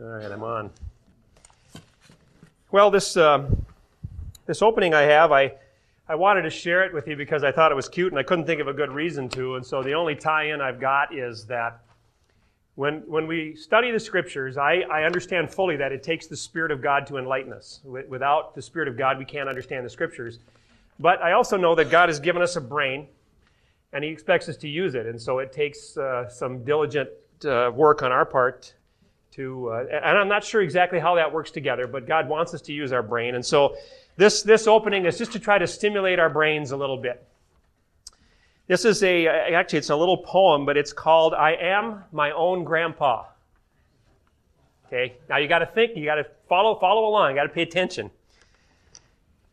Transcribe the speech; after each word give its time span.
All 0.00 0.04
right, 0.04 0.30
I'm 0.30 0.44
on. 0.44 0.70
Well, 2.70 2.88
this 2.88 3.16
uh, 3.16 3.50
this 4.46 4.62
opening 4.62 4.94
I 4.94 5.02
have, 5.02 5.32
I 5.32 5.54
I 6.08 6.14
wanted 6.14 6.42
to 6.42 6.50
share 6.50 6.84
it 6.84 6.94
with 6.94 7.08
you 7.08 7.16
because 7.16 7.42
I 7.42 7.50
thought 7.50 7.72
it 7.72 7.74
was 7.74 7.88
cute, 7.88 8.12
and 8.12 8.18
I 8.18 8.22
couldn't 8.22 8.44
think 8.44 8.60
of 8.60 8.68
a 8.68 8.72
good 8.72 8.92
reason 8.92 9.28
to. 9.30 9.56
And 9.56 9.66
so 9.66 9.82
the 9.82 9.94
only 9.94 10.14
tie-in 10.14 10.60
I've 10.60 10.78
got 10.78 11.12
is 11.12 11.46
that 11.46 11.80
when 12.76 13.00
when 13.08 13.26
we 13.26 13.56
study 13.56 13.90
the 13.90 13.98
scriptures, 13.98 14.56
I, 14.56 14.84
I 14.88 15.02
understand 15.02 15.50
fully 15.52 15.74
that 15.78 15.90
it 15.90 16.04
takes 16.04 16.28
the 16.28 16.36
Spirit 16.36 16.70
of 16.70 16.80
God 16.80 17.04
to 17.08 17.16
enlighten 17.16 17.52
us. 17.52 17.80
Without 17.82 18.54
the 18.54 18.62
Spirit 18.62 18.86
of 18.86 18.96
God, 18.96 19.18
we 19.18 19.24
can't 19.24 19.48
understand 19.48 19.84
the 19.84 19.90
scriptures. 19.90 20.38
But 21.00 21.20
I 21.22 21.32
also 21.32 21.56
know 21.56 21.74
that 21.74 21.90
God 21.90 22.08
has 22.08 22.20
given 22.20 22.40
us 22.40 22.54
a 22.54 22.60
brain, 22.60 23.08
and 23.92 24.04
He 24.04 24.10
expects 24.10 24.48
us 24.48 24.56
to 24.58 24.68
use 24.68 24.94
it. 24.94 25.06
And 25.06 25.20
so 25.20 25.40
it 25.40 25.52
takes 25.52 25.96
uh, 25.96 26.28
some 26.28 26.62
diligent 26.62 27.10
uh, 27.44 27.72
work 27.74 28.04
on 28.04 28.12
our 28.12 28.24
part 28.24 28.74
to, 29.38 29.68
uh, 29.68 29.84
and 29.92 30.18
I'm 30.18 30.26
not 30.26 30.42
sure 30.42 30.60
exactly 30.60 30.98
how 30.98 31.14
that 31.14 31.32
works 31.32 31.52
together, 31.52 31.86
but 31.86 32.08
God 32.08 32.28
wants 32.28 32.54
us 32.54 32.62
to 32.62 32.72
use 32.72 32.90
our 32.90 33.04
brain. 33.04 33.36
And 33.36 33.46
so 33.46 33.76
this, 34.16 34.42
this 34.42 34.66
opening 34.66 35.06
is 35.06 35.16
just 35.16 35.30
to 35.32 35.38
try 35.38 35.58
to 35.58 35.66
stimulate 35.66 36.18
our 36.18 36.28
brains 36.28 36.72
a 36.72 36.76
little 36.76 36.96
bit. 36.96 37.24
This 38.66 38.84
is 38.84 39.00
a, 39.04 39.28
actually, 39.28 39.78
it's 39.78 39.90
a 39.90 39.96
little 39.96 40.16
poem, 40.16 40.66
but 40.66 40.76
it's 40.76 40.92
called 40.92 41.34
I 41.34 41.52
Am 41.52 42.02
My 42.10 42.32
Own 42.32 42.64
Grandpa. 42.64 43.26
Okay, 44.88 45.14
now 45.28 45.36
you 45.36 45.46
got 45.46 45.60
to 45.60 45.66
think, 45.66 45.96
you 45.96 46.04
got 46.04 46.16
to 46.16 46.26
follow, 46.48 46.76
follow 46.80 47.08
along, 47.08 47.30
you 47.30 47.36
got 47.36 47.44
to 47.44 47.48
pay 47.48 47.62
attention. 47.62 48.10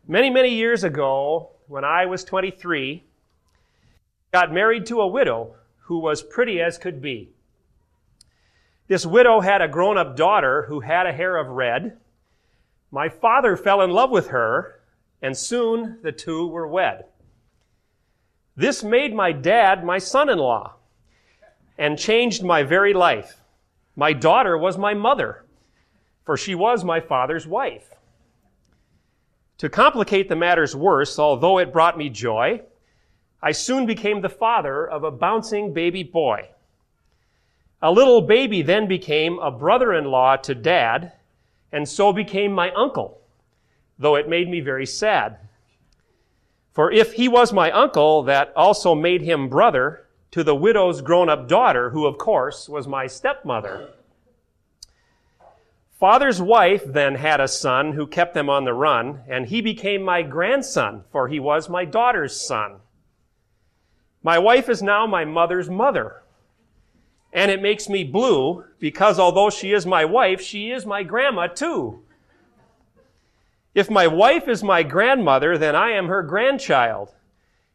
Many, 0.07 0.31
many 0.31 0.49
years 0.49 0.83
ago, 0.83 1.51
when 1.67 1.85
I 1.85 2.07
was 2.07 2.23
23, 2.23 3.03
got 4.33 4.51
married 4.51 4.87
to 4.87 5.01
a 5.01 5.07
widow 5.07 5.53
who 5.81 5.99
was 5.99 6.23
pretty 6.23 6.59
as 6.59 6.79
could 6.79 7.03
be. 7.03 7.34
This 8.87 9.05
widow 9.05 9.39
had 9.39 9.61
a 9.61 9.67
grown 9.67 9.97
up 9.97 10.15
daughter 10.15 10.63
who 10.67 10.79
had 10.79 11.07
a 11.07 11.13
hair 11.13 11.37
of 11.37 11.47
red. 11.47 11.97
My 12.91 13.09
father 13.09 13.57
fell 13.57 13.81
in 13.81 13.89
love 13.89 14.11
with 14.11 14.27
her, 14.27 14.79
and 15.21 15.35
soon 15.35 15.99
the 16.03 16.11
two 16.11 16.47
were 16.47 16.67
wed. 16.67 17.05
This 18.55 18.83
made 18.83 19.13
my 19.13 19.31
dad 19.31 19.83
my 19.83 19.97
son 19.97 20.29
in 20.29 20.37
law 20.37 20.75
and 21.77 21.97
changed 21.97 22.43
my 22.43 22.63
very 22.63 22.93
life. 22.93 23.41
My 23.95 24.13
daughter 24.13 24.57
was 24.57 24.77
my 24.77 24.93
mother, 24.93 25.45
for 26.23 26.37
she 26.37 26.55
was 26.55 26.83
my 26.83 26.99
father's 26.99 27.47
wife. 27.47 27.89
To 29.57 29.69
complicate 29.69 30.29
the 30.29 30.35
matters 30.35 30.75
worse, 30.75 31.17
although 31.17 31.57
it 31.57 31.73
brought 31.73 31.97
me 31.97 32.09
joy, 32.09 32.61
I 33.41 33.51
soon 33.51 33.85
became 33.85 34.21
the 34.21 34.29
father 34.29 34.85
of 34.87 35.03
a 35.03 35.11
bouncing 35.11 35.73
baby 35.73 36.03
boy. 36.03 36.49
A 37.85 37.91
little 37.91 38.21
baby 38.21 38.63
then 38.63 38.87
became 38.87 39.37
a 39.37 39.51
brother 39.51 39.93
in 39.93 40.05
law 40.05 40.37
to 40.37 40.55
dad, 40.55 41.11
and 41.71 41.87
so 41.87 42.11
became 42.11 42.51
my 42.51 42.71
uncle, 42.71 43.21
though 43.99 44.15
it 44.15 44.27
made 44.27 44.49
me 44.49 44.59
very 44.59 44.87
sad. 44.87 45.37
For 46.73 46.91
if 46.91 47.13
he 47.13 47.27
was 47.27 47.53
my 47.53 47.69
uncle, 47.69 48.23
that 48.23 48.51
also 48.55 48.95
made 48.95 49.21
him 49.21 49.49
brother 49.49 50.07
to 50.31 50.43
the 50.43 50.55
widow's 50.55 51.01
grown 51.01 51.29
up 51.29 51.47
daughter, 51.47 51.91
who 51.91 52.07
of 52.07 52.17
course 52.17 52.67
was 52.67 52.87
my 52.87 53.05
stepmother. 53.05 53.91
Father's 55.99 56.41
wife 56.41 56.83
then 56.87 57.13
had 57.13 57.39
a 57.39 57.47
son 57.47 57.93
who 57.93 58.07
kept 58.07 58.33
them 58.33 58.49
on 58.49 58.63
the 58.63 58.73
run, 58.73 59.21
and 59.27 59.45
he 59.45 59.61
became 59.61 60.01
my 60.01 60.23
grandson, 60.23 61.03
for 61.11 61.27
he 61.27 61.39
was 61.39 61.69
my 61.69 61.85
daughter's 61.85 62.35
son. 62.35 62.77
My 64.23 64.39
wife 64.39 64.69
is 64.69 64.81
now 64.81 65.05
my 65.05 65.23
mother's 65.23 65.69
mother 65.69 66.23
and 67.35 67.51
it 67.51 67.61
makes 67.61 67.89
me 67.89 68.05
blue 68.05 68.63
because 68.79 69.19
although 69.19 69.49
she 69.49 69.73
is 69.73 69.85
my 69.85 70.05
wife, 70.05 70.39
she 70.39 70.71
is 70.71 70.85
my 70.85 71.03
grandma 71.03 71.47
too. 71.47 72.01
If 73.75 73.89
my 73.91 74.07
wife 74.07 74.47
is 74.47 74.63
my 74.63 74.83
grandmother, 74.83 75.57
then 75.57 75.75
I 75.75 75.91
am 75.91 76.07
her 76.07 76.23
grandchild. 76.23 77.13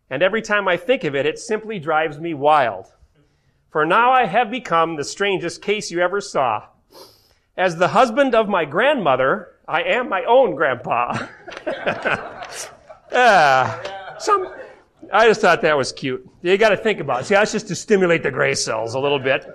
And 0.09 0.23
every 0.23 0.41
time 0.41 0.67
I 0.67 0.79
think 0.79 1.05
of 1.05 1.15
it, 1.15 1.27
it 1.27 1.39
simply 1.39 1.79
drives 1.79 2.19
me 2.19 2.33
wild. 2.33 2.87
For 3.71 3.85
now 3.85 4.11
I 4.11 4.25
have 4.25 4.51
become 4.51 4.97
the 4.97 5.05
strangest 5.05 5.61
case 5.61 5.91
you 5.91 6.01
ever 6.01 6.23
saw. 6.23 6.65
As 7.55 7.77
the 7.77 7.89
husband 7.89 8.35
of 8.35 8.49
my 8.49 8.65
grandmother, 8.65 9.57
I 9.69 9.83
am 9.83 10.09
my 10.09 10.25
own 10.25 10.55
grandpa. 10.55 11.27
ah, 13.13 13.81
some, 14.19 14.51
I 15.13 15.27
just 15.27 15.41
thought 15.41 15.63
that 15.63 15.77
was 15.77 15.93
cute. 15.93 16.29
You 16.43 16.57
got 16.57 16.69
to 16.71 16.77
think 16.77 17.01
about 17.01 17.23
it. 17.23 17.25
See, 17.25 17.35
that's 17.35 17.53
just 17.53 17.69
to 17.69 17.75
stimulate 17.75 18.23
the 18.23 18.31
gray 18.31 18.55
cells 18.55 18.95
a 18.95 19.01
little 19.01 19.19
bit. 19.19 19.47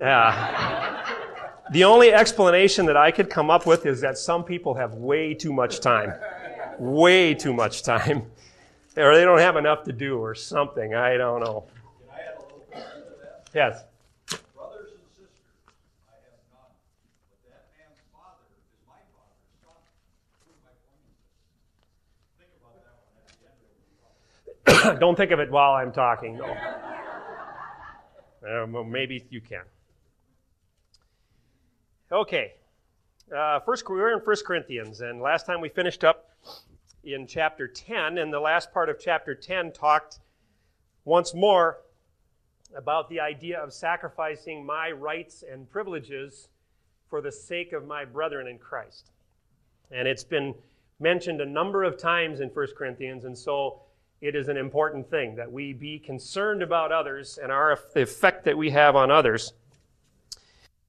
Yeah. 0.00 1.06
The 1.72 1.84
only 1.84 2.12
explanation 2.12 2.86
that 2.86 2.96
I 2.96 3.10
could 3.10 3.30
come 3.30 3.50
up 3.50 3.66
with 3.66 3.86
is 3.86 4.00
that 4.00 4.18
some 4.18 4.42
people 4.42 4.74
have 4.74 4.94
way 4.94 5.34
too 5.34 5.52
much 5.52 5.80
time. 5.80 6.14
Way 6.78 7.34
too 7.34 7.52
much 7.52 7.82
time. 7.82 8.30
Or 8.96 9.14
they 9.14 9.24
don't 9.24 9.38
have 9.38 9.56
enough 9.56 9.84
to 9.84 9.92
do 9.92 10.18
or 10.18 10.34
something. 10.34 10.94
I 10.94 11.16
don't 11.16 11.40
know. 11.40 11.64
Yes. 13.54 13.84
Don't 25.00 25.16
think 25.16 25.30
of 25.30 25.40
it 25.40 25.50
while 25.50 25.72
I'm 25.72 25.92
talking, 25.92 26.36
though. 26.36 26.56
Uh, 28.46 28.66
well, 28.68 28.84
maybe 28.84 29.24
you 29.30 29.40
can. 29.40 29.62
Okay. 32.12 32.54
Uh, 33.34 33.60
first, 33.60 33.88
we 33.88 33.96
were 33.96 34.12
in 34.12 34.20
1 34.20 34.36
Corinthians, 34.46 35.00
and 35.00 35.20
last 35.20 35.46
time 35.46 35.60
we 35.60 35.68
finished 35.68 36.04
up 36.04 36.30
in 37.04 37.26
chapter 37.26 37.68
10, 37.68 38.18
and 38.18 38.32
the 38.32 38.40
last 38.40 38.72
part 38.72 38.88
of 38.88 38.98
chapter 38.98 39.34
10 39.34 39.72
talked 39.72 40.18
once 41.04 41.34
more 41.34 41.78
about 42.76 43.08
the 43.08 43.20
idea 43.20 43.58
of 43.58 43.72
sacrificing 43.72 44.64
my 44.64 44.90
rights 44.90 45.42
and 45.50 45.68
privileges 45.70 46.48
for 47.08 47.20
the 47.20 47.32
sake 47.32 47.72
of 47.72 47.86
my 47.86 48.04
brethren 48.04 48.46
in 48.46 48.58
Christ. 48.58 49.10
And 49.90 50.06
it's 50.06 50.24
been 50.24 50.54
mentioned 51.00 51.40
a 51.40 51.46
number 51.46 51.82
of 51.82 51.98
times 51.98 52.40
in 52.40 52.48
1 52.48 52.66
Corinthians, 52.76 53.24
and 53.24 53.36
so 53.36 53.82
it 54.20 54.34
is 54.34 54.48
an 54.48 54.56
important 54.56 55.08
thing 55.08 55.34
that 55.36 55.50
we 55.50 55.72
be 55.72 55.98
concerned 55.98 56.62
about 56.62 56.92
others 56.92 57.38
and 57.42 57.50
our 57.50 57.78
the 57.94 58.02
effect 58.02 58.44
that 58.44 58.56
we 58.56 58.70
have 58.70 58.96
on 58.96 59.10
others 59.10 59.52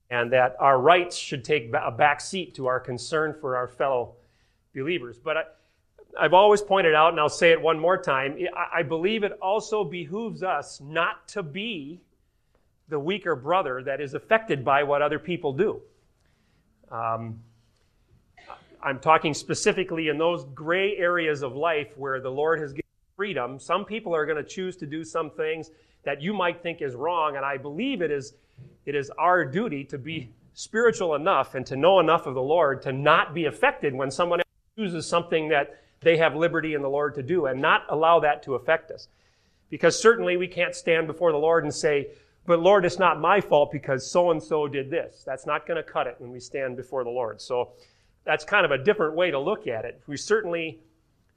and 0.10 0.32
that 0.32 0.56
our 0.60 0.80
rights 0.80 1.16
should 1.16 1.44
take 1.44 1.74
a 1.74 1.92
back 1.92 2.20
seat 2.20 2.54
to 2.56 2.68
our 2.68 2.80
concern 2.80 3.36
for 3.40 3.56
our 3.56 3.68
fellow 3.68 4.16
believers 4.74 5.18
but 5.18 5.38
I, 5.38 5.44
I've 6.20 6.34
always 6.34 6.62
pointed 6.62 6.94
out, 6.94 7.12
and 7.12 7.20
I'll 7.20 7.30
say 7.30 7.52
it 7.52 7.62
one 7.62 7.80
more 7.80 7.98
time, 7.98 8.38
I 8.74 8.84
believe 8.84 9.24
it 9.24 9.34
also 9.42 9.84
behooves 9.84 10.44
us 10.44 10.82
not 10.82 11.28
to 11.30 11.44
be 11.44 12.02
the 12.90 13.00
weaker 13.00 13.36
brother 13.36 13.82
that 13.84 14.02
is 14.02 14.14
affected 14.14 14.66
by 14.66 14.84
what 14.84 15.02
other 15.02 15.20
people 15.20 15.54
do. 15.54 15.82
Um, 16.92 17.40
I'm 18.84 19.00
talking 19.00 19.34
specifically 19.34 20.10
in 20.10 20.18
those 20.18 20.44
gray 20.54 20.98
areas 20.98 21.44
of 21.44 21.56
life 21.56 21.98
where 21.98 22.20
the 22.20 22.32
Lord 22.32 22.60
has 22.60 22.74
given 22.74 22.82
freedom. 23.22 23.60
Some 23.60 23.86
people 23.86 24.16
are 24.16 24.26
going 24.26 24.44
to 24.44 24.50
choose 24.50 24.76
to 24.78 24.88
do 24.88 25.04
some 25.04 25.30
things 25.30 25.70
that 26.06 26.24
you 26.24 26.34
might 26.34 26.64
think 26.64 26.82
is 26.82 26.96
wrong, 26.96 27.36
and 27.36 27.46
I 27.46 27.56
believe 27.56 28.02
it 28.02 28.10
is, 28.10 28.34
it 28.88 28.96
is 28.96 29.12
our 29.12 29.46
duty 29.46 29.84
to 29.84 30.00
be 30.00 30.32
spiritual 30.56 31.14
enough 31.14 31.54
and 31.54 31.64
to 31.68 31.76
know 31.76 32.00
enough 32.00 32.26
of 32.26 32.34
the 32.34 32.42
Lord 32.42 32.82
to 32.82 32.92
not 32.92 33.36
be 33.36 33.46
affected 33.46 33.94
when 33.94 34.10
someone 34.10 34.40
else 34.40 34.48
chooses 34.76 35.06
something 35.06 35.50
that 35.50 35.84
they 36.00 36.18
have 36.18 36.36
liberty 36.36 36.74
in 36.74 36.82
the 36.82 36.90
Lord 36.90 37.14
to 37.14 37.22
do 37.22 37.46
and 37.46 37.62
not 37.62 37.84
allow 37.90 38.20
that 38.22 38.42
to 38.42 38.56
affect 38.56 38.90
us. 38.90 39.08
Because 39.70 40.02
certainly 40.02 40.36
we 40.36 40.48
can't 40.48 40.74
stand 40.74 41.06
before 41.06 41.32
the 41.32 41.38
Lord 41.38 41.64
and 41.64 41.72
say, 41.72 42.08
but 42.48 42.60
Lord, 42.60 42.86
it's 42.86 42.98
not 42.98 43.22
my 43.22 43.40
fault 43.40 43.72
because 43.72 44.10
so 44.10 44.32
and 44.32 44.42
so 44.42 44.68
did 44.68 44.90
this. 44.90 45.22
That's 45.24 45.46
not 45.46 45.68
going 45.68 45.78
to 45.78 45.84
cut 45.84 46.08
it 46.08 46.16
when 46.18 46.32
we 46.32 46.40
stand 46.40 46.76
before 46.76 47.04
the 47.04 47.12
Lord. 47.12 47.40
So 47.40 47.74
that's 48.24 48.44
kind 48.44 48.66
of 48.66 48.72
a 48.72 48.84
different 48.84 49.14
way 49.14 49.30
to 49.30 49.38
look 49.38 49.68
at 49.68 49.86
it. 49.86 50.02
We 50.08 50.18
certainly 50.18 50.80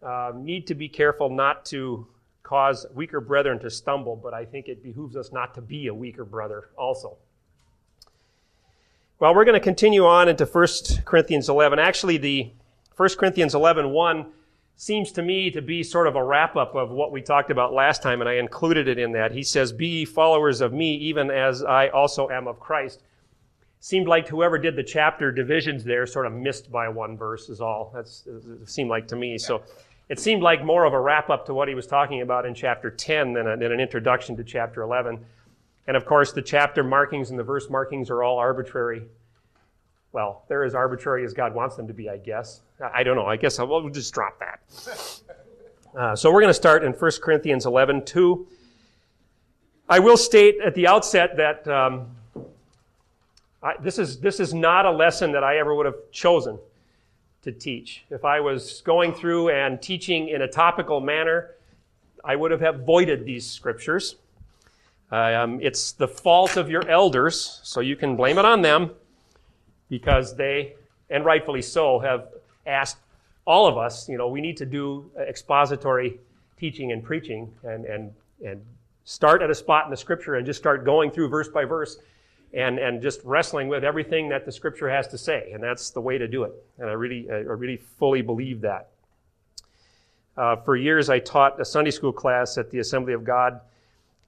uh, 0.04 0.32
need 0.34 0.66
to 0.68 0.74
be 0.74 0.88
careful 0.88 1.30
not 1.30 1.64
to 1.66 2.06
cause 2.42 2.86
weaker 2.94 3.20
brethren 3.20 3.58
to 3.58 3.70
stumble, 3.70 4.16
but 4.16 4.34
I 4.34 4.44
think 4.44 4.68
it 4.68 4.82
behooves 4.82 5.16
us 5.16 5.32
not 5.32 5.54
to 5.54 5.62
be 5.62 5.86
a 5.86 5.94
weaker 5.94 6.24
brother 6.24 6.68
also. 6.76 7.16
Well, 9.18 9.34
we're 9.34 9.44
going 9.44 9.58
to 9.58 9.64
continue 9.64 10.04
on 10.04 10.28
into 10.28 10.44
1 10.44 10.66
Corinthians 11.04 11.48
11. 11.48 11.78
Actually, 11.78 12.18
the 12.18 12.52
1 12.96 13.08
Corinthians 13.16 13.54
11 13.54 13.90
1 13.90 14.26
seems 14.76 15.12
to 15.12 15.22
me 15.22 15.50
to 15.50 15.62
be 15.62 15.82
sort 15.82 16.06
of 16.06 16.16
a 16.16 16.22
wrap 16.22 16.56
up 16.56 16.74
of 16.74 16.90
what 16.90 17.12
we 17.12 17.22
talked 17.22 17.50
about 17.50 17.72
last 17.72 18.02
time, 18.02 18.20
and 18.20 18.28
I 18.28 18.34
included 18.34 18.88
it 18.88 18.98
in 18.98 19.12
that. 19.12 19.32
He 19.32 19.42
says, 19.42 19.72
Be 19.72 20.04
followers 20.04 20.60
of 20.60 20.72
me, 20.72 20.96
even 20.96 21.30
as 21.30 21.62
I 21.62 21.88
also 21.88 22.28
am 22.28 22.46
of 22.46 22.60
Christ. 22.60 23.02
Seemed 23.80 24.08
like 24.08 24.28
whoever 24.28 24.58
did 24.58 24.76
the 24.76 24.82
chapter 24.82 25.30
divisions 25.30 25.84
there 25.84 26.06
sort 26.06 26.26
of 26.26 26.32
missed 26.32 26.72
by 26.72 26.88
one 26.88 27.16
verse, 27.16 27.48
is 27.48 27.60
all. 27.60 27.92
That's, 27.94 28.26
it 28.26 28.68
seemed 28.68 28.90
like 28.90 29.06
to 29.08 29.16
me. 29.16 29.38
So 29.38 29.62
it 30.08 30.20
seemed 30.20 30.42
like 30.42 30.64
more 30.64 30.84
of 30.84 30.92
a 30.92 31.00
wrap 31.00 31.30
up 31.30 31.46
to 31.46 31.54
what 31.54 31.68
he 31.68 31.74
was 31.74 31.86
talking 31.86 32.20
about 32.20 32.44
in 32.44 32.54
chapter 32.54 32.90
10 32.90 33.32
than, 33.32 33.46
a, 33.46 33.56
than 33.56 33.72
an 33.72 33.80
introduction 33.80 34.36
to 34.36 34.44
chapter 34.44 34.82
11. 34.82 35.24
And 35.86 35.96
of 35.96 36.04
course, 36.04 36.32
the 36.32 36.42
chapter 36.42 36.82
markings 36.82 37.30
and 37.30 37.38
the 37.38 37.44
verse 37.44 37.70
markings 37.70 38.10
are 38.10 38.22
all 38.22 38.38
arbitrary. 38.38 39.02
Well, 40.12 40.44
they're 40.48 40.64
as 40.64 40.74
arbitrary 40.74 41.24
as 41.24 41.32
God 41.32 41.54
wants 41.54 41.76
them 41.76 41.88
to 41.88 41.94
be, 41.94 42.08
I 42.08 42.18
guess. 42.18 42.60
I 42.92 43.02
don't 43.02 43.16
know. 43.16 43.26
I 43.26 43.36
guess 43.36 43.58
I'll, 43.58 43.66
we'll 43.66 43.88
just 43.90 44.12
drop 44.12 44.38
that. 44.40 44.60
Uh, 45.94 46.16
so 46.16 46.32
we're 46.32 46.40
going 46.40 46.50
to 46.50 46.54
start 46.54 46.82
in 46.82 46.90
1 46.90 47.10
Corinthians 47.22 47.66
11 47.66 48.04
2. 48.04 48.48
I 49.88 50.00
will 50.00 50.16
state 50.16 50.56
at 50.60 50.74
the 50.74 50.88
outset 50.88 51.36
that 51.36 51.68
um, 51.68 52.08
I, 53.62 53.74
this, 53.80 54.00
is, 54.00 54.18
this 54.18 54.40
is 54.40 54.52
not 54.52 54.86
a 54.86 54.90
lesson 54.90 55.30
that 55.30 55.44
I 55.44 55.58
ever 55.58 55.72
would 55.72 55.86
have 55.86 55.94
chosen 56.10 56.58
to 57.44 57.52
teach. 57.52 58.05
If 58.11 58.25
I 58.25 58.41
was 58.41 58.81
going 58.81 59.14
through 59.14 59.50
and 59.50 59.81
teaching 59.81 60.29
in 60.29 60.43
a 60.43 60.49
topical 60.49 61.00
manner, 61.00 61.52
I 62.25 62.37
would 62.37 62.50
have 62.50 62.62
avoided 62.62 63.25
these 63.25 63.46
scriptures. 63.46 64.17
Um, 65.11 65.61
it's 65.61 65.93
the 65.93 66.08
fault 66.08 66.56
of 66.56 66.70
your 66.70 66.88
elders, 66.88 67.61
so 67.62 67.81
you 67.81 67.96
can 67.96 68.17
blame 68.17 68.38
it 68.38 68.44
on 68.44 68.62
them 68.62 68.91
because 69.88 70.35
they, 70.35 70.75
and 71.11 71.25
rightfully 71.25 71.62
so, 71.62 71.99
have 71.99 72.29
asked 72.67 72.96
all 73.46 73.67
of 73.67 73.76
us, 73.76 74.08
you 74.08 74.17
know, 74.17 74.29
we 74.29 74.41
need 74.41 74.56
to 74.56 74.67
do 74.67 75.11
expository 75.19 76.19
teaching 76.58 76.93
and 76.93 77.05
preaching 77.05 77.52
and, 77.62 77.85
and, 77.85 78.11
and 78.44 78.64
start 79.05 79.43
at 79.43 79.50
a 79.50 79.55
spot 79.55 79.85
in 79.85 79.91
the 79.91 79.96
scripture 79.96 80.37
and 80.37 80.46
just 80.46 80.58
start 80.58 80.85
going 80.85 81.11
through 81.11 81.29
verse 81.29 81.49
by 81.49 81.67
verse 81.67 81.99
and, 82.54 82.78
and 82.78 83.02
just 83.02 83.20
wrestling 83.24 83.68
with 83.68 83.84
everything 83.84 84.28
that 84.28 84.44
the 84.44 84.52
scripture 84.52 84.88
has 84.88 85.08
to 85.08 85.18
say. 85.18 85.50
And 85.52 85.62
that's 85.62 85.90
the 85.90 86.00
way 86.00 86.18
to 86.18 86.28
do 86.28 86.44
it. 86.44 86.52
And 86.78 86.88
I 86.88 86.92
really, 86.92 87.28
I 87.30 87.34
really 87.34 87.78
fully 87.98 88.22
believe 88.22 88.60
that. 88.60 88.90
Uh, 90.36 90.56
for 90.56 90.76
years, 90.76 91.10
I 91.10 91.18
taught 91.18 91.60
a 91.60 91.64
Sunday 91.64 91.90
school 91.90 92.12
class 92.12 92.58
at 92.58 92.70
the 92.70 92.78
Assembly 92.78 93.12
of 93.12 93.24
God, 93.24 93.60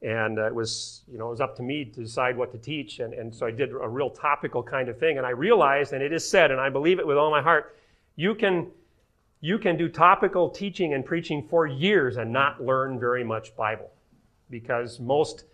and 0.02 0.38
uh, 0.38 0.46
it 0.46 0.54
was, 0.54 1.02
you 1.10 1.18
know, 1.18 1.28
it 1.28 1.30
was 1.30 1.40
up 1.40 1.56
to 1.56 1.62
me 1.62 1.84
to 1.84 2.00
decide 2.00 2.36
what 2.36 2.52
to 2.52 2.58
teach. 2.58 3.00
And, 3.00 3.14
and 3.14 3.34
so 3.34 3.46
I 3.46 3.50
did 3.50 3.70
a 3.70 3.88
real 3.88 4.10
topical 4.10 4.62
kind 4.62 4.88
of 4.88 4.98
thing. 4.98 5.18
And 5.18 5.26
I 5.26 5.30
realized, 5.30 5.92
and 5.92 6.02
it 6.02 6.12
is 6.12 6.28
said, 6.28 6.50
and 6.50 6.60
I 6.60 6.68
believe 6.68 6.98
it 6.98 7.06
with 7.06 7.16
all 7.16 7.30
my 7.30 7.42
heart, 7.42 7.76
you 8.14 8.34
can, 8.34 8.68
you 9.40 9.58
can 9.58 9.76
do 9.76 9.88
topical 9.88 10.48
teaching 10.48 10.94
and 10.94 11.04
preaching 11.04 11.46
for 11.48 11.66
years 11.66 12.18
and 12.18 12.32
not 12.32 12.62
learn 12.62 13.00
very 13.00 13.24
much 13.24 13.56
Bible. 13.56 13.90
Because 14.48 15.00
most 15.00 15.44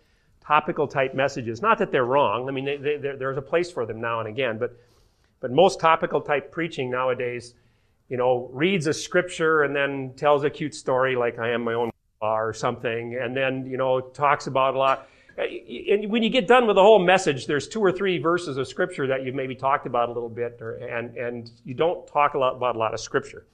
topical 0.45 0.87
type 0.87 1.13
messages, 1.13 1.61
not 1.61 1.77
that 1.79 1.91
they're 1.91 2.05
wrong, 2.05 2.47
I 2.47 2.51
mean, 2.51 2.65
they, 2.65 2.77
they, 2.77 2.97
there's 2.97 3.37
a 3.37 3.41
place 3.41 3.71
for 3.71 3.85
them 3.85 4.01
now 4.01 4.19
and 4.19 4.27
again, 4.27 4.57
but, 4.57 4.77
but 5.39 5.51
most 5.51 5.79
topical 5.79 6.21
type 6.21 6.51
preaching 6.51 6.89
nowadays, 6.89 7.55
you 8.09 8.17
know, 8.17 8.49
reads 8.51 8.87
a 8.87 8.93
scripture 8.93 9.63
and 9.63 9.75
then 9.75 10.13
tells 10.15 10.43
a 10.43 10.49
cute 10.49 10.75
story 10.75 11.15
like 11.15 11.39
I 11.39 11.51
am 11.51 11.63
my 11.63 11.73
own 11.73 11.91
bar 12.19 12.47
or 12.47 12.53
something, 12.53 13.15
and 13.15 13.35
then, 13.35 13.65
you 13.65 13.77
know, 13.77 14.01
talks 14.01 14.47
about 14.47 14.75
a 14.75 14.77
lot. 14.77 15.09
Uh, 15.37 15.43
and 15.43 16.11
when 16.11 16.21
you 16.21 16.29
get 16.29 16.47
done 16.47 16.67
with 16.67 16.75
the 16.75 16.81
whole 16.81 16.99
message, 16.99 17.47
there's 17.47 17.67
two 17.67 17.81
or 17.81 17.91
three 17.91 18.17
verses 18.19 18.57
of 18.57 18.67
scripture 18.67 19.07
that 19.07 19.23
you've 19.25 19.35
maybe 19.35 19.55
talked 19.55 19.87
about 19.87 20.09
a 20.09 20.11
little 20.11 20.29
bit, 20.29 20.57
or, 20.61 20.75
and, 20.75 21.15
and 21.17 21.51
you 21.65 21.73
don't 21.73 22.05
talk 22.07 22.33
a 22.33 22.37
lot 22.37 22.55
about 22.55 22.75
a 22.75 22.79
lot 22.79 22.93
of 22.93 22.99
scripture. 22.99 23.45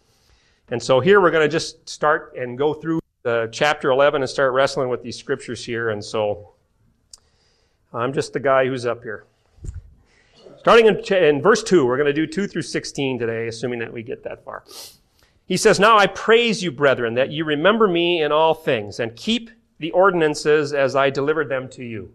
And 0.72 0.82
so 0.82 1.00
here 1.00 1.20
we're 1.20 1.32
going 1.32 1.48
to 1.48 1.52
just 1.52 1.88
start 1.90 2.36
and 2.38 2.58
go 2.58 2.74
through 2.74 3.00
the 3.24 3.50
chapter 3.52 3.90
11 3.90 4.22
and 4.22 4.30
start 4.30 4.54
wrestling 4.54 4.90
with 4.90 5.02
these 5.02 5.18
scriptures 5.18 5.66
here. 5.66 5.90
And 5.90 6.04
so 6.04 6.54
I'm 7.94 8.14
just 8.14 8.34
the 8.34 8.40
guy 8.40 8.68
who's 8.68 8.86
up 8.86 9.04
here. 9.04 9.26
Starting 10.60 10.88
in, 10.88 10.98
in 11.14 11.42
verse 11.42 11.64
2, 11.64 11.86
we're 11.86 11.98
going 11.98 12.06
to 12.06 12.14
do 12.14 12.28
2 12.28 12.48
through 12.48 12.62
16 12.62 13.18
today, 13.18 13.48
assuming 13.48 13.80
that 13.80 13.94
we 13.94 14.04
get 14.04 14.24
that 14.24 14.44
far. 14.44 14.64
He 15.46 15.58
says, 15.58 15.80
Now 15.80 15.98
I 15.98 16.06
praise 16.06 16.62
you, 16.62 16.72
brethren, 16.72 17.16
that 17.16 17.32
you 17.32 17.46
remember 17.46 17.88
me 17.88 18.22
in 18.22 18.32
all 18.32 18.54
things, 18.54 19.00
and 19.00 19.16
keep 19.16 19.50
the 19.80 19.92
ordinances 19.92 20.74
as 20.74 20.96
I 20.96 21.10
delivered 21.10 21.50
them 21.50 21.70
to 21.70 21.84
you. 21.84 22.14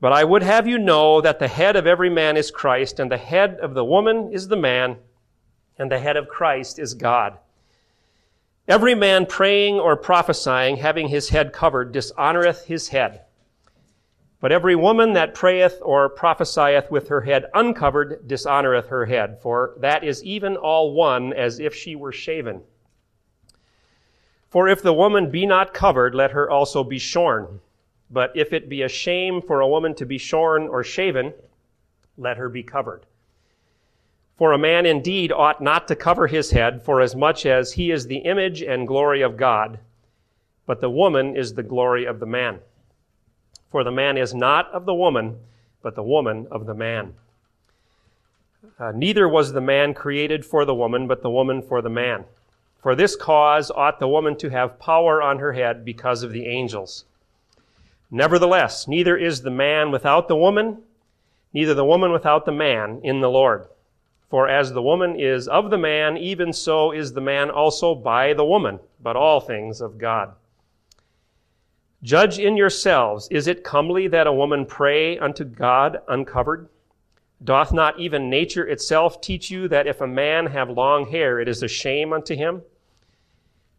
But 0.00 0.12
I 0.12 0.24
would 0.24 0.42
have 0.42 0.66
you 0.66 0.78
know 0.78 1.20
that 1.20 1.38
the 1.38 1.48
head 1.48 1.76
of 1.76 1.86
every 1.86 2.10
man 2.10 2.36
is 2.36 2.50
Christ, 2.50 3.00
and 3.00 3.10
the 3.10 3.16
head 3.18 3.58
of 3.60 3.74
the 3.74 3.84
woman 3.84 4.32
is 4.32 4.48
the 4.48 4.56
man, 4.56 4.96
and 5.78 5.90
the 5.90 5.98
head 5.98 6.16
of 6.16 6.28
Christ 6.28 6.78
is 6.78 6.94
God. 6.94 7.38
Every 8.68 8.94
man 8.94 9.26
praying 9.26 9.76
or 9.76 9.96
prophesying, 9.96 10.76
having 10.76 11.08
his 11.08 11.30
head 11.30 11.52
covered, 11.52 11.94
dishonoreth 11.94 12.64
his 12.64 12.88
head. 12.88 13.22
But 14.40 14.52
every 14.52 14.74
woman 14.74 15.12
that 15.12 15.34
prayeth 15.34 15.80
or 15.82 16.08
prophesieth 16.08 16.90
with 16.90 17.08
her 17.08 17.20
head 17.20 17.46
uncovered 17.52 18.26
dishonoreth 18.26 18.88
her 18.88 19.04
head, 19.04 19.38
for 19.42 19.74
that 19.78 20.02
is 20.02 20.24
even 20.24 20.56
all 20.56 20.94
one 20.94 21.34
as 21.34 21.60
if 21.60 21.74
she 21.74 21.94
were 21.94 22.12
shaven. 22.12 22.62
For 24.48 24.66
if 24.66 24.82
the 24.82 24.94
woman 24.94 25.30
be 25.30 25.44
not 25.44 25.74
covered, 25.74 26.14
let 26.14 26.30
her 26.30 26.50
also 26.50 26.82
be 26.82 26.98
shorn. 26.98 27.60
But 28.10 28.32
if 28.34 28.52
it 28.52 28.68
be 28.68 28.82
a 28.82 28.88
shame 28.88 29.42
for 29.42 29.60
a 29.60 29.68
woman 29.68 29.94
to 29.96 30.06
be 30.06 30.18
shorn 30.18 30.68
or 30.68 30.82
shaven, 30.82 31.34
let 32.16 32.38
her 32.38 32.48
be 32.48 32.62
covered. 32.62 33.06
For 34.36 34.52
a 34.52 34.58
man 34.58 34.86
indeed 34.86 35.30
ought 35.30 35.60
not 35.60 35.86
to 35.88 35.94
cover 35.94 36.26
his 36.26 36.50
head, 36.50 36.82
for 36.82 37.02
as 37.02 37.14
much 37.14 37.44
as 37.44 37.74
he 37.74 37.90
is 37.90 38.06
the 38.06 38.16
image 38.18 38.62
and 38.62 38.88
glory 38.88 39.20
of 39.20 39.36
God, 39.36 39.78
but 40.64 40.80
the 40.80 40.90
woman 40.90 41.36
is 41.36 41.52
the 41.52 41.62
glory 41.62 42.06
of 42.06 42.20
the 42.20 42.26
man. 42.26 42.60
For 43.70 43.84
the 43.84 43.90
man 43.90 44.16
is 44.16 44.34
not 44.34 44.70
of 44.72 44.84
the 44.84 44.94
woman, 44.94 45.38
but 45.82 45.94
the 45.94 46.02
woman 46.02 46.46
of 46.50 46.66
the 46.66 46.74
man. 46.74 47.14
Uh, 48.78 48.92
neither 48.94 49.28
was 49.28 49.52
the 49.52 49.60
man 49.60 49.94
created 49.94 50.44
for 50.44 50.64
the 50.64 50.74
woman, 50.74 51.06
but 51.06 51.22
the 51.22 51.30
woman 51.30 51.62
for 51.62 51.80
the 51.80 51.90
man. 51.90 52.24
For 52.82 52.94
this 52.94 53.14
cause 53.14 53.70
ought 53.70 54.00
the 54.00 54.08
woman 54.08 54.36
to 54.38 54.48
have 54.48 54.78
power 54.78 55.22
on 55.22 55.38
her 55.38 55.52
head 55.52 55.84
because 55.84 56.22
of 56.22 56.32
the 56.32 56.46
angels. 56.46 57.04
Nevertheless, 58.10 58.88
neither 58.88 59.16
is 59.16 59.42
the 59.42 59.50
man 59.50 59.90
without 59.90 60.28
the 60.28 60.36
woman, 60.36 60.82
neither 61.52 61.74
the 61.74 61.84
woman 61.84 62.10
without 62.10 62.44
the 62.44 62.52
man 62.52 63.00
in 63.04 63.20
the 63.20 63.30
Lord. 63.30 63.66
For 64.28 64.48
as 64.48 64.72
the 64.72 64.82
woman 64.82 65.18
is 65.18 65.46
of 65.46 65.70
the 65.70 65.78
man, 65.78 66.16
even 66.16 66.52
so 66.52 66.92
is 66.92 67.12
the 67.12 67.20
man 67.20 67.50
also 67.50 67.94
by 67.94 68.32
the 68.32 68.44
woman, 68.44 68.80
but 69.02 69.16
all 69.16 69.40
things 69.40 69.80
of 69.80 69.98
God. 69.98 70.32
Judge 72.02 72.38
in 72.38 72.56
yourselves, 72.56 73.28
is 73.30 73.46
it 73.46 73.62
comely 73.62 74.08
that 74.08 74.26
a 74.26 74.32
woman 74.32 74.64
pray 74.64 75.18
unto 75.18 75.44
God 75.44 76.00
uncovered? 76.08 76.68
Doth 77.42 77.72
not 77.72 77.98
even 77.98 78.30
nature 78.30 78.66
itself 78.66 79.20
teach 79.20 79.50
you 79.50 79.68
that 79.68 79.86
if 79.86 80.00
a 80.00 80.06
man 80.06 80.46
have 80.46 80.70
long 80.70 81.10
hair, 81.10 81.40
it 81.40 81.48
is 81.48 81.62
a 81.62 81.68
shame 81.68 82.12
unto 82.12 82.34
him? 82.34 82.62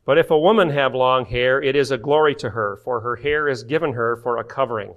But 0.05 0.17
if 0.17 0.31
a 0.31 0.39
woman 0.39 0.69
have 0.69 0.95
long 0.95 1.25
hair, 1.25 1.61
it 1.61 1.75
is 1.75 1.91
a 1.91 1.97
glory 1.97 2.35
to 2.35 2.49
her, 2.51 2.77
for 2.83 3.01
her 3.01 3.15
hair 3.15 3.47
is 3.47 3.63
given 3.63 3.93
her 3.93 4.15
for 4.17 4.37
a 4.37 4.43
covering. 4.43 4.95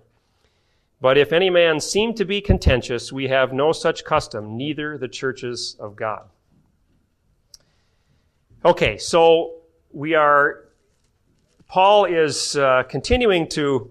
But 1.01 1.19
if 1.19 1.33
any 1.33 1.51
man 1.51 1.81
seem 1.81 2.15
to 2.15 2.25
be 2.25 2.41
contentious, 2.41 3.13
we 3.13 3.29
have 3.29 3.53
no 3.53 3.73
such 3.73 4.05
custom, 4.05 4.57
neither 4.57 4.97
the 4.97 5.09
churches 5.09 5.77
of 5.79 5.97
God. 5.97 6.25
Okay, 8.65 8.97
so 8.97 9.57
we 9.93 10.15
are 10.15 10.64
Paul 11.69 12.05
is 12.05 12.57
uh, 12.57 12.85
continuing 12.89 13.49
to 13.49 13.91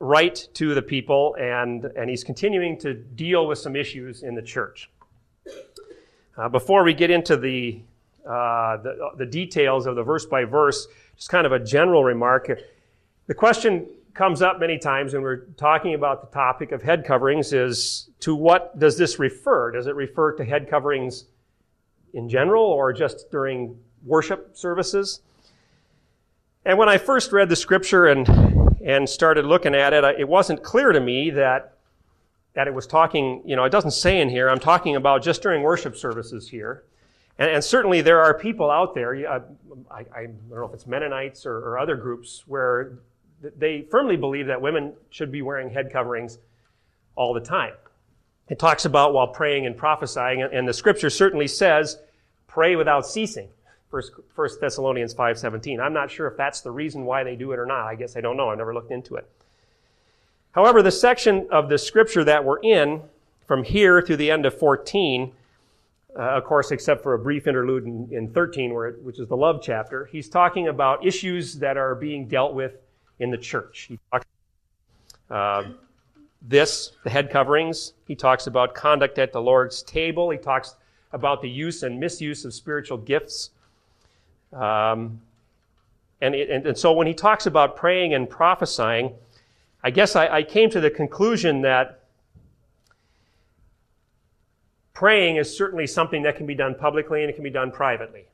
write 0.00 0.48
to 0.54 0.74
the 0.74 0.82
people 0.82 1.36
and, 1.38 1.84
and 1.96 2.08
he's 2.08 2.24
continuing 2.24 2.78
to 2.78 2.94
deal 2.94 3.46
with 3.46 3.58
some 3.58 3.76
issues 3.76 4.22
in 4.22 4.34
the 4.34 4.42
church. 4.42 4.90
Uh, 6.36 6.48
before 6.48 6.84
we 6.84 6.94
get 6.94 7.10
into 7.10 7.36
the, 7.36 7.80
uh, 8.24 8.76
the, 8.76 9.10
the, 9.16 9.26
details 9.26 9.86
of 9.86 9.96
the 9.96 10.02
verse 10.02 10.24
by 10.24 10.44
verse, 10.44 10.86
just 11.16 11.28
kind 11.30 11.46
of 11.46 11.52
a 11.52 11.58
general 11.58 12.04
remark. 12.04 12.48
The 13.26 13.34
question 13.34 13.88
comes 14.14 14.40
up 14.40 14.60
many 14.60 14.78
times 14.78 15.14
when 15.14 15.22
we're 15.22 15.46
talking 15.56 15.94
about 15.94 16.20
the 16.20 16.32
topic 16.34 16.70
of 16.70 16.82
head 16.82 17.04
coverings 17.04 17.52
is 17.52 18.10
to 18.20 18.36
what 18.36 18.78
does 18.78 18.96
this 18.96 19.18
refer? 19.18 19.72
Does 19.72 19.88
it 19.88 19.96
refer 19.96 20.32
to 20.36 20.44
head 20.44 20.68
coverings 20.70 21.24
in 22.14 22.28
general 22.28 22.64
or 22.64 22.92
just 22.92 23.30
during 23.32 23.76
worship 24.04 24.56
services? 24.56 25.20
And 26.64 26.78
when 26.78 26.88
I 26.88 26.98
first 26.98 27.32
read 27.32 27.48
the 27.48 27.56
scripture 27.56 28.06
and, 28.06 28.28
and 28.84 29.08
started 29.08 29.44
looking 29.44 29.74
at 29.74 29.92
it, 29.92 30.04
it 30.18 30.28
wasn't 30.28 30.62
clear 30.62 30.92
to 30.92 31.00
me 31.00 31.30
that, 31.30 31.78
that 32.54 32.66
it 32.66 32.74
was 32.74 32.86
talking, 32.86 33.42
you 33.44 33.56
know, 33.56 33.64
it 33.64 33.70
doesn't 33.70 33.92
say 33.92 34.20
in 34.20 34.28
here, 34.28 34.48
I'm 34.50 34.60
talking 34.60 34.96
about 34.96 35.22
just 35.22 35.42
during 35.42 35.62
worship 35.62 35.96
services 35.96 36.48
here. 36.48 36.84
And, 37.38 37.50
and 37.50 37.64
certainly 37.64 38.00
there 38.00 38.20
are 38.20 38.34
people 38.34 38.70
out 38.70 38.94
there, 38.94 39.14
I, 39.28 39.40
I, 39.90 40.04
I, 40.14 40.26
don't 40.26 40.50
know 40.50 40.66
if 40.66 40.74
it's 40.74 40.86
Mennonites 40.86 41.46
or, 41.46 41.56
or 41.58 41.78
other 41.78 41.96
groups, 41.96 42.44
where 42.46 42.98
they 43.56 43.86
firmly 43.90 44.16
believe 44.16 44.46
that 44.48 44.60
women 44.60 44.94
should 45.10 45.30
be 45.30 45.42
wearing 45.42 45.70
head 45.70 45.92
coverings 45.92 46.38
all 47.14 47.32
the 47.32 47.40
time. 47.40 47.74
It 48.48 48.58
talks 48.58 48.84
about 48.84 49.12
while 49.12 49.28
praying 49.28 49.66
and 49.66 49.76
prophesying, 49.76 50.42
and 50.42 50.66
the 50.66 50.72
scripture 50.72 51.10
certainly 51.10 51.46
says, 51.46 51.98
pray 52.46 52.76
without 52.76 53.06
ceasing. 53.06 53.48
First, 53.90 54.12
First 54.34 54.60
Thessalonians 54.60 55.14
5.17. 55.14 55.80
I'm 55.80 55.92
not 55.92 56.10
sure 56.10 56.26
if 56.26 56.36
that's 56.36 56.60
the 56.60 56.70
reason 56.70 57.04
why 57.04 57.24
they 57.24 57.36
do 57.36 57.52
it 57.52 57.58
or 57.58 57.66
not. 57.66 57.86
I 57.86 57.94
guess 57.94 58.16
I 58.16 58.20
don't 58.20 58.36
know. 58.36 58.50
I've 58.50 58.58
never 58.58 58.74
looked 58.74 58.90
into 58.90 59.16
it. 59.16 59.28
However, 60.52 60.82
the 60.82 60.90
section 60.90 61.46
of 61.50 61.68
the 61.68 61.78
scripture 61.78 62.24
that 62.24 62.44
we're 62.44 62.60
in, 62.60 63.02
from 63.46 63.64
here 63.64 64.02
through 64.02 64.16
the 64.16 64.30
end 64.30 64.44
of 64.44 64.58
14, 64.58 65.32
uh, 66.18 66.22
of 66.22 66.44
course, 66.44 66.70
except 66.70 67.02
for 67.02 67.14
a 67.14 67.18
brief 67.18 67.46
interlude 67.46 67.84
in, 67.84 68.08
in 68.10 68.28
13, 68.30 68.74
where 68.74 68.88
it, 68.88 69.02
which 69.02 69.18
is 69.18 69.28
the 69.28 69.36
love 69.36 69.60
chapter, 69.62 70.06
he's 70.06 70.28
talking 70.28 70.68
about 70.68 71.04
issues 71.06 71.54
that 71.54 71.76
are 71.76 71.94
being 71.94 72.26
dealt 72.26 72.54
with 72.54 72.72
in 73.20 73.30
the 73.30 73.38
church. 73.38 73.86
He 73.88 73.98
talks 74.10 74.26
uh, 75.30 75.64
this, 76.42 76.92
the 77.04 77.10
head 77.10 77.30
coverings. 77.30 77.94
He 78.06 78.14
talks 78.14 78.46
about 78.46 78.74
conduct 78.74 79.18
at 79.18 79.32
the 79.32 79.40
Lord's 79.40 79.82
table. 79.82 80.30
He 80.30 80.38
talks 80.38 80.76
about 81.12 81.42
the 81.42 81.48
use 81.48 81.82
and 81.82 81.98
misuse 81.98 82.44
of 82.44 82.54
spiritual 82.54 82.98
gifts. 82.98 83.50
Um, 84.52 85.20
and, 86.20 86.34
and, 86.34 86.66
and, 86.66 86.78
so 86.78 86.92
when 86.92 87.06
he 87.06 87.14
talks 87.14 87.46
about 87.46 87.76
praying 87.76 88.14
and 88.14 88.28
prophesying, 88.28 89.12
I 89.84 89.90
guess 89.90 90.16
I, 90.16 90.28
I 90.28 90.42
came 90.42 90.70
to 90.70 90.80
the 90.80 90.90
conclusion 90.90 91.62
that 91.62 92.00
praying 94.94 95.36
is 95.36 95.54
certainly 95.54 95.86
something 95.86 96.22
that 96.22 96.36
can 96.36 96.46
be 96.46 96.54
done 96.54 96.74
publicly 96.74 97.22
and 97.22 97.30
it 97.30 97.34
can 97.34 97.44
be 97.44 97.50
done 97.50 97.70
privately. 97.70 98.24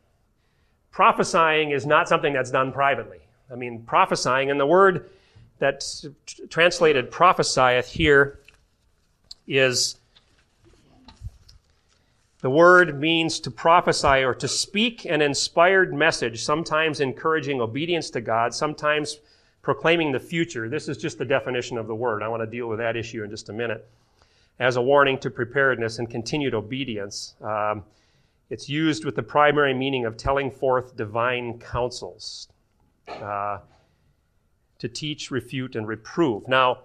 Prophesying 0.92 1.73
is 1.73 1.85
not 1.85 2.09
something 2.09 2.33
that's 2.33 2.50
done 2.50 2.73
privately. 2.73 3.18
I 3.52 3.56
mean, 3.56 3.83
prophesying, 3.83 4.50
and 4.50 4.59
the 4.59 4.66
word 4.66 5.11
that's 5.59 6.06
translated 6.49 7.11
prophesieth 7.11 7.88
here 7.88 8.38
is 9.47 9.97
the 12.44 12.50
word 12.50 13.00
means 13.00 13.40
to 13.40 13.50
prophesy 13.50 14.22
or 14.22 14.34
to 14.34 14.46
speak 14.46 15.06
an 15.06 15.22
inspired 15.22 15.94
message, 15.94 16.44
sometimes 16.44 17.00
encouraging 17.00 17.58
obedience 17.58 18.10
to 18.10 18.20
God, 18.20 18.52
sometimes 18.52 19.18
proclaiming 19.62 20.12
the 20.12 20.20
future. 20.20 20.68
This 20.68 20.86
is 20.86 20.98
just 20.98 21.16
the 21.16 21.24
definition 21.24 21.78
of 21.78 21.86
the 21.86 21.94
word. 21.94 22.22
I 22.22 22.28
want 22.28 22.42
to 22.42 22.46
deal 22.46 22.68
with 22.68 22.80
that 22.80 22.96
issue 22.96 23.24
in 23.24 23.30
just 23.30 23.48
a 23.48 23.52
minute. 23.54 23.88
As 24.58 24.76
a 24.76 24.82
warning 24.82 25.16
to 25.20 25.30
preparedness 25.30 25.98
and 25.98 26.10
continued 26.10 26.52
obedience. 26.52 27.34
Um, 27.40 27.82
it's 28.50 28.68
used 28.68 29.06
with 29.06 29.16
the 29.16 29.22
primary 29.22 29.72
meaning 29.72 30.04
of 30.04 30.18
telling 30.18 30.50
forth 30.50 30.98
divine 30.98 31.58
counsels 31.58 32.50
uh, 33.08 33.60
to 34.80 34.88
teach, 34.90 35.30
refute, 35.30 35.76
and 35.76 35.88
reprove. 35.88 36.46
Now, 36.46 36.80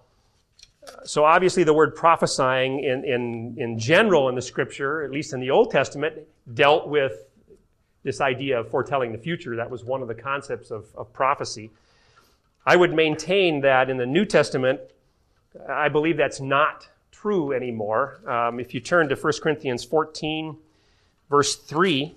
so 1.06 1.26
obviously 1.26 1.64
the 1.64 1.74
word 1.74 1.96
prophesying 1.96 2.84
in, 2.84 3.04
in, 3.04 3.56
in 3.58 3.80
general 3.80 4.30
in 4.30 4.36
the 4.36 4.42
scripture, 4.42 5.04
at 5.04 5.12
least 5.12 5.34
in 5.34 5.40
the 5.40 5.50
Old 5.50 5.72
Testament, 5.72 6.16
dealt 6.54 6.88
with 6.88 7.26
this 8.04 8.22
idea 8.22 8.60
of 8.60 8.70
foretelling 8.70 9.12
the 9.12 9.18
future. 9.18 9.56
That 9.56 9.70
was 9.70 9.84
one 9.84 10.02
of 10.02 10.08
the 10.08 10.16
concepts 10.16 10.72
of, 10.72 10.86
of 10.96 11.12
prophecy. 11.14 11.70
I 12.66 12.76
would 12.76 12.94
maintain 12.94 13.62
that 13.62 13.90
in 13.90 13.98
the 13.98 14.06
New 14.06 14.26
Testament, 14.26 14.80
I 15.68 15.90
believe 15.90 16.18
that's 16.18 16.40
not 16.40 16.88
true 17.12 17.54
anymore. 17.54 18.20
Um, 18.30 18.60
if 18.60 18.74
you 18.74 18.80
turn 18.80 19.10
to 19.10 19.16
1 19.16 19.34
Corinthians 19.42 19.84
14, 19.84 20.56
verse 21.30 21.56
3, 21.56 22.16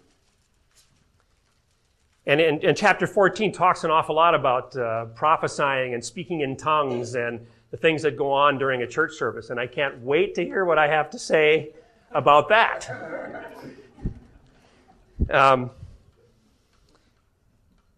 and 2.26 2.41
in, 2.41 2.61
in 2.61 2.75
chapter 2.76 3.07
14 3.07 3.52
talks 3.52 3.83
an 3.83 3.91
awful 3.91 4.14
lot 4.14 4.35
about 4.35 4.76
uh, 4.76 5.07
prophesying 5.07 5.95
and 5.95 6.05
speaking 6.05 6.41
in 6.41 6.57
tongues 6.57 7.17
and 7.17 7.45
the 7.73 7.76
things 7.79 8.02
that 8.02 8.17
go 8.17 8.31
on 8.31 8.59
during 8.59 8.83
a 8.83 8.87
church 8.87 9.14
service. 9.14 9.50
And 9.50 9.59
I 9.59 9.67
can't 9.67 10.00
wait 10.02 10.37
to 10.37 10.45
hear 10.45 10.64
what 10.64 10.79
I 10.79 10.87
have 10.87 11.11
to 11.11 11.19
say 11.19 11.71
about 12.12 12.49
that. 12.50 12.88
Um, 15.31 15.71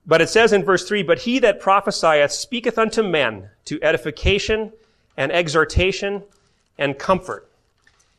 but 0.06 0.20
it 0.20 0.28
says 0.28 0.52
in 0.52 0.62
verse 0.62 0.86
3 0.86 1.02
But 1.02 1.18
he 1.20 1.40
that 1.40 1.60
prophesieth 1.60 2.30
speaketh 2.30 2.78
unto 2.78 3.02
men 3.02 3.50
to 3.66 3.82
edification 3.82 4.72
and 5.16 5.32
exhortation 5.32 6.22
and 6.78 6.98
comfort. 6.98 7.50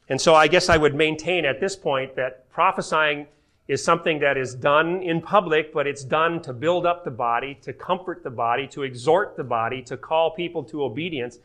And 0.10 0.20
so 0.20 0.36
I 0.36 0.48
guess 0.48 0.70
I 0.70 0.78
would 0.78 0.94
maintain 0.94 1.46
at 1.46 1.60
this 1.60 1.76
point 1.76 2.16
that 2.16 2.50
prophesying 2.52 3.28
is 3.68 3.84
something 3.84 4.20
that 4.20 4.38
is 4.38 4.54
done 4.54 5.02
in 5.02 5.22
public, 5.22 5.74
but 5.74 5.88
it's 5.88 6.04
done 6.04 6.42
to 6.44 6.54
build 6.54 6.86
up 6.86 7.04
the 7.04 7.12
body, 7.12 7.58
to 7.62 7.74
comfort 7.74 8.24
the 8.24 8.30
body, 8.30 8.68
to 8.68 8.84
exhort 8.84 9.36
the 9.36 9.44
body, 9.44 9.82
to 9.82 9.98
call 9.98 10.32
people 10.32 10.64
to 10.64 10.84
obedience. 10.84 11.40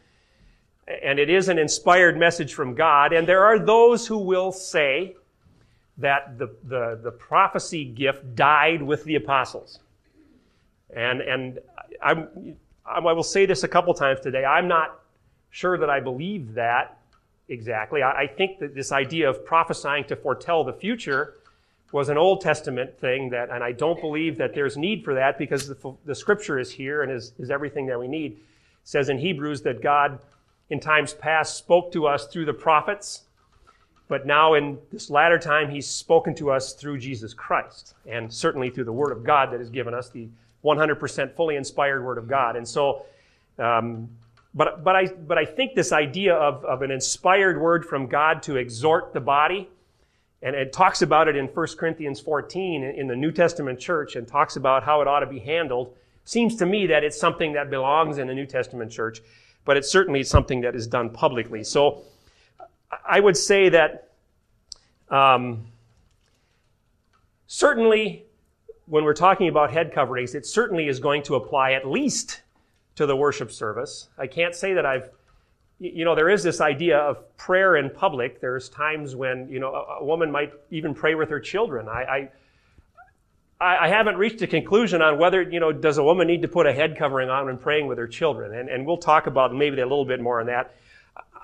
And 1.02 1.18
it 1.18 1.30
is 1.30 1.48
an 1.48 1.58
inspired 1.58 2.18
message 2.18 2.52
from 2.52 2.74
God. 2.74 3.12
And 3.12 3.26
there 3.26 3.44
are 3.44 3.58
those 3.58 4.06
who 4.06 4.18
will 4.18 4.52
say 4.52 5.16
that 5.96 6.38
the, 6.38 6.54
the, 6.64 7.00
the 7.02 7.10
prophecy 7.10 7.84
gift 7.84 8.34
died 8.34 8.82
with 8.82 9.04
the 9.04 9.14
apostles. 9.14 9.78
And, 10.94 11.20
and 11.20 11.58
I'm, 12.02 12.56
I 12.84 12.98
will 12.98 13.22
say 13.22 13.46
this 13.46 13.62
a 13.62 13.68
couple 13.68 13.94
times 13.94 14.20
today. 14.20 14.44
I'm 14.44 14.68
not 14.68 15.00
sure 15.50 15.78
that 15.78 15.88
I 15.88 16.00
believe 16.00 16.54
that 16.54 16.98
exactly. 17.48 18.02
I, 18.02 18.22
I 18.22 18.26
think 18.26 18.58
that 18.58 18.74
this 18.74 18.92
idea 18.92 19.28
of 19.28 19.44
prophesying 19.44 20.04
to 20.04 20.16
foretell 20.16 20.64
the 20.64 20.72
future 20.72 21.34
was 21.92 22.08
an 22.08 22.16
Old 22.16 22.40
Testament 22.40 22.98
thing 22.98 23.30
that, 23.30 23.50
and 23.50 23.64
I 23.64 23.72
don't 23.72 24.00
believe 24.00 24.38
that 24.38 24.54
there's 24.54 24.76
need 24.76 25.04
for 25.04 25.14
that 25.14 25.38
because 25.38 25.68
the, 25.68 25.94
the 26.04 26.14
scripture 26.14 26.58
is 26.58 26.70
here 26.70 27.02
and 27.02 27.10
is, 27.10 27.32
is 27.38 27.50
everything 27.50 27.86
that 27.86 27.98
we 27.98 28.06
need. 28.06 28.32
It 28.32 28.38
says 28.84 29.08
in 29.08 29.18
Hebrews 29.18 29.62
that 29.62 29.82
God 29.82 30.20
in 30.70 30.78
times 30.78 31.14
past 31.14 31.56
spoke 31.56 31.92
to 31.92 32.06
us 32.06 32.28
through 32.28 32.44
the 32.44 32.52
prophets, 32.52 33.22
but 34.06 34.26
now 34.26 34.54
in 34.54 34.78
this 34.92 35.10
latter 35.10 35.38
time, 35.38 35.70
he's 35.70 35.86
spoken 35.86 36.34
to 36.36 36.50
us 36.50 36.74
through 36.74 36.98
Jesus 36.98 37.34
Christ 37.34 37.94
and 38.06 38.32
certainly 38.32 38.70
through 38.70 38.84
the 38.84 38.92
word 38.92 39.12
of 39.12 39.24
God 39.24 39.52
that 39.52 39.58
has 39.58 39.70
given 39.70 39.94
us 39.94 40.10
the 40.10 40.28
100% 40.64 41.34
fully 41.34 41.56
inspired 41.56 42.04
word 42.04 42.18
of 42.18 42.28
God. 42.28 42.56
And 42.56 42.66
so, 42.66 43.06
um, 43.58 44.08
but, 44.54 44.82
but, 44.82 44.96
I, 44.96 45.06
but 45.06 45.38
I 45.38 45.44
think 45.44 45.74
this 45.74 45.92
idea 45.92 46.34
of, 46.34 46.64
of 46.64 46.82
an 46.82 46.90
inspired 46.90 47.60
word 47.60 47.84
from 47.84 48.06
God 48.06 48.42
to 48.44 48.56
exhort 48.56 49.12
the 49.12 49.20
body, 49.20 49.68
and 50.42 50.56
it 50.56 50.72
talks 50.72 51.02
about 51.02 51.28
it 51.28 51.36
in 51.36 51.46
1 51.46 51.66
Corinthians 51.78 52.20
14 52.20 52.82
in 52.82 53.06
the 53.06 53.16
New 53.16 53.30
Testament 53.30 53.78
church 53.78 54.16
and 54.16 54.26
talks 54.26 54.56
about 54.56 54.82
how 54.82 55.02
it 55.02 55.08
ought 55.08 55.20
to 55.20 55.26
be 55.26 55.38
handled. 55.38 55.94
Seems 56.24 56.56
to 56.56 56.66
me 56.66 56.86
that 56.86 57.04
it's 57.04 57.18
something 57.18 57.52
that 57.52 57.70
belongs 57.70 58.18
in 58.18 58.26
the 58.26 58.34
New 58.34 58.46
Testament 58.46 58.90
church, 58.90 59.20
but 59.64 59.76
it's 59.76 59.90
certainly 59.90 60.22
something 60.22 60.62
that 60.62 60.74
is 60.74 60.86
done 60.86 61.10
publicly. 61.10 61.62
So 61.62 62.02
I 63.06 63.20
would 63.20 63.36
say 63.36 63.68
that 63.68 64.08
um, 65.10 65.66
certainly 67.46 68.24
when 68.86 69.04
we're 69.04 69.14
talking 69.14 69.48
about 69.48 69.70
head 69.70 69.92
coverings, 69.92 70.34
it 70.34 70.46
certainly 70.46 70.88
is 70.88 71.00
going 71.00 71.22
to 71.24 71.34
apply 71.34 71.72
at 71.72 71.86
least 71.86 72.40
to 72.96 73.06
the 73.06 73.14
worship 73.14 73.52
service. 73.52 74.08
I 74.18 74.26
can't 74.26 74.54
say 74.54 74.74
that 74.74 74.86
I've 74.86 75.10
you 75.80 76.04
know, 76.04 76.14
there 76.14 76.28
is 76.28 76.42
this 76.42 76.60
idea 76.60 76.98
of 76.98 77.36
prayer 77.38 77.76
in 77.76 77.88
public. 77.88 78.38
There's 78.40 78.68
times 78.68 79.16
when, 79.16 79.48
you 79.48 79.58
know, 79.58 79.74
a, 79.74 80.00
a 80.00 80.04
woman 80.04 80.30
might 80.30 80.52
even 80.70 80.94
pray 80.94 81.14
with 81.14 81.30
her 81.30 81.40
children. 81.40 81.88
I, 81.88 82.28
I, 83.58 83.76
I, 83.86 83.88
haven't 83.88 84.16
reached 84.16 84.42
a 84.42 84.46
conclusion 84.46 85.00
on 85.00 85.18
whether, 85.18 85.40
you 85.40 85.58
know, 85.58 85.72
does 85.72 85.96
a 85.96 86.04
woman 86.04 86.26
need 86.26 86.42
to 86.42 86.48
put 86.48 86.66
a 86.66 86.72
head 86.72 86.98
covering 86.98 87.30
on 87.30 87.46
when 87.46 87.56
praying 87.56 87.86
with 87.86 87.96
her 87.96 88.06
children? 88.06 88.54
And, 88.54 88.68
and 88.68 88.86
we'll 88.86 88.98
talk 88.98 89.26
about 89.26 89.54
maybe 89.54 89.80
a 89.80 89.86
little 89.86 90.04
bit 90.04 90.20
more 90.20 90.40
on 90.40 90.46
that. 90.46 90.74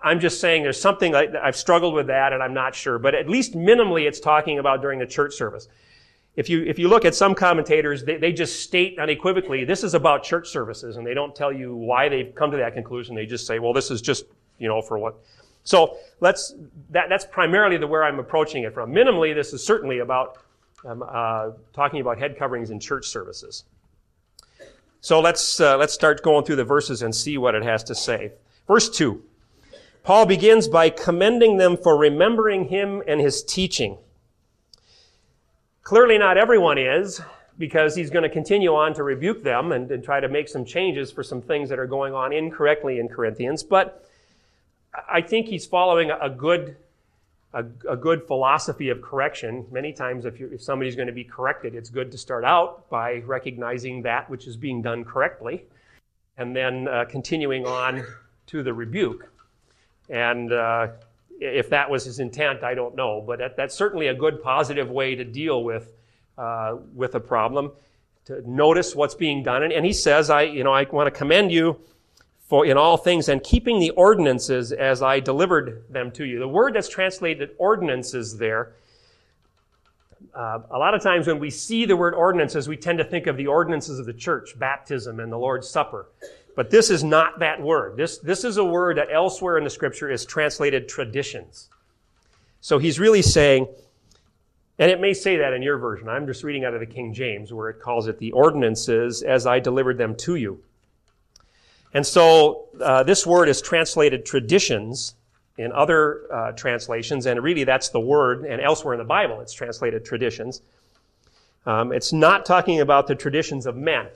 I'm 0.05 0.21
just 0.21 0.39
saying 0.39 0.63
there's 0.63 0.81
something 0.81 1.15
I've 1.15 1.57
struggled 1.57 1.95
with 1.95 2.09
that 2.09 2.35
and 2.35 2.43
I'm 2.43 2.55
not 2.55 2.75
sure, 2.75 2.99
but 2.99 3.15
at 3.15 3.31
least 3.31 3.55
minimally 3.55 4.07
it's 4.07 4.21
talking 4.21 4.59
about 4.59 4.83
during 4.83 4.99
the 4.99 5.07
church 5.07 5.35
service. 5.35 5.67
If 6.37 6.51
you, 6.51 6.65
if 6.65 6.79
you 6.79 6.89
look 6.89 7.07
at 7.07 7.15
some 7.15 7.35
commentators, 7.35 8.05
they, 8.05 8.19
they 8.19 8.31
just 8.31 8.61
state 8.61 8.99
unequivocally, 8.99 9.65
this 9.65 9.83
is 9.83 9.95
about 9.95 10.23
church 10.23 10.49
services, 10.49 10.97
and 10.97 11.07
they 11.07 11.15
don't 11.15 11.35
tell 11.35 11.51
you 11.51 11.75
why 11.75 12.11
they've 12.11 12.35
come 12.35 12.51
to 12.51 12.59
that 12.59 12.75
conclusion. 12.75 13.15
They 13.15 13.25
just 13.25 13.47
say, 13.47 13.59
well, 13.59 13.73
this 13.73 13.91
is 13.91 14.03
just, 14.03 14.27
you 14.59 14.69
know, 14.69 14.83
for 14.83 14.99
what. 14.99 15.17
So 15.65 15.97
let's, 16.21 16.55
that, 16.91 17.09
that's 17.09 17.25
primarily 17.25 17.79
the 17.79 17.87
where 17.87 18.05
I'm 18.05 18.19
approaching 18.19 18.65
it 18.65 18.75
from. 18.75 18.93
Minimally, 18.93 19.35
this 19.35 19.55
is 19.55 19.65
certainly 19.65 20.01
about 20.01 20.39
um, 20.85 21.03
uh, 21.09 21.53
talking 21.73 22.03
about 22.03 22.19
head 22.19 22.39
coverings 22.39 22.71
in 22.71 22.79
church 22.79 23.07
services. 23.07 23.65
So 25.01 25.21
let's, 25.21 25.59
uh, 25.59 25.79
let's 25.79 25.95
start 25.95 26.23
going 26.23 26.45
through 26.45 26.57
the 26.57 26.65
verses 26.65 27.01
and 27.01 27.15
see 27.15 27.39
what 27.39 27.55
it 27.55 27.63
has 27.63 27.83
to 27.85 27.95
say. 27.95 28.33
Verse 28.69 28.91
2. 28.91 29.23
Paul 30.03 30.27
begins 30.27 30.69
by 30.69 30.91
commending 30.91 31.57
them 31.57 31.77
for 31.77 31.97
remembering 31.97 32.69
him 32.69 33.03
and 33.09 33.21
his 33.21 33.43
teaching. 33.43 33.99
Clearly, 35.87 36.19
not 36.19 36.37
everyone 36.37 36.79
is, 36.79 37.21
because 37.59 37.95
he's 37.95 38.11
going 38.11 38.25
to 38.25 38.29
continue 38.29 38.75
on 38.75 38.93
to 38.95 39.05
rebuke 39.05 39.45
them 39.45 39.71
and, 39.71 39.89
and, 39.93 40.03
try 40.03 40.19
to 40.19 40.29
make 40.29 40.49
some 40.49 40.65
changes 40.65 41.13
for 41.13 41.23
some 41.23 41.41
things 41.41 41.69
that 41.69 41.79
are 41.79 41.87
going 41.87 42.13
on 42.13 42.33
incorrectly 42.33 42.99
in 42.99 43.09
Corinthians. 43.09 43.63
But 43.63 44.05
I 45.09 45.21
think 45.21 45.47
he's 45.47 45.65
following 45.65 46.11
a 46.11 46.29
good, 46.29 46.75
a, 47.53 47.65
a 47.89 47.97
good 47.97 48.27
philosophy 48.27 48.89
of 48.89 49.01
correction. 49.01 49.65
Many 49.71 49.93
times, 49.93 50.25
if, 50.25 50.41
if 50.41 50.61
somebody's 50.61 50.97
going 50.97 51.07
to 51.07 51.13
be 51.13 51.23
corrected, 51.23 51.77
it's 51.77 51.89
good 51.89 52.11
to 52.11 52.19
start 52.19 52.43
out 52.43 52.91
by 52.91 53.19
recognizing 53.19 54.03
that 54.03 54.29
which 54.29 54.49
is 54.49 54.57
being 54.57 54.83
done 54.83 55.05
correctly 55.05 55.67
and 56.37 56.57
then 56.57 56.89
uh, 56.89 57.05
continuing 57.09 57.65
on 57.65 58.05
to 58.49 58.65
the 58.65 58.75
rebuke. 58.75 59.31
And 60.11 60.53
uh, 60.53 60.89
if 61.41 61.71
that 61.71 61.91
was 61.91 62.05
his 62.05 62.19
intent, 62.19 62.63
I 62.63 62.75
don't 62.75 62.95
know. 62.95 63.23
But 63.27 63.39
that, 63.39 63.57
that's 63.57 63.75
certainly 63.75 64.09
a 64.09 64.15
good 64.15 64.43
positive 64.43 64.91
way 64.91 65.15
to 65.15 65.25
deal 65.25 65.65
with, 65.65 65.93
uh, 66.39 66.77
with 66.95 67.15
a 67.15 67.21
problem, 67.21 67.73
to 68.27 68.43
notice 68.51 68.95
what's 68.95 69.15
being 69.15 69.43
done. 69.43 69.63
And, 69.63 69.73
and 69.73 69.85
he 69.85 69.93
says, 69.93 70.31
I, 70.31 70.43
you 70.43 70.65
know, 70.65 70.73
I 70.73 70.85
want 70.85 71.07
to 71.07 71.17
commend 71.17 71.53
you 71.53 71.79
for 72.49 72.65
in 72.65 72.77
all 72.77 72.97
things 72.97 73.29
and 73.29 73.43
keeping 73.43 73.81
the 73.81 73.91
ordinances 73.91 74.73
as 74.73 75.03
I 75.03 75.21
delivered 75.21 75.85
them 75.91 76.11
to 76.13 76.25
you. 76.25 76.39
The 76.39 76.49
word 76.49 76.75
that's 76.75 76.89
translated 76.89 77.51
ordinances 77.59 78.39
there, 78.39 78.75
uh, 80.35 80.61
a 80.71 80.79
lot 80.79 80.95
of 80.95 81.03
times 81.03 81.27
when 81.27 81.39
we 81.39 81.51
see 81.51 81.87
the 81.87 81.97
word 81.97 82.15
ordinances, 82.15 82.69
we 82.69 82.77
tend 82.77 82.99
to 82.99 83.05
think 83.05 83.27
of 83.27 83.37
the 83.37 83.47
ordinances 83.49 83.99
of 83.99 84.07
the 84.07 84.13
church, 84.13 84.57
baptism 84.59 85.19
and 85.19 85.33
the 85.33 85.37
Lord's 85.37 85.69
Supper. 85.69 86.07
But 86.57 86.71
this 86.71 86.91
is 86.91 87.05
not 87.05 87.39
that 87.39 87.61
word. 87.61 87.97
This, 87.97 88.19
this 88.19 88.43
is 88.43 88.57
a 88.57 88.65
word 88.65 88.97
that 88.97 89.09
elsewhere 89.13 89.59
in 89.59 89.65
the 89.65 89.71
scripture 89.71 90.11
is 90.11 90.25
translated 90.25 90.89
traditions. 90.89 91.69
So 92.63 92.79
he's 92.79 92.99
really 92.99 93.23
saying, 93.23 93.69
and 94.79 94.91
it 94.91 94.99
may 94.99 95.13
say 95.13 95.37
that 95.37 95.53
in 95.53 95.63
your 95.63 95.77
version. 95.77 96.09
I'm 96.09 96.27
just 96.27 96.43
reading 96.43 96.65
out 96.65 96.73
of 96.73 96.81
the 96.81 96.87
King 96.87 97.13
James 97.13 97.53
where 97.53 97.69
it 97.69 97.81
calls 97.81 98.09
it 98.09 98.19
the 98.19 98.33
ordinances 98.33 99.23
as 99.23 99.47
I 99.47 99.61
delivered 99.61 99.99
them 99.99 100.17
to 100.17 100.35
you. 100.35 100.65
And 101.93 102.07
so 102.07 102.69
uh, 102.81 103.03
this 103.03 103.27
word 103.27 103.49
is 103.49 103.61
translated 103.61 104.25
traditions 104.25 105.15
in 105.59 105.73
other 105.73 106.23
uh, 106.33 106.53
translations, 106.53 107.27
and 107.27 107.43
really 107.43 107.65
that's 107.65 107.91
the 107.91 108.01
word, 108.01 108.45
and 108.45 108.61
elsewhere 108.61 108.95
in 108.95 108.99
the 108.99 109.05
Bible 109.05 109.41
it's 109.41 109.53
translated 109.53 110.05
traditions. 110.05 110.63
Um, 111.67 111.93
it's 111.93 112.13
not 112.13 112.47
talking 112.47 112.81
about 112.81 113.07
the 113.07 113.15
traditions 113.15 113.67
of 113.67 113.77
men. 113.77 114.09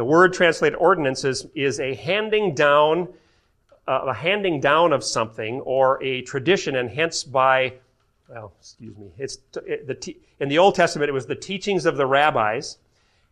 The 0.00 0.04
word 0.04 0.32
translated 0.32 0.78
ordinances 0.78 1.46
is 1.54 1.78
a 1.78 1.94
handing 1.94 2.54
down, 2.54 3.12
uh, 3.86 4.04
a 4.06 4.14
handing 4.14 4.58
down 4.58 4.94
of 4.94 5.04
something 5.04 5.60
or 5.60 6.02
a 6.02 6.22
tradition, 6.22 6.76
and 6.76 6.88
hence 6.88 7.22
by, 7.22 7.74
well, 8.26 8.54
excuse 8.58 8.96
me, 8.96 9.10
it's 9.18 9.40
it, 9.66 9.86
the 9.86 10.16
in 10.40 10.48
the 10.48 10.56
Old 10.56 10.74
Testament 10.74 11.10
it 11.10 11.12
was 11.12 11.26
the 11.26 11.34
teachings 11.34 11.84
of 11.84 11.98
the 11.98 12.06
rabbis, 12.06 12.78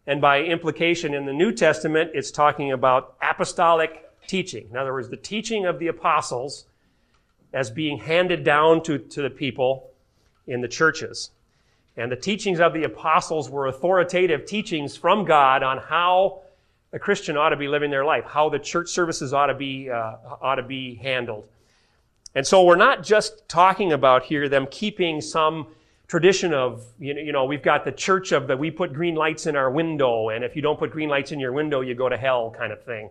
and 0.07 0.21
by 0.21 0.43
implication 0.43 1.15
in 1.15 1.25
the 1.25 1.33
New 1.33 1.53
Testament 1.53 2.11
it's 2.13 2.31
talking 2.31 2.71
about 2.71 3.17
apostolic 3.23 4.05
teaching. 4.27 4.69
In 4.71 4.77
other 4.77 4.93
words, 4.93 5.09
the 5.09 5.17
teaching 5.17 5.65
of 5.65 5.79
the 5.79 5.89
apostles 5.89 6.67
as 7.55 7.71
being 7.71 7.97
handed 7.97 8.45
down 8.45 8.83
to, 8.83 8.99
to 8.99 9.23
the 9.23 9.31
people 9.31 9.89
in 10.47 10.61
the 10.61 10.69
churches. 10.69 11.31
And 11.97 12.13
the 12.13 12.17
teachings 12.17 12.61
of 12.61 12.75
the 12.75 12.85
apostles 12.85 13.49
were 13.49 13.69
authoritative 13.69 14.45
teachings 14.45 14.99
from 14.99 15.25
God 15.25 15.63
on 15.63 15.79
how 15.79 16.43
a 16.93 16.99
Christian 16.99 17.37
ought 17.37 17.51
to 17.51 17.57
be 17.57 17.69
living 17.69 17.91
their 17.91 18.05
life, 18.05 18.25
how 18.25 18.49
the 18.49 18.59
church 18.59 18.89
services 18.89 19.33
ought 19.33 19.47
to 19.47 19.55
be, 19.55 19.91
uh, 19.91 20.17
ought 20.41 20.57
to 20.57 20.63
be 20.63 20.95
handled. 20.97 21.49
And 22.35 22.47
so 22.47 22.65
we're 22.65 22.77
not 22.77 23.03
just 23.03 23.49
talking 23.49 23.93
about 23.93 24.23
here 24.25 24.49
them 24.49 24.67
keeping 24.71 25.21
some 25.21 25.69
tradition 26.07 26.55
of, 26.55 26.85
you 26.99 27.15
know, 27.15 27.21
you 27.21 27.33
know, 27.33 27.45
we've 27.45 27.63
got 27.63 27.85
the 27.85 27.93
church 27.93 28.33
of 28.33 28.47
that 28.47 28.59
we 28.59 28.71
put 28.71 28.93
green 28.93 29.15
lights 29.15 29.47
in 29.47 29.57
our 29.57 29.71
window, 29.71 30.31
and 30.31 30.43
if 30.43 30.57
you 30.57 30.63
don't 30.63 30.79
put 30.79 30.91
green 30.91 31.09
lights 31.09 31.33
in 31.33 31.41
your 31.41 31.53
window, 31.53 31.83
you 31.83 31.95
go 31.95 32.09
to 32.09 32.17
hell 32.17 32.55
kind 32.57 32.73
of 32.73 32.83
thing. 32.85 33.11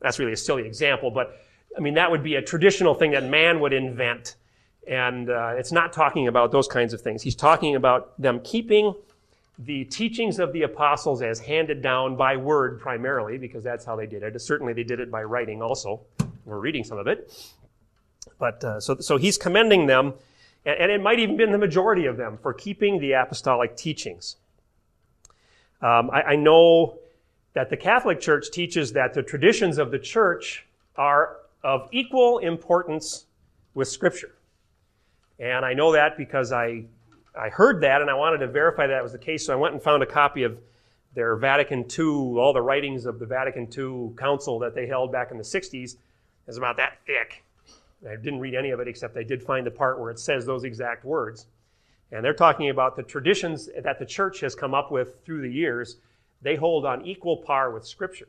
That's 0.00 0.18
really 0.18 0.32
a 0.32 0.36
silly 0.36 0.64
example, 0.64 1.10
but 1.10 1.40
I 1.76 1.80
mean, 1.80 1.94
that 1.94 2.10
would 2.10 2.22
be 2.22 2.36
a 2.36 2.42
traditional 2.42 2.94
thing 2.94 3.12
that 3.12 3.24
man 3.24 3.60
would 3.60 3.72
invent. 3.72 4.36
And 4.86 5.30
uh, 5.30 5.54
it's 5.56 5.72
not 5.72 5.92
talking 5.92 6.28
about 6.28 6.52
those 6.52 6.66
kinds 6.66 6.92
of 6.92 7.00
things. 7.00 7.22
He's 7.22 7.36
talking 7.36 7.76
about 7.76 8.20
them 8.20 8.40
keeping 8.40 8.94
the 9.58 9.84
teachings 9.84 10.38
of 10.38 10.52
the 10.52 10.62
apostles 10.62 11.22
as 11.22 11.38
handed 11.38 11.82
down 11.82 12.16
by 12.16 12.36
word 12.36 12.80
primarily, 12.80 13.38
because 13.38 13.62
that's 13.62 13.84
how 13.84 13.96
they 13.96 14.06
did 14.06 14.22
it. 14.22 14.40
Certainly, 14.40 14.72
they 14.72 14.82
did 14.82 15.00
it 15.00 15.10
by 15.10 15.22
writing 15.22 15.62
also. 15.62 16.00
We're 16.44 16.58
reading 16.58 16.84
some 16.84 16.98
of 16.98 17.06
it. 17.06 17.32
But 18.38 18.64
uh, 18.64 18.80
so, 18.80 18.98
so 18.98 19.16
he's 19.16 19.38
commending 19.38 19.86
them, 19.86 20.14
and, 20.64 20.78
and, 20.78 20.92
it 20.92 21.02
might 21.02 21.18
even 21.18 21.36
been 21.36 21.52
the 21.52 21.58
majority 21.58 22.06
of 22.06 22.16
them, 22.16 22.38
for 22.42 22.52
keeping 22.52 22.98
the 22.98 23.12
apostolic 23.12 23.76
teachings. 23.76 24.36
Um, 25.80 26.10
I, 26.10 26.22
I 26.22 26.36
know 26.36 26.98
that 27.54 27.70
the 27.70 27.76
Catholic 27.76 28.20
Church 28.20 28.50
teaches 28.50 28.92
that 28.92 29.14
the 29.14 29.22
traditions 29.22 29.78
of 29.78 29.90
the 29.90 29.98
church 29.98 30.66
are 30.96 31.36
of 31.62 31.88
equal 31.92 32.38
importance 32.38 33.26
with 33.74 33.88
Scripture. 33.88 34.34
And 35.38 35.64
I 35.64 35.74
know 35.74 35.92
that 35.92 36.16
because 36.16 36.52
I, 36.52 36.84
I 37.34 37.48
heard 37.48 37.80
that 37.82 38.00
and 38.00 38.10
I 38.10 38.14
wanted 38.14 38.38
to 38.38 38.46
verify 38.46 38.86
that 38.86 39.02
was 39.02 39.12
the 39.12 39.18
case, 39.18 39.46
so 39.46 39.52
I 39.52 39.56
went 39.56 39.74
and 39.74 39.82
found 39.82 40.02
a 40.02 40.06
copy 40.06 40.42
of 40.42 40.58
their 41.14 41.36
Vatican 41.36 41.86
II, 41.98 42.38
all 42.38 42.52
the 42.52 42.62
writings 42.62 43.06
of 43.06 43.18
the 43.18 43.26
Vatican 43.26 43.68
II 43.76 44.14
Council 44.16 44.58
that 44.60 44.74
they 44.74 44.86
held 44.86 45.12
back 45.12 45.30
in 45.30 45.36
the 45.36 45.44
60s. 45.44 45.96
It's 46.46 46.56
about 46.56 46.76
that 46.78 46.98
thick. 47.06 47.44
I 48.08 48.16
didn't 48.16 48.40
read 48.40 48.54
any 48.54 48.70
of 48.70 48.80
it 48.80 48.88
except 48.88 49.16
I 49.16 49.22
did 49.22 49.42
find 49.42 49.66
the 49.66 49.70
part 49.70 50.00
where 50.00 50.10
it 50.10 50.18
says 50.18 50.44
those 50.44 50.64
exact 50.64 51.04
words. 51.04 51.46
And 52.10 52.24
they're 52.24 52.34
talking 52.34 52.68
about 52.68 52.96
the 52.96 53.02
traditions 53.02 53.68
that 53.82 53.98
the 53.98 54.04
church 54.04 54.40
has 54.40 54.54
come 54.54 54.74
up 54.74 54.90
with 54.90 55.24
through 55.24 55.42
the 55.42 55.50
years. 55.50 55.96
They 56.42 56.56
hold 56.56 56.84
on 56.84 57.06
equal 57.06 57.38
par 57.38 57.70
with 57.70 57.86
Scripture. 57.86 58.28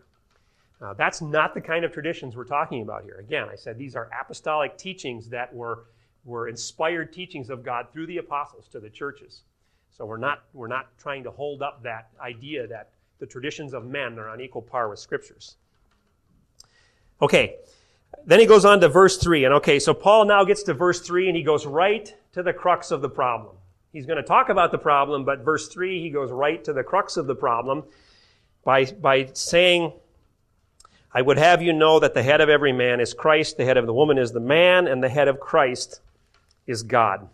Uh, 0.81 0.93
that's 0.93 1.21
not 1.21 1.53
the 1.53 1.61
kind 1.61 1.85
of 1.85 1.91
traditions 1.91 2.35
we're 2.35 2.43
talking 2.43 2.81
about 2.81 3.03
here. 3.03 3.15
Again, 3.15 3.47
I 3.49 3.55
said 3.55 3.77
these 3.77 3.95
are 3.95 4.09
apostolic 4.19 4.77
teachings 4.77 5.29
that 5.29 5.53
were, 5.53 5.85
were 6.25 6.47
inspired 6.47 7.11
teachings 7.11 7.49
of 7.49 7.63
God 7.63 7.87
through 7.91 8.07
the 8.07 8.17
apostles 8.17 8.67
to 8.69 8.79
the 8.79 8.89
churches. 8.89 9.41
So 9.91 10.05
we're 10.05 10.17
not, 10.17 10.43
we're 10.53 10.67
not 10.67 10.87
trying 10.97 11.23
to 11.23 11.31
hold 11.31 11.61
up 11.61 11.83
that 11.83 12.09
idea 12.19 12.67
that 12.67 12.89
the 13.19 13.25
traditions 13.25 13.73
of 13.73 13.85
men 13.85 14.17
are 14.17 14.29
on 14.29 14.41
equal 14.41 14.61
par 14.61 14.89
with 14.89 14.99
scriptures. 14.99 15.55
Okay, 17.21 17.57
then 18.25 18.39
he 18.39 18.45
goes 18.45 18.65
on 18.65 18.79
to 18.81 18.89
verse 18.89 19.17
3. 19.17 19.45
And 19.45 19.53
okay, 19.55 19.79
so 19.79 19.93
Paul 19.93 20.25
now 20.25 20.43
gets 20.43 20.63
to 20.63 20.73
verse 20.73 21.01
3 21.01 21.27
and 21.27 21.37
he 21.37 21.43
goes 21.43 21.65
right 21.65 22.13
to 22.33 22.43
the 22.43 22.53
crux 22.53 22.91
of 22.91 23.01
the 23.01 23.09
problem. 23.09 23.55
He's 23.91 24.05
going 24.07 24.17
to 24.17 24.23
talk 24.23 24.49
about 24.49 24.71
the 24.71 24.79
problem, 24.79 25.23
but 25.23 25.39
verse 25.39 25.67
3, 25.67 26.01
he 26.01 26.09
goes 26.09 26.31
right 26.31 26.63
to 26.63 26.73
the 26.73 26.83
crux 26.83 27.15
of 27.15 27.27
the 27.27 27.35
problem 27.35 27.83
by, 28.63 28.85
by 28.85 29.29
saying, 29.33 29.93
I 31.13 31.21
would 31.21 31.37
have 31.37 31.61
you 31.61 31.73
know 31.73 31.99
that 31.99 32.15
the 32.15 32.23
head 32.23 32.41
of 32.41 32.49
every 32.49 32.73
man 32.73 32.99
is 32.99 33.13
Christ, 33.13 33.57
the 33.57 33.65
head 33.65 33.77
of 33.77 33.85
the 33.85 33.93
woman 33.93 34.17
is 34.17 34.31
the 34.31 34.39
man, 34.39 34.87
and 34.87 35.03
the 35.03 35.09
head 35.09 35.27
of 35.27 35.39
Christ 35.39 36.01
is 36.67 36.83
God. 36.83 37.27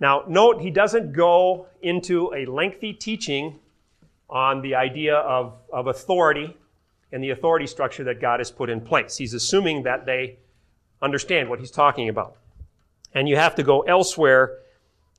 Now, 0.00 0.24
note 0.26 0.60
he 0.60 0.70
doesn't 0.70 1.12
go 1.12 1.66
into 1.80 2.32
a 2.34 2.44
lengthy 2.46 2.92
teaching 2.92 3.60
on 4.28 4.62
the 4.62 4.74
idea 4.74 5.16
of, 5.16 5.54
of 5.72 5.86
authority 5.86 6.56
and 7.12 7.22
the 7.22 7.30
authority 7.30 7.66
structure 7.66 8.02
that 8.04 8.20
God 8.20 8.40
has 8.40 8.50
put 8.50 8.70
in 8.70 8.80
place. 8.80 9.16
He's 9.16 9.34
assuming 9.34 9.82
that 9.84 10.06
they 10.06 10.38
understand 11.02 11.50
what 11.50 11.60
he's 11.60 11.70
talking 11.70 12.08
about. 12.08 12.36
And 13.14 13.28
you 13.28 13.36
have 13.36 13.54
to 13.56 13.62
go 13.62 13.82
elsewhere 13.82 14.58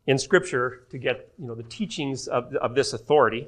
in 0.08 0.18
Scripture 0.18 0.84
to 0.90 0.98
get 0.98 1.32
you 1.38 1.48
know, 1.48 1.56
the 1.56 1.64
teachings 1.64 2.28
of, 2.28 2.54
of 2.56 2.76
this 2.76 2.94
authority. 2.94 3.48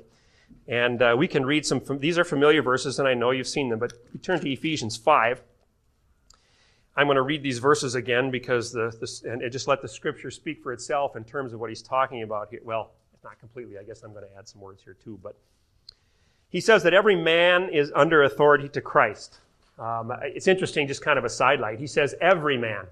And 0.67 1.01
uh, 1.01 1.15
we 1.17 1.27
can 1.27 1.45
read 1.45 1.65
some, 1.65 1.81
these 1.99 2.17
are 2.17 2.23
familiar 2.23 2.61
verses, 2.61 2.99
and 2.99 3.07
I 3.07 3.13
know 3.13 3.31
you've 3.31 3.47
seen 3.47 3.69
them, 3.69 3.79
but 3.79 3.93
we 4.13 4.19
turn 4.19 4.39
to 4.39 4.49
Ephesians 4.49 4.95
5. 4.95 5.41
I'm 6.97 7.07
going 7.07 7.15
to 7.15 7.23
read 7.23 7.43
these 7.43 7.59
verses 7.59 7.95
again 7.95 8.31
because 8.31 8.71
the, 8.71 8.95
the, 8.99 9.31
and 9.31 9.51
just 9.51 9.67
let 9.67 9.81
the 9.81 9.87
scripture 9.87 10.31
speak 10.31 10.63
for 10.63 10.71
itself 10.71 11.15
in 11.15 11.23
terms 11.23 11.51
of 11.53 11.59
what 11.59 11.69
he's 11.69 11.81
talking 11.81 12.23
about 12.23 12.49
here. 12.49 12.61
Well, 12.63 12.91
not 13.25 13.37
completely. 13.39 13.77
I 13.77 13.83
guess 13.83 14.03
I'm 14.03 14.13
going 14.13 14.23
to 14.23 14.37
add 14.37 14.47
some 14.47 14.61
words 14.61 14.81
here 14.83 14.95
too. 15.03 15.19
But 15.21 15.35
he 16.49 16.61
says 16.61 16.83
that 16.83 16.93
every 16.93 17.15
man 17.15 17.69
is 17.69 17.91
under 17.95 18.23
authority 18.23 18.69
to 18.69 18.81
Christ. 18.81 19.39
Um, 19.77 20.13
it's 20.21 20.47
interesting, 20.47 20.87
just 20.87 21.01
kind 21.01 21.19
of 21.19 21.25
a 21.25 21.29
sidelight. 21.29 21.79
He 21.79 21.87
says 21.87 22.15
every 22.21 22.57
man, 22.57 22.85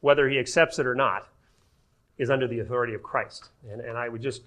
whether 0.00 0.28
he 0.28 0.38
accepts 0.38 0.78
it 0.78 0.86
or 0.86 0.94
not, 0.94 1.26
is 2.18 2.28
under 2.28 2.46
the 2.46 2.58
authority 2.58 2.92
of 2.92 3.02
Christ. 3.02 3.48
And, 3.70 3.80
and 3.80 3.96
I 3.96 4.08
would 4.10 4.20
just 4.20 4.42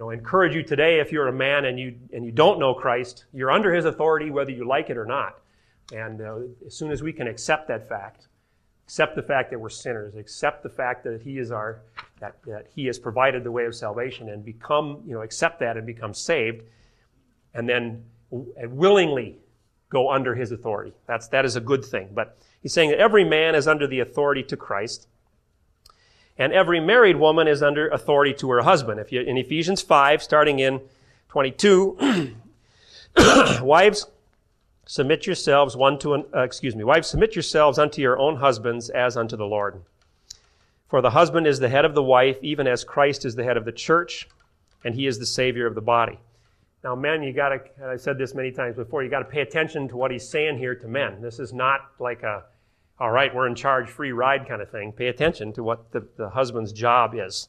know, 0.00 0.10
encourage 0.10 0.54
you 0.54 0.64
today 0.64 0.98
if 0.98 1.12
you're 1.12 1.28
a 1.28 1.32
man 1.32 1.66
and 1.66 1.78
you, 1.78 1.94
and 2.12 2.24
you 2.24 2.32
don't 2.32 2.58
know 2.58 2.74
Christ, 2.74 3.26
you're 3.32 3.52
under 3.52 3.72
his 3.72 3.84
authority 3.84 4.30
whether 4.30 4.50
you 4.50 4.66
like 4.66 4.90
it 4.90 4.96
or 4.96 5.04
not. 5.04 5.38
And 5.92 6.20
uh, 6.20 6.38
as 6.66 6.74
soon 6.74 6.90
as 6.90 7.02
we 7.02 7.12
can 7.12 7.28
accept 7.28 7.68
that 7.68 7.88
fact, 7.88 8.26
accept 8.90 9.14
the 9.14 9.22
fact 9.22 9.50
that 9.50 9.60
we're 9.60 9.68
sinners, 9.68 10.16
accept 10.16 10.64
the 10.64 10.68
fact 10.68 11.04
that 11.04 11.22
he 11.22 11.38
is 11.38 11.52
our, 11.52 11.80
that, 12.18 12.34
that 12.44 12.66
he 12.74 12.86
has 12.86 12.98
provided 12.98 13.44
the 13.44 13.52
way 13.52 13.64
of 13.64 13.72
salvation 13.72 14.28
and 14.28 14.44
become, 14.44 15.00
you 15.06 15.14
know, 15.14 15.22
accept 15.22 15.60
that 15.60 15.76
and 15.76 15.86
become 15.86 16.12
saved, 16.12 16.64
and 17.54 17.68
then 17.68 18.02
and 18.32 18.76
willingly 18.76 19.38
go 19.90 20.10
under 20.10 20.34
his 20.34 20.50
authority. 20.50 20.92
That's, 21.06 21.28
that 21.28 21.44
is 21.44 21.54
a 21.54 21.60
good 21.60 21.84
thing. 21.84 22.08
But 22.12 22.36
he's 22.62 22.72
saying 22.72 22.90
that 22.90 22.98
every 22.98 23.22
man 23.22 23.54
is 23.54 23.68
under 23.68 23.86
the 23.86 24.00
authority 24.00 24.42
to 24.42 24.56
Christ. 24.56 25.06
And 26.36 26.52
every 26.52 26.80
married 26.80 27.14
woman 27.14 27.46
is 27.46 27.62
under 27.62 27.88
authority 27.90 28.34
to 28.34 28.50
her 28.50 28.62
husband. 28.62 28.98
If 28.98 29.12
you, 29.12 29.20
in 29.20 29.36
Ephesians 29.36 29.82
5, 29.82 30.20
starting 30.20 30.58
in 30.58 30.80
22, 31.28 32.34
wives, 33.62 34.06
submit 34.90 35.24
yourselves 35.24 35.76
one 35.76 35.96
to 35.96 36.14
an, 36.14 36.24
uh, 36.34 36.40
excuse 36.40 36.74
me, 36.74 36.82
wives, 36.82 37.06
submit 37.06 37.36
yourselves 37.36 37.78
unto 37.78 38.02
your 38.02 38.18
own 38.18 38.34
husbands 38.34 38.90
as 38.90 39.16
unto 39.16 39.36
the 39.36 39.46
Lord. 39.46 39.80
For 40.88 41.00
the 41.00 41.10
husband 41.10 41.46
is 41.46 41.60
the 41.60 41.68
head 41.68 41.84
of 41.84 41.94
the 41.94 42.02
wife, 42.02 42.38
even 42.42 42.66
as 42.66 42.82
Christ 42.82 43.24
is 43.24 43.36
the 43.36 43.44
head 43.44 43.56
of 43.56 43.64
the 43.64 43.70
church, 43.70 44.28
and 44.82 44.92
he 44.92 45.06
is 45.06 45.20
the 45.20 45.26
Savior 45.26 45.68
of 45.68 45.76
the 45.76 45.80
body. 45.80 46.18
Now, 46.82 46.96
men, 46.96 47.22
you 47.22 47.32
gotta, 47.32 47.60
I've 47.84 48.00
said 48.00 48.18
this 48.18 48.34
many 48.34 48.50
times 48.50 48.74
before, 48.74 49.04
you 49.04 49.10
gotta 49.10 49.26
pay 49.26 49.42
attention 49.42 49.86
to 49.90 49.96
what 49.96 50.10
he's 50.10 50.28
saying 50.28 50.58
here 50.58 50.74
to 50.74 50.88
men. 50.88 51.22
This 51.22 51.38
is 51.38 51.52
not 51.52 51.82
like 52.00 52.24
a, 52.24 52.42
all 52.98 53.12
right, 53.12 53.32
we're 53.32 53.46
in 53.46 53.54
charge, 53.54 53.88
free 53.88 54.10
ride 54.10 54.48
kind 54.48 54.60
of 54.60 54.72
thing. 54.72 54.90
Pay 54.90 55.06
attention 55.06 55.52
to 55.52 55.62
what 55.62 55.92
the, 55.92 56.04
the 56.16 56.30
husband's 56.30 56.72
job 56.72 57.14
is. 57.14 57.48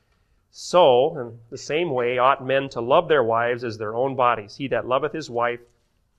So, 0.53 1.17
in 1.17 1.39
the 1.49 1.57
same 1.57 1.91
way, 1.91 2.17
ought 2.17 2.45
men 2.45 2.67
to 2.69 2.81
love 2.81 3.07
their 3.07 3.23
wives 3.23 3.63
as 3.63 3.77
their 3.77 3.95
own 3.95 4.17
bodies. 4.17 4.57
He 4.57 4.67
that 4.67 4.85
loveth 4.85 5.13
his 5.13 5.29
wife 5.29 5.61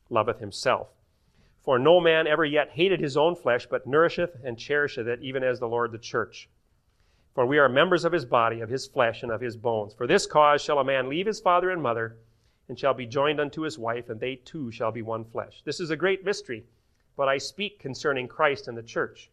loveth 0.08 0.40
himself. 0.40 0.88
For 1.60 1.78
no 1.78 2.00
man 2.00 2.26
ever 2.26 2.44
yet 2.44 2.70
hated 2.70 2.98
his 2.98 3.14
own 3.14 3.36
flesh, 3.36 3.66
but 3.66 3.86
nourisheth 3.86 4.42
and 4.42 4.58
cherisheth 4.58 5.06
it, 5.06 5.20
even 5.20 5.44
as 5.44 5.60
the 5.60 5.68
Lord 5.68 5.92
the 5.92 5.98
church. 5.98 6.48
For 7.34 7.44
we 7.44 7.58
are 7.58 7.68
members 7.68 8.06
of 8.06 8.12
his 8.12 8.24
body, 8.24 8.62
of 8.62 8.70
his 8.70 8.86
flesh, 8.86 9.22
and 9.22 9.30
of 9.30 9.42
his 9.42 9.56
bones. 9.56 9.92
For 9.92 10.06
this 10.06 10.26
cause 10.26 10.62
shall 10.62 10.78
a 10.78 10.84
man 10.84 11.10
leave 11.10 11.26
his 11.26 11.40
father 11.40 11.70
and 11.70 11.82
mother, 11.82 12.16
and 12.68 12.78
shall 12.78 12.94
be 12.94 13.06
joined 13.06 13.38
unto 13.38 13.60
his 13.60 13.78
wife, 13.78 14.08
and 14.08 14.18
they 14.18 14.36
two 14.36 14.70
shall 14.70 14.92
be 14.92 15.02
one 15.02 15.24
flesh. 15.24 15.62
This 15.64 15.78
is 15.78 15.90
a 15.90 15.96
great 15.96 16.24
mystery, 16.24 16.64
but 17.16 17.28
I 17.28 17.36
speak 17.36 17.78
concerning 17.78 18.28
Christ 18.28 18.66
and 18.66 18.78
the 18.78 18.82
church. 18.82 19.30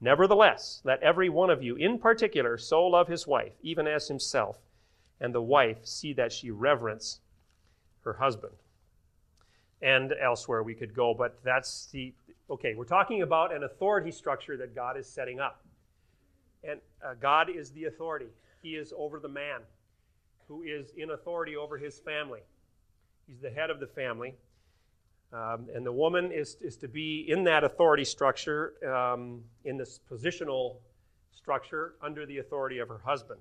Nevertheless, 0.00 0.82
let 0.84 1.02
every 1.02 1.28
one 1.28 1.50
of 1.50 1.62
you 1.62 1.76
in 1.76 1.98
particular 1.98 2.58
so 2.58 2.86
love 2.86 3.08
his 3.08 3.26
wife, 3.26 3.52
even 3.62 3.86
as 3.86 4.08
himself, 4.08 4.58
and 5.20 5.34
the 5.34 5.42
wife 5.42 5.86
see 5.86 6.12
that 6.12 6.32
she 6.32 6.50
reverence 6.50 7.20
her 8.02 8.14
husband. 8.14 8.54
And 9.82 10.14
elsewhere 10.22 10.62
we 10.62 10.74
could 10.74 10.94
go, 10.94 11.14
but 11.14 11.38
that's 11.42 11.86
the 11.86 12.14
okay, 12.48 12.74
we're 12.74 12.84
talking 12.84 13.22
about 13.22 13.54
an 13.54 13.64
authority 13.64 14.12
structure 14.12 14.56
that 14.56 14.74
God 14.74 14.96
is 14.96 15.08
setting 15.08 15.40
up. 15.40 15.64
And 16.62 16.80
uh, 17.04 17.14
God 17.20 17.48
is 17.50 17.70
the 17.70 17.84
authority, 17.84 18.28
He 18.62 18.76
is 18.76 18.92
over 18.96 19.18
the 19.18 19.28
man 19.28 19.60
who 20.48 20.62
is 20.62 20.92
in 20.96 21.10
authority 21.10 21.56
over 21.56 21.76
his 21.76 21.98
family. 21.98 22.40
He's 23.26 23.40
the 23.40 23.50
head 23.50 23.70
of 23.70 23.80
the 23.80 23.86
family. 23.86 24.34
Um, 25.32 25.66
and 25.74 25.84
the 25.84 25.92
woman 25.92 26.30
is, 26.32 26.56
is 26.60 26.76
to 26.78 26.88
be 26.88 27.26
in 27.28 27.44
that 27.44 27.64
authority 27.64 28.04
structure, 28.04 28.74
um, 28.86 29.42
in 29.64 29.76
this 29.76 30.00
positional 30.10 30.76
structure, 31.32 31.94
under 32.02 32.24
the 32.26 32.38
authority 32.38 32.78
of 32.78 32.88
her 32.88 33.00
husband. 33.04 33.40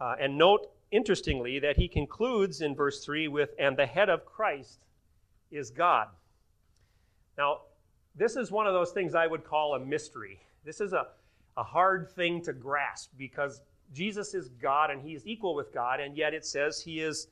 Uh, 0.00 0.14
and 0.20 0.38
note, 0.38 0.70
interestingly, 0.90 1.58
that 1.58 1.76
he 1.76 1.88
concludes 1.88 2.60
in 2.60 2.74
verse 2.74 3.04
3 3.04 3.28
with, 3.28 3.50
and 3.58 3.76
the 3.76 3.86
head 3.86 4.08
of 4.08 4.24
Christ 4.24 4.80
is 5.50 5.70
God. 5.70 6.08
Now, 7.36 7.62
this 8.14 8.36
is 8.36 8.50
one 8.50 8.66
of 8.66 8.74
those 8.74 8.92
things 8.92 9.14
I 9.14 9.26
would 9.26 9.44
call 9.44 9.74
a 9.74 9.80
mystery. 9.80 10.40
This 10.64 10.80
is 10.80 10.92
a, 10.92 11.06
a 11.56 11.62
hard 11.62 12.10
thing 12.14 12.42
to 12.42 12.52
grasp 12.52 13.10
because 13.16 13.62
Jesus 13.92 14.34
is 14.34 14.48
God 14.48 14.90
and 14.90 15.02
he 15.02 15.14
is 15.14 15.26
equal 15.26 15.54
with 15.54 15.72
God, 15.72 16.00
and 16.00 16.16
yet 16.16 16.34
it 16.34 16.44
says 16.44 16.80
he 16.80 17.00
is 17.00 17.28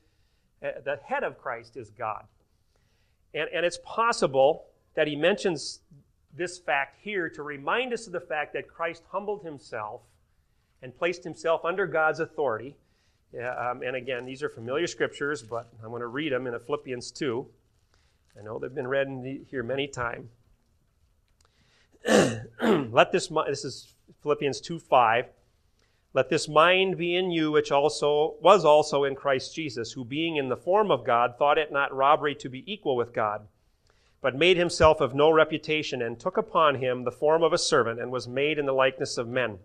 uh, 0.63 0.73
the 0.85 0.99
head 1.05 1.25
of 1.25 1.39
Christ 1.39 1.77
is 1.77 1.91
God. 1.91 2.25
And, 3.35 3.49
and 3.53 3.65
it's 3.65 3.79
possible 3.85 4.67
that 4.95 5.07
he 5.07 5.17
mentions 5.17 5.81
this 6.37 6.59
fact 6.59 6.99
here 7.03 7.29
to 7.29 7.43
remind 7.43 7.93
us 7.93 8.07
of 8.07 8.13
the 8.13 8.21
fact 8.21 8.53
that 8.55 8.69
Christ 8.69 9.03
humbled 9.11 9.45
himself 9.45 10.03
and 10.83 10.97
placed 10.97 11.25
himself 11.25 11.65
under 11.65 11.87
God's 11.87 12.21
authority. 12.21 12.77
Um, 13.35 13.83
and 13.83 13.97
again, 13.97 14.25
these 14.25 14.43
are 14.43 14.49
familiar 14.49 14.87
scriptures, 14.87 15.43
but 15.43 15.69
I'm 15.83 15.91
going 15.91 16.01
to 16.01 16.07
read 16.07 16.33
them 16.33 16.47
in 16.47 16.59
Philippians 16.59 17.11
2. 17.13 17.47
I 18.39 18.43
know 18.43 18.59
they've 18.59 18.75
been 18.75 18.89
read 18.89 19.09
the, 19.23 19.43
here 19.49 19.63
many 19.63 19.87
times. 19.87 20.31
Let 22.09 23.13
this, 23.13 23.29
this 23.47 23.65
is 23.65 23.95
Philippians 24.23 24.61
2 24.61 24.79
5. 24.79 25.27
Let 26.13 26.29
this 26.29 26.49
mind 26.49 26.97
be 26.97 27.15
in 27.15 27.31
you, 27.31 27.53
which 27.53 27.71
also 27.71 28.35
was 28.41 28.65
also 28.65 29.05
in 29.05 29.15
Christ 29.15 29.55
Jesus, 29.55 29.93
who 29.93 30.05
being 30.05 30.37
in 30.37 30.49
the 30.49 30.57
form 30.57 30.91
of 30.91 31.05
God, 31.05 31.37
thought 31.39 31.59
it 31.59 31.71
not 31.71 31.95
robbery 31.95 32.35
to 32.37 32.49
be 32.49 32.71
equal 32.71 32.97
with 32.97 33.13
God, 33.13 33.47
but 34.21 34.35
made 34.35 34.57
himself 34.57 35.01
of 35.01 35.15
no 35.15 35.31
reputation, 35.31 36.03
and 36.03 36.19
took 36.19 36.37
upon 36.37 36.77
him 36.77 37.05
the 37.05 37.13
form 37.13 37.45
of 37.45 37.53
a 37.53 37.59
servant, 37.59 38.01
and 38.01 38.11
was 38.11 38.27
made 38.27 38.59
in 38.59 38.67
the 38.67 38.73
likeness 38.73 39.19
of 39.19 39.29
men. 39.29 39.61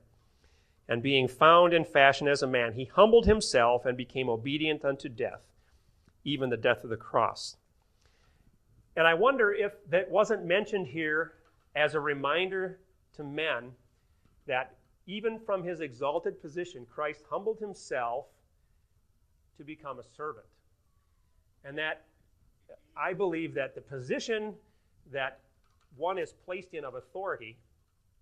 And 0.88 1.02
being 1.02 1.28
found 1.28 1.74
in 1.74 1.84
fashion 1.84 2.28
as 2.28 2.44
a 2.44 2.48
man, 2.48 2.74
he 2.74 2.86
humbled 2.86 3.26
himself 3.26 3.84
and 3.84 3.98
became 3.98 4.30
obedient 4.30 4.86
unto 4.86 5.10
death, 5.10 5.42
even 6.24 6.52
the 6.52 6.58
death 6.58 6.84
of 6.84 6.92
the 6.92 6.96
cross. 6.96 7.58
And 8.96 9.08
I 9.08 9.16
wonder 9.16 9.52
if 9.52 9.74
that 9.90 10.12
wasn't 10.12 10.46
mentioned 10.46 10.88
here 10.88 11.34
as 11.76 11.96
a 11.96 12.00
reminder 12.00 12.80
to 13.16 13.24
men 13.24 13.72
that 14.46 14.75
even 15.08 15.40
from 15.40 15.64
his 15.64 15.82
exalted 15.82 16.42
position, 16.42 16.86
Christ 16.90 17.22
humbled 17.30 17.60
himself 17.60 18.26
to 19.58 19.64
become 19.64 20.00
a 20.00 20.04
servant. 20.16 20.46
And 21.64 21.78
that 21.78 22.04
I 22.98 23.14
believe 23.14 23.54
that 23.56 23.76
the 23.76 23.82
position 23.82 24.54
that 25.12 25.40
one 25.96 26.18
is 26.18 26.34
placed 26.46 26.74
in 26.74 26.84
of 26.84 26.96
authority, 26.96 27.58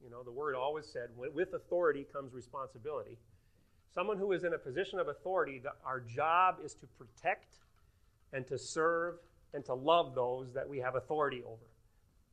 you 0.04 0.10
know, 0.10 0.24
the 0.24 0.32
word 0.32 0.56
always 0.56 0.86
said, 0.86 1.10
with 1.16 1.54
authority 1.54 2.06
comes 2.12 2.34
responsibility. 2.34 3.18
Someone 3.94 4.18
who 4.18 4.32
is 4.32 4.44
in 4.44 4.54
a 4.54 4.58
position 4.58 5.00
of 5.00 5.08
authority, 5.08 5.60
the, 5.60 5.72
our 5.86 6.00
job 6.00 6.58
is 6.64 6.74
to 6.76 6.88
protect 6.98 7.56
and 8.34 8.46
to 8.48 8.58
serve 8.58 9.16
and 9.54 9.64
to 9.66 9.74
love 9.74 10.16
those 10.16 10.52
that 10.54 10.68
we 10.68 10.80
have 10.80 10.96
authority 10.96 11.44
over. 11.46 11.66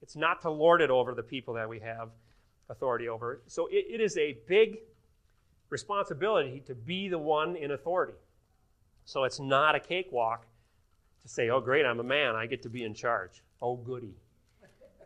It's 0.03 0.17
not 0.17 0.41
to 0.43 0.51
lord 0.51 0.81
it 0.81 0.91
over 0.91 1.15
the 1.15 1.23
people 1.23 1.55
that 1.55 1.69
we 1.69 1.79
have 1.81 2.09
authority 2.71 3.09
over. 3.09 3.43
So 3.47 3.67
it, 3.67 3.85
it 3.91 4.01
is 4.01 4.17
a 4.17 4.39
big 4.49 4.79
responsibility 5.69 6.63
to 6.67 6.75
be 6.75 7.09
the 7.09 7.19
one 7.19 7.57
in 7.57 7.73
authority. 7.73 8.15
So 9.05 9.25
it's 9.25 9.41
not 9.41 9.75
a 9.75 9.81
cakewalk 9.81 10.47
to 11.23 11.29
say, 11.29 11.51
oh, 11.51 11.61
great, 11.61 11.85
I'm 11.85 12.01
a 12.01 12.05
man, 12.05 12.35
I 12.35 12.47
get 12.47 12.63
to 12.63 12.71
be 12.71 12.85
in 12.85 12.95
charge. 12.95 13.43
Oh, 13.61 13.77
goody. 13.77 14.15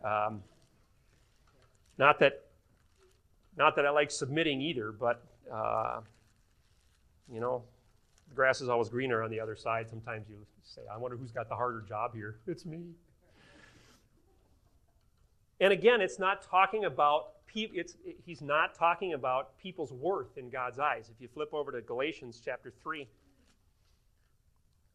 Um, 0.03 0.43
not 1.97 2.19
that, 2.19 2.45
not 3.57 3.75
that 3.75 3.85
I 3.85 3.89
like 3.89 4.11
submitting 4.11 4.61
either, 4.61 4.91
but 4.91 5.23
uh, 5.51 6.01
you 7.31 7.39
know, 7.39 7.63
the 8.29 8.35
grass 8.35 8.61
is 8.61 8.69
always 8.69 8.89
greener 8.89 9.23
on 9.23 9.31
the 9.31 9.39
other 9.39 9.55
side. 9.55 9.89
Sometimes 9.89 10.29
you 10.29 10.35
say, 10.63 10.81
I 10.93 10.97
wonder 10.97 11.17
who's 11.17 11.31
got 11.31 11.49
the 11.49 11.55
harder 11.55 11.81
job 11.81 12.13
here. 12.13 12.37
It's 12.47 12.65
me. 12.65 12.83
And 15.59 15.71
again, 15.71 16.01
it's 16.01 16.19
not 16.19 16.41
talking 16.41 16.85
about 16.85 17.27
it's, 17.57 17.95
he's 18.25 18.41
not 18.41 18.75
talking 18.75 19.13
about 19.13 19.57
people's 19.57 19.93
worth 19.93 20.37
in 20.37 20.49
God's 20.49 20.77
eyes. 20.77 21.09
If 21.09 21.21
you 21.21 21.29
flip 21.29 21.53
over 21.53 21.71
to 21.71 21.81
Galatians 21.81 22.41
chapter 22.43 22.73
3, 22.83 23.07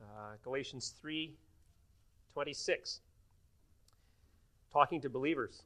uh, 0.03 0.05
Galatians 0.45 0.95
3 1.01 1.33
26, 2.35 3.01
talking 4.73 5.01
to 5.01 5.09
believers. 5.09 5.63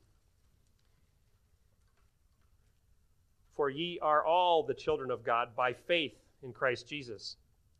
For 3.56 3.70
ye 3.70 3.98
are 4.00 4.24
all 4.24 4.62
the 4.62 4.74
children 4.74 5.10
of 5.10 5.24
God 5.24 5.54
by 5.56 5.72
faith 5.72 6.14
in 6.42 6.52
Christ 6.52 6.88
Jesus. 6.88 7.36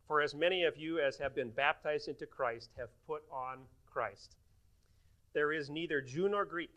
For 0.07 0.21
as 0.21 0.35
many 0.35 0.65
of 0.65 0.77
you 0.77 1.01
as 1.01 1.17
have 1.19 1.35
been 1.35 1.51
baptized 1.51 2.09
into 2.09 2.27
Christ 2.27 2.71
have 2.77 2.91
put 3.07 3.23
on 3.33 3.59
Christ. 3.87 4.37
There 5.33 5.53
is 5.53 5.71
neither 5.71 6.01
Jew 6.01 6.29
nor 6.29 6.45
Greek 6.45 6.71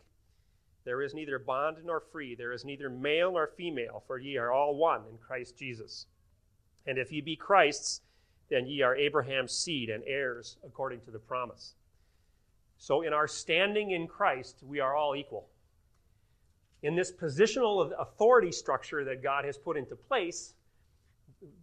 there 0.88 1.02
is 1.02 1.12
neither 1.12 1.38
bond 1.38 1.76
nor 1.84 2.00
free, 2.00 2.34
there 2.34 2.50
is 2.50 2.64
neither 2.64 2.88
male 2.88 3.32
nor 3.32 3.46
female, 3.58 4.02
for 4.06 4.18
ye 4.18 4.38
are 4.38 4.50
all 4.50 4.74
one 4.74 5.02
in 5.10 5.18
Christ 5.18 5.54
Jesus. 5.54 6.06
And 6.86 6.96
if 6.96 7.12
ye 7.12 7.20
be 7.20 7.36
Christ's, 7.36 8.00
then 8.48 8.66
ye 8.66 8.80
are 8.80 8.96
Abraham's 8.96 9.52
seed 9.52 9.90
and 9.90 10.02
heirs 10.06 10.56
according 10.64 11.02
to 11.02 11.10
the 11.10 11.18
promise. 11.18 11.74
So, 12.78 13.02
in 13.02 13.12
our 13.12 13.28
standing 13.28 13.90
in 13.90 14.06
Christ, 14.06 14.62
we 14.62 14.80
are 14.80 14.96
all 14.96 15.14
equal. 15.14 15.50
In 16.82 16.96
this 16.96 17.12
positional 17.12 17.92
authority 18.00 18.50
structure 18.50 19.04
that 19.04 19.22
God 19.22 19.44
has 19.44 19.58
put 19.58 19.76
into 19.76 19.94
place, 19.94 20.54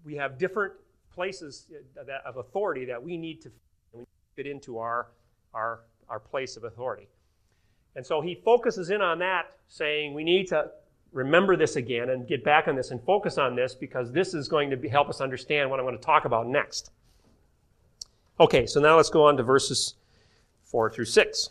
we 0.04 0.18
have 0.18 0.38
different 0.38 0.74
places 1.12 1.66
uh, 1.98 2.30
of 2.30 2.38
authority 2.38 2.86
that 2.86 3.02
we 3.02 3.18
need 3.18 3.42
to 3.42 3.52
fit 4.36 4.46
into 4.46 4.78
our, 4.78 5.08
our, 5.56 5.80
our 6.10 6.20
place 6.20 6.58
of 6.58 6.64
authority. 6.66 7.08
And 7.96 8.06
so 8.06 8.22
he 8.22 8.36
focuses 8.36 8.90
in 8.90 9.02
on 9.02 9.20
that, 9.20 9.52
saying 9.68 10.14
we 10.14 10.24
need 10.24 10.48
to 10.48 10.72
remember 11.14 11.56
this 11.56 11.78
again 11.78 12.10
and 12.10 12.28
get 12.28 12.44
back 12.44 12.68
on 12.68 12.76
this 12.76 12.92
and 12.92 13.02
focus 13.04 13.38
on 13.38 13.56
this 13.56 13.74
because 13.74 14.12
this 14.12 14.34
is 14.34 14.48
going 14.50 14.70
to 14.70 14.78
be, 14.78 14.90
help 14.90 15.08
us 15.10 15.22
understand 15.22 15.70
what 15.70 15.80
I'm 15.80 15.86
going 15.86 15.98
to 15.98 16.04
talk 16.04 16.26
about 16.26 16.48
next. 16.48 16.92
Okay, 18.40 18.66
so 18.66 18.82
now 18.82 18.98
let's 18.98 19.10
go 19.10 19.26
on 19.26 19.38
to 19.38 19.44
verses 19.44 19.96
4 20.64 20.90
through 20.90 21.06
6. 21.06 21.50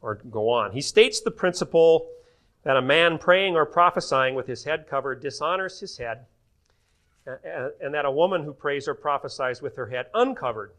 Or 0.00 0.14
go 0.14 0.48
on. 0.48 0.72
He 0.72 0.80
states 0.80 1.20
the 1.20 1.30
principle 1.30 2.08
that 2.64 2.76
a 2.76 2.82
man 2.82 3.18
praying 3.18 3.54
or 3.54 3.66
prophesying 3.66 4.34
with 4.34 4.46
his 4.46 4.64
head 4.64 4.86
covered 4.88 5.20
dishonors 5.20 5.78
his 5.78 5.98
head, 5.98 6.26
and 7.80 7.94
that 7.94 8.04
a 8.04 8.10
woman 8.10 8.42
who 8.42 8.52
prays 8.52 8.88
or 8.88 8.94
prophesies 8.94 9.62
with 9.62 9.76
her 9.76 9.86
head 9.86 10.06
uncovered 10.14 10.72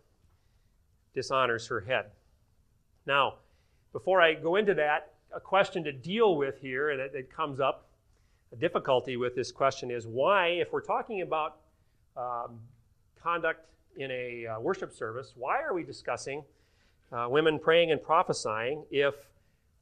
dishonors 1.13 1.67
her 1.67 1.81
head. 1.81 2.07
Now, 3.05 3.35
before 3.93 4.21
I 4.21 4.33
go 4.33 4.57
into 4.57 4.73
that, 4.75 5.13
a 5.33 5.39
question 5.39 5.83
to 5.85 5.91
deal 5.91 6.35
with 6.35 6.59
here, 6.59 6.89
and 6.89 6.99
it, 6.99 7.31
comes 7.31 7.59
up, 7.59 7.87
a 8.51 8.55
difficulty 8.55 9.17
with 9.17 9.35
this 9.35 9.51
question 9.51 9.89
is 9.89 10.05
why, 10.05 10.47
if 10.47 10.71
we're 10.73 10.81
talking 10.81 11.21
about 11.21 11.57
um, 12.17 12.59
conduct 13.21 13.65
in 13.95 14.11
a 14.11 14.45
uh, 14.45 14.59
worship 14.59 14.93
service, 14.93 15.33
why 15.35 15.61
are 15.61 15.73
we 15.73 15.83
discussing 15.83 16.43
uh, 17.11 17.27
women 17.29 17.57
praying 17.57 17.91
and 17.91 18.03
prophesying 18.03 18.83
if 18.91 19.15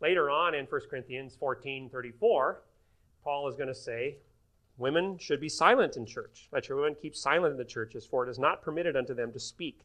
Later 0.01 0.31
on 0.31 0.55
in 0.55 0.65
1 0.65 0.81
Corinthians 0.89 1.35
14 1.39 1.89
34, 1.89 2.61
Paul 3.23 3.47
is 3.47 3.55
going 3.55 3.67
to 3.67 3.75
say, 3.75 4.17
Women 4.77 5.19
should 5.19 5.39
be 5.39 5.49
silent 5.49 5.95
in 5.95 6.07
church. 6.07 6.49
Let 6.51 6.67
your 6.67 6.79
women 6.79 6.95
keep 6.99 7.15
silent 7.15 7.51
in 7.51 7.57
the 7.57 7.65
churches, 7.65 8.03
for 8.03 8.25
it 8.25 8.29
is 8.29 8.39
not 8.39 8.63
permitted 8.63 8.95
unto 8.95 9.13
them 9.13 9.31
to 9.31 9.39
speak. 9.39 9.81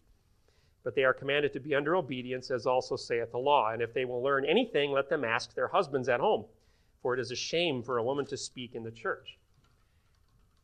But 0.87 0.95
they 0.95 1.03
are 1.03 1.13
commanded 1.13 1.53
to 1.55 1.59
be 1.59 1.75
under 1.75 1.97
obedience, 1.97 2.53
as 2.53 2.65
also 2.65 2.95
saith 2.95 3.33
the 3.33 3.39
law. 3.39 3.73
And 3.73 3.83
if 3.83 3.93
they 3.93 4.05
will 4.05 4.23
learn 4.23 4.45
anything, 4.45 4.93
let 4.93 5.09
them 5.09 5.25
ask 5.25 5.53
their 5.53 5.67
husbands 5.67 6.09
at 6.09 6.21
home, 6.21 6.45
for 7.03 7.13
it 7.13 7.19
is 7.19 7.33
a 7.33 7.35
shame 7.35 7.83
for 7.83 7.99
a 7.99 8.05
woman 8.05 8.25
to 8.27 8.37
speak 8.37 8.77
in 8.77 8.85
the 8.85 8.93
church. 8.93 9.37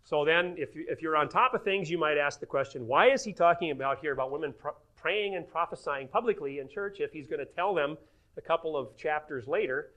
So 0.05 0.25
then, 0.25 0.55
if, 0.57 0.69
if 0.75 1.03
you're 1.03 1.17
on 1.17 1.29
top 1.29 1.55
of 1.55 1.65
things, 1.65 1.91
you 1.91 1.99
might 1.99 2.19
ask 2.19 2.39
the 2.39 2.47
question 2.47 2.87
why 2.87 3.11
is 3.11 3.25
he 3.25 3.33
talking 3.33 3.73
about 3.73 3.99
here 3.99 4.13
about 4.13 4.31
women 4.31 4.55
pr- 4.57 4.69
praying 4.95 5.35
and 5.35 5.45
prophesying 5.49 6.07
publicly 6.07 6.61
in 6.61 6.69
church 6.69 7.01
if 7.01 7.11
he's 7.11 7.27
going 7.27 7.41
to 7.41 7.53
tell 7.57 7.75
them 7.75 7.99
a 8.37 8.41
couple 8.41 8.77
of 8.77 8.97
chapters 8.97 9.49
later 9.49 9.91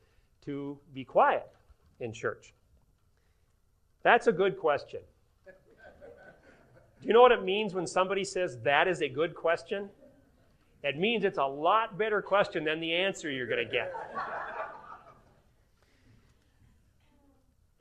to 0.46 0.76
be 0.96 1.04
quiet 1.04 1.46
in 2.00 2.12
church? 2.12 2.56
That's 4.02 4.26
a 4.26 4.32
good 4.32 4.58
question. 4.58 5.02
Do 5.46 7.08
you 7.08 7.14
know 7.14 7.22
what 7.22 7.32
it 7.32 7.44
means 7.44 7.76
when 7.76 7.86
somebody 7.86 8.24
says 8.24 8.58
that 8.64 8.88
is 8.88 9.04
a 9.04 9.08
good 9.08 9.36
question? 9.36 9.88
It 10.86 11.00
means 11.00 11.24
it's 11.24 11.40
a 11.40 11.46
lot 11.46 11.98
better 11.98 12.22
question 12.22 12.64
than 12.64 12.80
the 12.80 12.94
answer 12.94 13.32
you're 13.32 13.48
going 13.48 13.66
to 13.66 13.72
get. 13.72 13.92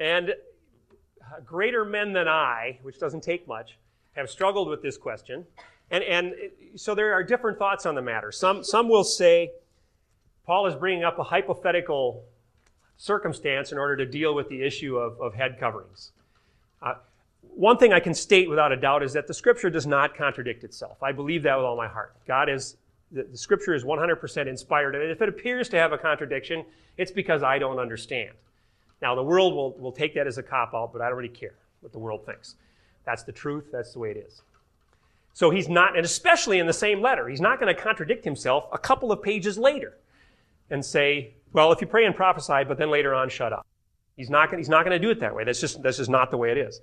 And 0.01 0.35
greater 1.45 1.85
men 1.85 2.15
than 2.15 2.29
I, 2.29 2.79
which 2.81 2.99
doesn't 2.99 3.23
take 3.23 3.47
much, 3.47 3.77
have 4.13 4.31
struggled 4.31 4.69
with 4.69 4.81
this 4.81 4.97
question. 4.97 5.45
And, 5.91 6.03
and 6.03 6.35
so 6.77 6.95
there 6.95 7.13
are 7.13 7.23
different 7.23 7.59
thoughts 7.59 7.85
on 7.85 7.95
the 7.95 8.01
matter. 8.01 8.33
Some, 8.33 8.65
some 8.65 8.89
will 8.89 9.05
say 9.05 9.51
Paul 10.47 10.67
is 10.67 10.75
bringing 10.75 11.05
up 11.05 11.19
a 11.19 11.25
hypothetical 11.25 12.25
circumstance 12.97 13.71
in 13.71 13.77
order 13.77 13.99
to 13.99 14.07
deal 14.07 14.35
with 14.35 14.49
the 14.49 14.63
issue 14.63 14.97
of, 14.97 15.21
of 15.21 15.35
head 15.35 15.59
coverings. 15.61 16.13
Uh, 16.81 16.95
one 17.55 17.77
thing 17.77 17.93
I 17.93 18.01
can 18.01 18.15
state 18.15 18.49
without 18.49 18.73
a 18.73 18.77
doubt 18.77 19.03
is 19.03 19.13
that 19.13 19.27
the 19.27 19.35
scripture 19.35 19.69
does 19.69 19.87
not 19.87 20.17
contradict 20.17 20.65
itself. 20.65 21.03
I 21.03 21.13
believe 21.13 21.43
that 21.43 21.57
with 21.57 21.67
all 21.67 21.77
my 21.77 21.87
heart. 21.87 22.15
God 22.27 22.49
is, 22.49 22.77
the, 23.15 23.23
the 23.23 23.39
scripture 23.39 23.75
is 23.75 23.85
100% 23.85 24.47
inspired. 24.47 24.95
And 24.95 25.11
if 25.11 25.23
it 25.23 25.29
appears 25.29 25.69
to 25.71 25.79
have 25.79 25.93
a 25.93 25.99
contradiction, 25.99 26.65
it's 26.99 27.13
because 27.13 27.43
I 27.43 27.59
don't 27.59 27.79
understand. 27.79 28.33
Now, 29.01 29.15
the 29.15 29.23
world 29.23 29.55
will, 29.55 29.73
will 29.79 29.93
take 29.93 30.15
that 30.15 30.27
as 30.27 30.39
a 30.39 30.43
cop 30.43 30.75
out, 30.75 30.93
but 30.93 31.01
I 31.01 31.09
don't 31.09 31.17
really 31.17 31.29
care 31.29 31.55
what 31.81 31.93
the 31.93 31.99
world 31.99 32.27
thinks. 32.27 32.57
That's 33.05 33.23
the 33.23 33.33
truth, 33.33 33.67
that's 33.71 33.93
the 33.93 33.99
way 33.99 34.11
it 34.11 34.17
is. 34.17 34.43
So 35.35 35.51
he's 35.51 35.69
not, 35.69 35.97
and 35.97 36.05
especially 36.05 36.59
in 36.59 36.67
the 36.67 36.73
same 36.73 37.03
letter, 37.03 37.29
he's 37.29 37.41
not 37.41 37.61
going 37.61 37.75
to 37.75 37.81
contradict 37.81 38.25
himself 38.25 38.65
a 38.73 38.79
couple 38.79 39.11
of 39.13 39.23
pages 39.23 39.59
later 39.59 39.99
and 40.71 40.85
say, 40.85 41.35
well, 41.53 41.73
if 41.73 41.81
you 41.81 41.87
pray 41.87 42.05
and 42.05 42.15
prophesy, 42.15 42.65
but 42.67 42.79
then 42.79 42.91
later 42.91 43.15
on 43.15 43.29
shut 43.29 43.53
up. 43.53 43.67
He's 44.17 44.31
not, 44.31 44.57
he's 44.57 44.69
not 44.69 44.85
going 44.85 44.99
to 44.99 45.05
do 45.05 45.11
it 45.11 45.21
that 45.21 45.35
way. 45.35 45.45
That's 45.45 45.61
just, 45.61 45.83
that's 45.83 45.97
just 45.97 46.11
not 46.11 46.31
the 46.31 46.37
way 46.37 46.53
it 46.53 46.59
is. 46.59 46.81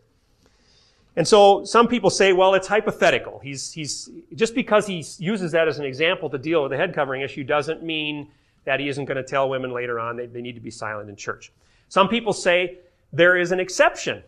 And 1.16 1.28
so 1.28 1.66
some 1.66 1.88
people 1.88 2.10
say, 2.10 2.32
well, 2.32 2.54
it's 2.54 2.68
hypothetical. 2.68 3.40
He's, 3.40 3.72
he's, 3.72 4.10
just 4.34 4.56
because 4.56 4.88
he 4.88 5.06
uses 5.18 5.52
that 5.52 5.68
as 5.68 5.78
an 5.78 5.86
example 5.86 6.30
to 6.30 6.38
deal 6.38 6.62
with 6.62 6.72
the 6.72 6.78
head 6.78 6.94
covering 6.94 7.22
issue 7.22 7.44
doesn't 7.44 7.84
mean 7.84 8.30
that 8.64 8.80
he 8.80 8.88
isn't 8.88 9.06
going 9.06 9.18
to 9.18 9.24
tell 9.24 9.50
women 9.50 9.72
later 9.72 10.00
on 10.00 10.16
they, 10.16 10.28
they 10.28 10.42
need 10.42 10.56
to 10.56 10.62
be 10.62 10.72
silent 10.72 11.10
in 11.10 11.16
church. 11.16 11.52
Some 11.90 12.08
people 12.08 12.32
say 12.32 12.78
there 13.12 13.36
is 13.36 13.52
an 13.52 13.60
exception 13.60 14.24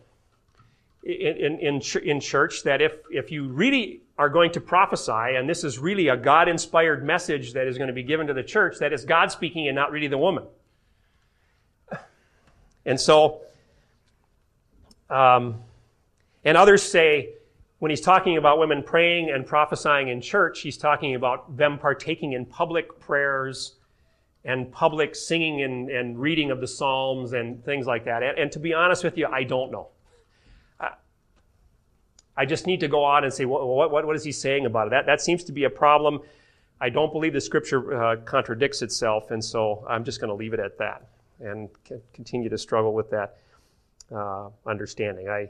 in, 1.04 1.36
in, 1.36 1.58
in, 1.60 1.82
in 2.02 2.20
church 2.20 2.62
that 2.64 2.82
if, 2.82 2.96
if 3.10 3.30
you 3.30 3.48
really 3.48 4.02
are 4.18 4.28
going 4.28 4.52
to 4.52 4.60
prophesy, 4.60 5.36
and 5.36 5.48
this 5.48 5.64
is 5.64 5.78
really 5.78 6.08
a 6.08 6.16
God 6.16 6.48
inspired 6.48 7.04
message 7.04 7.54
that 7.54 7.66
is 7.66 7.78
going 7.78 7.88
to 7.88 7.94
be 7.94 8.02
given 8.02 8.26
to 8.26 8.34
the 8.34 8.42
church, 8.42 8.78
that 8.80 8.92
is 8.92 9.04
God 9.04 9.32
speaking 9.32 9.68
and 9.68 9.74
not 9.74 9.90
really 9.90 10.08
the 10.08 10.18
woman. 10.18 10.44
And 12.86 13.00
so, 13.00 13.40
um, 15.08 15.62
and 16.44 16.56
others 16.56 16.82
say 16.82 17.34
when 17.78 17.90
he's 17.90 18.00
talking 18.00 18.36
about 18.36 18.58
women 18.58 18.82
praying 18.82 19.30
and 19.30 19.46
prophesying 19.46 20.08
in 20.08 20.20
church, 20.20 20.60
he's 20.60 20.76
talking 20.76 21.14
about 21.14 21.56
them 21.56 21.78
partaking 21.78 22.32
in 22.32 22.46
public 22.46 22.98
prayers 23.00 23.74
and 24.44 24.70
public 24.70 25.14
singing 25.14 25.62
and, 25.62 25.90
and 25.90 26.18
reading 26.18 26.50
of 26.50 26.60
the 26.60 26.66
Psalms 26.66 27.32
and 27.32 27.64
things 27.64 27.86
like 27.86 28.04
that. 28.04 28.22
And, 28.22 28.38
and 28.38 28.52
to 28.52 28.58
be 28.58 28.74
honest 28.74 29.02
with 29.04 29.16
you, 29.16 29.26
I 29.26 29.44
don't 29.44 29.72
know. 29.72 29.88
I 32.36 32.46
just 32.46 32.66
need 32.66 32.80
to 32.80 32.88
go 32.88 33.04
on 33.04 33.24
and 33.24 33.32
say, 33.32 33.44
what, 33.44 33.64
what, 33.92 34.06
what 34.06 34.16
is 34.16 34.24
he 34.24 34.32
saying 34.32 34.66
about 34.66 34.88
it? 34.88 34.90
That, 34.90 35.06
that 35.06 35.20
seems 35.20 35.44
to 35.44 35.52
be 35.52 35.64
a 35.64 35.70
problem. 35.70 36.20
I 36.80 36.88
don't 36.88 37.12
believe 37.12 37.32
the 37.32 37.40
scripture 37.40 37.94
uh, 37.94 38.16
contradicts 38.16 38.82
itself, 38.82 39.30
and 39.30 39.44
so 39.44 39.86
I'm 39.88 40.04
just 40.04 40.20
going 40.20 40.28
to 40.28 40.34
leave 40.34 40.52
it 40.52 40.60
at 40.60 40.76
that 40.78 41.06
and 41.40 41.68
continue 42.12 42.48
to 42.48 42.58
struggle 42.58 42.92
with 42.92 43.10
that 43.10 43.38
uh, 44.12 44.48
understanding. 44.66 45.28
I, 45.28 45.48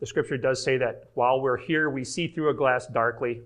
the 0.00 0.06
scripture 0.06 0.38
does 0.38 0.62
say 0.62 0.78
that 0.78 1.04
while 1.14 1.40
we're 1.40 1.58
here, 1.58 1.90
we 1.90 2.04
see 2.04 2.26
through 2.26 2.48
a 2.48 2.54
glass 2.54 2.86
darkly. 2.86 3.42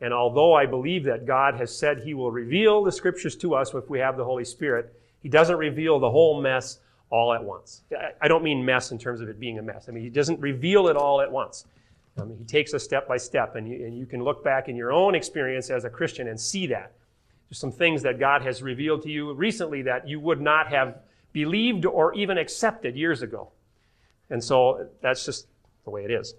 And 0.00 0.14
although 0.14 0.54
I 0.54 0.64
believe 0.64 1.04
that 1.04 1.26
God 1.26 1.54
has 1.56 1.76
said 1.76 2.00
he 2.00 2.14
will 2.14 2.32
reveal 2.32 2.82
the 2.82 2.92
scriptures 2.92 3.36
to 3.36 3.54
us 3.54 3.74
if 3.74 3.88
we 3.90 3.98
have 3.98 4.16
the 4.16 4.24
Holy 4.24 4.46
Spirit, 4.46 4.94
he 5.22 5.28
doesn't 5.28 5.58
reveal 5.58 5.98
the 5.98 6.10
whole 6.10 6.40
mess 6.40 6.78
all 7.10 7.34
at 7.34 7.44
once. 7.44 7.82
I 8.20 8.28
don't 8.28 8.42
mean 8.42 8.64
mess 8.64 8.92
in 8.92 8.98
terms 8.98 9.20
of 9.20 9.28
it 9.28 9.38
being 9.38 9.58
a 9.58 9.62
mess. 9.62 9.88
I 9.88 9.92
mean, 9.92 10.02
he 10.02 10.10
doesn't 10.10 10.40
reveal 10.40 10.88
it 10.88 10.96
all 10.96 11.20
at 11.20 11.30
once. 11.30 11.66
I 12.18 12.24
mean, 12.24 12.38
he 12.38 12.44
takes 12.44 12.72
us 12.72 12.82
step 12.82 13.06
by 13.06 13.16
step, 13.16 13.56
and 13.56 13.68
you, 13.68 13.84
and 13.84 13.96
you 13.96 14.06
can 14.06 14.22
look 14.22 14.42
back 14.42 14.68
in 14.68 14.76
your 14.76 14.92
own 14.92 15.14
experience 15.14 15.70
as 15.70 15.84
a 15.84 15.90
Christian 15.90 16.28
and 16.28 16.40
see 16.40 16.66
that. 16.68 16.92
There's 17.48 17.58
some 17.58 17.72
things 17.72 18.02
that 18.02 18.18
God 18.18 18.42
has 18.42 18.62
revealed 18.62 19.02
to 19.02 19.10
you 19.10 19.32
recently 19.34 19.82
that 19.82 20.08
you 20.08 20.20
would 20.20 20.40
not 20.40 20.68
have 20.68 20.98
believed 21.32 21.84
or 21.84 22.14
even 22.14 22.38
accepted 22.38 22.96
years 22.96 23.22
ago. 23.22 23.50
And 24.30 24.42
so 24.42 24.88
that's 25.02 25.24
just 25.24 25.46
the 25.84 25.90
way 25.90 26.04
it 26.04 26.10
is. 26.10 26.34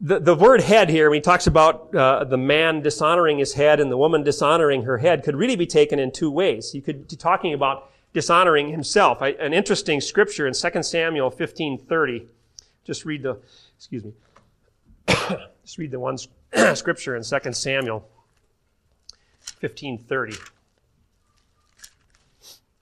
The, 0.00 0.18
the 0.18 0.34
word 0.34 0.62
head 0.62 0.88
here, 0.88 1.10
when 1.10 1.18
he 1.18 1.20
talks 1.20 1.46
about 1.46 1.94
uh, 1.94 2.24
the 2.24 2.38
man 2.38 2.80
dishonoring 2.80 3.38
his 3.38 3.52
head 3.52 3.80
and 3.80 3.90
the 3.90 3.98
woman 3.98 4.22
dishonoring 4.22 4.84
her 4.84 4.98
head, 4.98 5.22
could 5.22 5.36
really 5.36 5.56
be 5.56 5.66
taken 5.66 5.98
in 5.98 6.10
two 6.10 6.30
ways. 6.30 6.72
He 6.72 6.80
could 6.80 7.06
be 7.06 7.16
talking 7.16 7.52
about 7.52 7.90
dishonoring 8.14 8.70
himself. 8.70 9.20
I, 9.20 9.30
an 9.32 9.52
interesting 9.52 10.00
scripture 10.00 10.46
in 10.46 10.54
2 10.54 10.82
Samuel 10.82 11.30
15.30. 11.30 12.26
Just 12.84 13.04
read 13.04 13.22
the 13.22 13.38
excuse 13.76 14.04
me. 14.04 14.12
Let's 15.08 15.78
read 15.78 15.90
the 15.90 16.00
one 16.00 16.16
scripture 16.74 17.14
in 17.14 17.22
2 17.22 17.52
Samuel 17.52 18.08
15:30. 19.62 20.38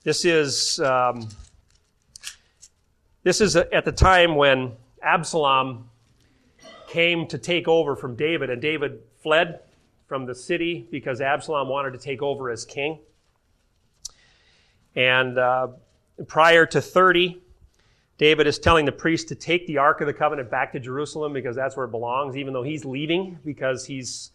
This 0.05 0.25
is 0.25 0.81
um, 0.81 1.29
this 3.29 3.43
is 3.43 3.57
at 3.57 3.85
the 3.85 3.93
time 3.93 4.37
when 4.37 4.73
Absalom 5.03 5.91
came 6.89 7.27
to 7.27 7.37
take 7.37 7.69
over 7.69 7.95
from 7.95 8.17
David, 8.17 8.49
and 8.49 8.63
David 8.63 9.01
fled 9.23 9.61
from 10.07 10.25
the 10.25 10.35
city 10.35 10.89
because 10.91 11.21
Absalom 11.21 11.69
wanted 11.69 11.91
to 11.91 11.99
take 11.99 12.23
over 12.23 12.49
as 12.51 12.65
king. 12.65 13.01
And 14.97 15.37
uh, 15.37 15.69
prior 16.27 16.65
to 16.65 16.81
30, 16.81 17.39
David 18.17 18.47
is 18.47 18.59
telling 18.59 18.87
the 18.87 18.93
priest 18.93 19.29
to 19.29 19.35
take 19.35 19.67
the 19.67 19.77
Ark 19.77 20.01
of 20.01 20.07
the 20.07 20.15
Covenant 20.15 20.51
back 20.51 20.73
to 20.73 20.81
Jerusalem 20.81 21.35
because 21.35 21.55
that's 21.55 21.77
where 21.77 21.85
it 21.85 21.91
belongs, 21.91 22.35
even 22.35 22.55
though 22.55 22.63
he's 22.63 22.87
leaving 22.87 23.39
because 23.45 23.85
he's, 23.85 24.31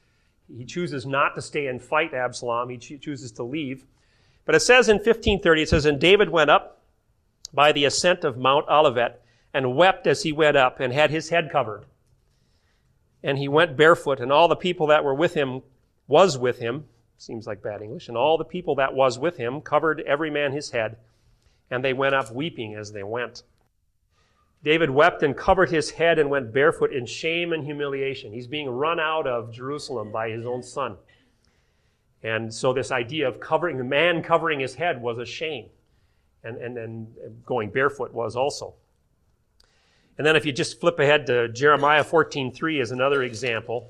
he 0.56 0.66
chooses 0.66 1.08
not 1.08 1.34
to 1.34 1.42
stay 1.42 1.66
and 1.66 1.82
fight 1.82 2.14
Absalom. 2.14 2.70
He 2.70 2.78
cho- 2.78 2.98
chooses 2.98 3.32
to 3.32 3.44
leave. 3.44 3.88
But 4.46 4.54
it 4.54 4.60
says 4.60 4.88
in 4.88 4.98
1530, 4.98 5.62
it 5.64 5.70
says, 5.70 5.86
And 5.88 6.00
David 6.00 6.30
went 6.30 6.52
up 6.52 6.83
by 7.54 7.72
the 7.72 7.86
ascent 7.86 8.24
of 8.24 8.38
Mount 8.38 8.68
Olivet 8.68 9.22
and 9.54 9.76
wept 9.76 10.08
as 10.08 10.24
he 10.24 10.32
went 10.32 10.58
up 10.58 10.80
and 10.80 10.92
had 10.92 11.12
his 11.12 11.30
head 11.30 11.50
covered. 11.52 11.86
And 13.22 13.38
he 13.38 13.48
went 13.48 13.78
barefoot, 13.78 14.20
and 14.20 14.32
all 14.32 14.48
the 14.48 14.56
people 14.56 14.88
that 14.88 15.04
were 15.04 15.13
with 15.13 15.36
him 15.36 15.62
was 16.08 16.38
with 16.38 16.60
him. 16.60 16.86
Seems 17.18 17.48
like 17.48 17.63
bad 17.63 17.82
English. 17.82 18.10
And 18.10 18.18
all 18.18 18.38
the 18.38 18.44
people 18.44 18.76
that 18.76 18.94
was 18.94 19.18
with 19.18 19.38
him 19.38 19.62
covered 19.62 20.02
every 20.02 20.30
man 20.30 20.52
his 20.52 20.72
head, 20.72 20.98
and 21.70 21.84
they 21.84 21.94
went 21.94 22.16
up 22.16 22.34
weeping 22.34 22.76
as 22.76 22.92
they 22.92 23.04
went. 23.04 23.44
David 24.63 24.89
wept 24.89 25.24
and 25.24 25.36
covered 25.36 25.70
his 25.70 25.92
head 25.92 26.18
and 26.18 26.30
went 26.30 26.54
barefoot 26.54 26.94
in 26.94 27.06
shame 27.06 27.54
and 27.54 27.66
humiliation. 27.66 28.32
He's 28.32 28.48
being 28.48 28.70
run 28.70 29.00
out 29.00 29.28
of 29.28 29.52
Jerusalem 29.52 30.12
by 30.12 30.30
his 30.30 30.46
own 30.46 30.63
son. 30.63 30.98
And 32.24 32.54
so, 32.54 32.72
this 32.72 32.92
idea 32.92 33.28
of 33.28 33.42
covering, 33.42 33.78
the 33.78 33.84
man 33.84 34.24
covering 34.24 34.62
his 34.62 34.76
head 34.76 35.02
was 35.02 35.18
a 35.18 35.26
shame. 35.26 35.70
And, 36.44 36.58
and, 36.58 36.78
and 36.78 37.08
going 37.46 37.70
barefoot 37.70 38.14
was 38.14 38.36
also. 38.36 38.74
And 40.18 40.28
then, 40.28 40.36
if 40.36 40.46
you 40.46 40.52
just 40.52 40.80
flip 40.80 41.00
ahead 41.00 41.26
to 41.28 41.50
Jeremiah 41.50 42.04
14:3 42.04 42.82
is 42.82 42.92
another 42.92 43.24
example. 43.24 43.90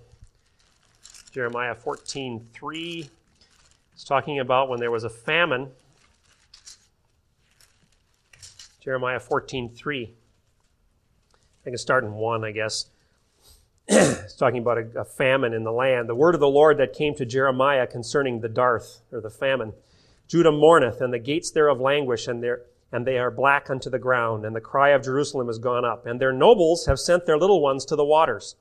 Jeremiah 1.32 1.76
14:3 1.76 3.10
is 3.96 4.04
talking 4.04 4.40
about 4.40 4.70
when 4.70 4.80
there 4.80 4.92
was 4.92 5.04
a 5.04 5.10
famine. 5.10 5.72
Jeremiah 8.80 9.20
14:3. 9.20 10.10
I 11.66 11.70
can 11.70 11.78
start 11.78 12.04
in 12.04 12.14
one, 12.14 12.44
I 12.44 12.52
guess. 12.52 12.90
it's 13.88 14.36
talking 14.36 14.60
about 14.60 14.78
a, 14.78 15.02
a, 15.02 15.06
famine 15.06 15.54
in 15.54 15.64
the 15.64 15.72
land. 15.72 16.08
The 16.08 16.16
word 16.16 16.36
of 16.36 16.42
the 16.42 16.48
Lord 16.48 16.78
that 16.78 16.94
came 16.94 17.16
to 17.16 17.26
Jeremiah 17.26 17.86
concerning 17.86 18.40
the 18.40 18.50
dearth, 18.50 19.02
or 19.12 19.20
the 19.20 19.30
famine. 19.30 19.74
Judah 20.28 20.52
mourneth, 20.52 21.02
and 21.02 21.14
the 21.14 21.20
gates 21.20 21.52
thereof 21.52 21.80
languish, 21.80 22.28
and, 22.28 22.44
and 22.92 23.06
they 23.06 23.18
are 23.18 23.32
black 23.32 23.70
unto 23.70 23.90
the 23.90 24.00
ground, 24.00 24.46
and 24.46 24.56
the 24.56 24.62
cry 24.62 24.90
of 24.90 25.04
Jerusalem 25.04 25.50
is 25.50 25.60
gone 25.60 25.86
up. 25.86 26.06
And 26.06 26.20
their 26.20 26.34
nobles 26.34 26.86
have 26.86 27.00
sent 27.00 27.26
their 27.26 27.38
little 27.38 27.62
ones 27.62 27.86
to 27.86 27.96
the 27.96 28.06
waters. 28.06 28.56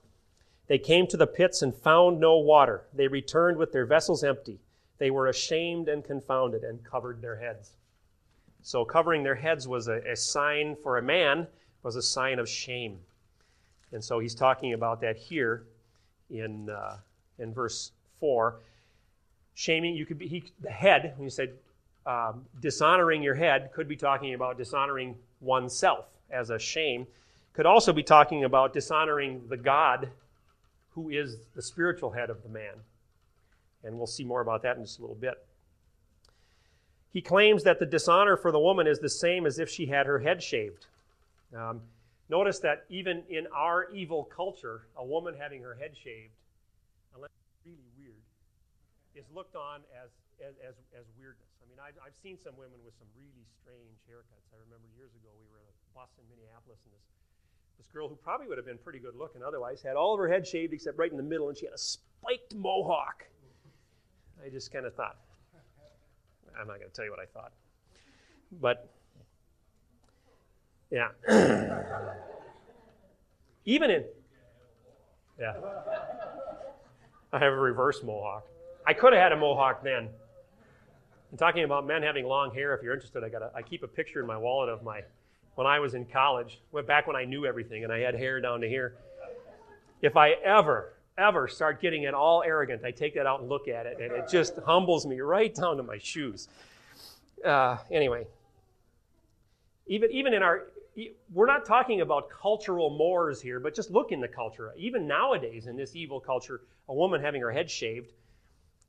They 0.67 0.77
came 0.77 1.07
to 1.07 1.17
the 1.17 1.27
pits 1.27 1.61
and 1.61 1.75
found 1.75 2.19
no 2.19 2.37
water. 2.37 2.85
They 2.93 3.07
returned 3.07 3.57
with 3.57 3.71
their 3.71 3.85
vessels 3.85 4.23
empty. 4.23 4.59
They 4.97 5.11
were 5.11 5.27
ashamed 5.27 5.89
and 5.89 6.03
confounded 6.03 6.63
and 6.63 6.83
covered 6.83 7.21
their 7.21 7.37
heads. 7.37 7.75
So 8.61 8.85
covering 8.85 9.23
their 9.23 9.35
heads 9.35 9.67
was 9.67 9.87
a, 9.87 9.99
a 10.09 10.15
sign 10.15 10.77
for 10.81 10.97
a 10.97 11.01
man, 11.01 11.47
was 11.83 11.97
a 11.97 12.01
sign 12.01 12.39
of 12.39 12.47
shame. 12.47 12.99
And 13.91 14.03
so 14.03 14.19
he's 14.19 14.33
talking 14.33 14.73
about 14.73 15.01
that 15.01 15.17
here 15.17 15.65
in, 16.29 16.69
uh, 16.69 16.97
in 17.37 17.53
verse 17.53 17.91
4. 18.19 18.59
Shaming, 19.55 19.95
you 19.95 20.05
could 20.05 20.17
be, 20.17 20.27
he, 20.27 20.43
the 20.61 20.71
head, 20.71 21.13
when 21.15 21.25
you 21.25 21.29
said 21.29 21.53
um, 22.05 22.45
dishonoring 22.61 23.21
your 23.21 23.35
head, 23.35 23.71
could 23.73 23.87
be 23.87 23.95
talking 23.95 24.33
about 24.33 24.57
dishonoring 24.57 25.15
oneself 25.41 26.05
as 26.31 26.49
a 26.49 26.59
shame. 26.59 27.05
Could 27.53 27.65
also 27.65 27.93
be 27.93 28.03
talking 28.03 28.45
about 28.45 28.73
dishonoring 28.73 29.43
the 29.47 29.57
God 29.57 30.09
who 30.89 31.09
is 31.09 31.37
the 31.55 31.61
spiritual 31.61 32.11
head 32.11 32.29
of 32.29 32.41
the 32.43 32.49
man. 32.49 32.73
And 33.83 33.97
we'll 33.97 34.07
see 34.07 34.23
more 34.23 34.41
about 34.41 34.61
that 34.63 34.77
in 34.77 34.83
just 34.83 34.99
a 34.99 35.01
little 35.01 35.15
bit. 35.15 35.43
He 37.11 37.21
claims 37.21 37.63
that 37.63 37.79
the 37.79 37.85
dishonor 37.85 38.37
for 38.37 38.51
the 38.51 38.59
woman 38.59 38.87
is 38.87 38.99
the 38.99 39.09
same 39.09 39.45
as 39.45 39.59
if 39.59 39.69
she 39.69 39.85
had 39.85 40.07
her 40.07 40.19
head 40.19 40.41
shaved. 40.41 40.87
Um, 41.55 41.81
notice 42.27 42.59
that 42.59 42.85
even 42.89 43.21
in 43.29 43.45
our 43.55 43.91
evil 43.93 44.23
culture, 44.23 44.87
a 44.97 45.05
woman 45.05 45.35
having 45.39 45.61
her 45.61 45.75
head 45.75 45.91
shaved, 45.95 46.33
unless 47.13 47.29
it's 47.29 47.65
really 47.65 47.77
weird, 47.99 48.15
is 49.15 49.25
looked 49.33 49.55
on 49.55 49.85
as, 49.93 50.09
as, 50.41 50.53
as, 50.61 50.75
as 50.97 51.05
weirdness. 51.17 51.49
I 51.61 51.69
mean, 51.69 51.77
I've, 51.77 51.97
I've 52.01 52.17
seen 52.21 52.37
some 52.41 52.57
women 52.57 52.81
with 52.81 52.97
some 52.97 53.09
really 53.13 53.45
strange 53.61 53.97
haircuts. 54.09 54.45
I 54.53 54.57
remember 54.57 54.89
years 54.97 55.13
ago 55.13 55.29
we 55.37 55.45
were 55.53 55.61
in 55.61 55.67
a 55.69 55.75
bus 55.93 56.09
in 56.17 56.25
Minneapolis, 56.29 56.81
and 56.85 56.93
this, 56.93 57.05
this 57.77 57.89
girl 57.93 58.09
who 58.09 58.17
probably 58.17 58.49
would 58.49 58.57
have 58.57 58.65
been 58.65 58.81
pretty 58.81 58.99
good 58.99 59.15
looking 59.15 59.45
otherwise 59.45 59.81
had 59.81 59.95
all 59.95 60.13
of 60.13 60.19
her 60.19 60.27
head 60.27 60.45
shaved 60.45 60.73
except 60.73 60.97
right 60.97 61.11
in 61.11 61.17
the 61.17 61.25
middle, 61.25 61.49
and 61.49 61.57
she 61.57 61.65
had 61.65 61.73
a 61.73 61.81
spiked 61.81 62.53
mohawk. 62.57 63.25
I 64.43 64.49
just 64.49 64.73
kind 64.73 64.85
of 64.85 64.93
thought, 64.93 65.17
I'm 66.59 66.67
not 66.67 66.77
going 66.77 66.89
to 66.89 66.95
tell 66.95 67.05
you 67.05 67.11
what 67.11 67.21
I 67.21 67.29
thought. 67.29 67.53
But, 68.61 68.89
yeah. 70.91 71.09
Even 73.65 73.89
in, 73.89 74.03
yeah. 75.39 75.53
I 77.31 77.39
have 77.39 77.53
a 77.53 77.57
reverse 77.57 78.03
mohawk. 78.03 78.45
I 78.85 78.93
could 78.93 79.13
have 79.13 79.21
had 79.21 79.31
a 79.31 79.37
mohawk 79.37 79.83
then. 79.83 80.09
I'm 81.31 81.37
talking 81.37 81.63
about 81.63 81.87
men 81.87 82.03
having 82.03 82.25
long 82.25 82.53
hair. 82.53 82.75
If 82.75 82.83
you're 82.83 82.93
interested, 82.93 83.23
I 83.23 83.29
got 83.29 83.41
I 83.55 83.61
keep 83.61 83.83
a 83.83 83.87
picture 83.87 84.19
in 84.19 84.27
my 84.27 84.37
wallet 84.37 84.69
of 84.69 84.83
my 84.83 85.01
when 85.55 85.67
I 85.67 85.79
was 85.79 85.93
in 85.93 86.05
college, 86.05 86.61
went 86.71 86.87
back 86.87 87.07
when 87.07 87.15
I 87.15 87.25
knew 87.25 87.45
everything 87.45 87.83
and 87.83 87.93
I 87.93 87.99
had 87.99 88.15
hair 88.15 88.41
down 88.41 88.61
to 88.61 88.67
here. 88.67 88.95
If 90.01 90.17
I 90.17 90.31
ever 90.43 90.93
ever 91.17 91.47
start 91.47 91.81
getting 91.81 92.05
at 92.05 92.13
all 92.13 92.43
arrogant, 92.43 92.83
I 92.83 92.91
take 92.91 93.13
that 93.15 93.25
out 93.25 93.39
and 93.39 93.49
look 93.49 93.67
at 93.67 93.85
it, 93.85 93.99
and 93.99 94.11
it 94.11 94.27
just 94.29 94.57
humbles 94.65 95.05
me 95.05 95.19
right 95.21 95.53
down 95.53 95.77
to 95.77 95.83
my 95.83 95.97
shoes. 95.97 96.47
Uh, 97.45 97.77
anyway, 97.91 98.25
even, 99.87 100.11
even 100.11 100.33
in 100.33 100.41
our, 100.41 100.63
we're 101.31 101.45
not 101.45 101.65
talking 101.65 102.01
about 102.01 102.29
cultural 102.29 102.89
mores 102.89 103.41
here, 103.41 103.59
but 103.59 103.75
just 103.75 103.91
look 103.91 104.11
in 104.11 104.21
the 104.21 104.27
culture. 104.27 104.71
Even 104.77 105.07
nowadays, 105.07 105.67
in 105.67 105.75
this 105.75 105.95
evil 105.95 106.19
culture, 106.19 106.61
a 106.89 106.93
woman 106.93 107.21
having 107.21 107.41
her 107.41 107.51
head 107.51 107.69
shaved 107.69 108.11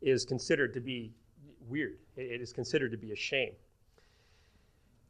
is 0.04 0.24
considered 0.24 0.74
to 0.74 0.80
be 0.80 1.12
weird. 1.68 1.98
It 2.16 2.40
is 2.40 2.52
considered 2.52 2.90
to 2.92 2.98
be 2.98 3.12
a 3.12 3.16
shame. 3.16 3.52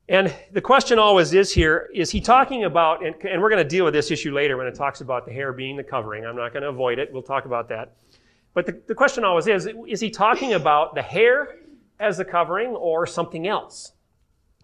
And 0.08 0.34
the 0.52 0.60
question 0.60 0.98
always 0.98 1.32
is 1.32 1.52
here 1.52 1.88
is 1.94 2.10
he 2.10 2.20
talking 2.20 2.64
about, 2.64 3.04
and, 3.04 3.14
and 3.24 3.40
we're 3.40 3.48
going 3.48 3.62
to 3.62 3.68
deal 3.68 3.84
with 3.86 3.94
this 3.94 4.10
issue 4.10 4.34
later 4.34 4.56
when 4.56 4.66
it 4.66 4.74
talks 4.74 5.00
about 5.00 5.24
the 5.24 5.32
hair 5.32 5.52
being 5.52 5.76
the 5.76 5.82
covering. 5.82 6.26
I'm 6.26 6.36
not 6.36 6.52
going 6.52 6.62
to 6.62 6.68
avoid 6.68 6.98
it. 6.98 7.10
We'll 7.12 7.22
talk 7.22 7.46
about 7.46 7.68
that. 7.70 7.92
But 8.52 8.66
the, 8.66 8.80
the 8.86 8.94
question 8.94 9.24
always 9.24 9.46
is 9.46 9.68
is 9.88 10.00
he 10.00 10.10
talking 10.10 10.52
about 10.52 10.94
the 10.94 11.02
hair 11.02 11.56
as 11.98 12.18
the 12.18 12.24
covering 12.24 12.70
or 12.70 13.06
something 13.06 13.46
else? 13.46 13.92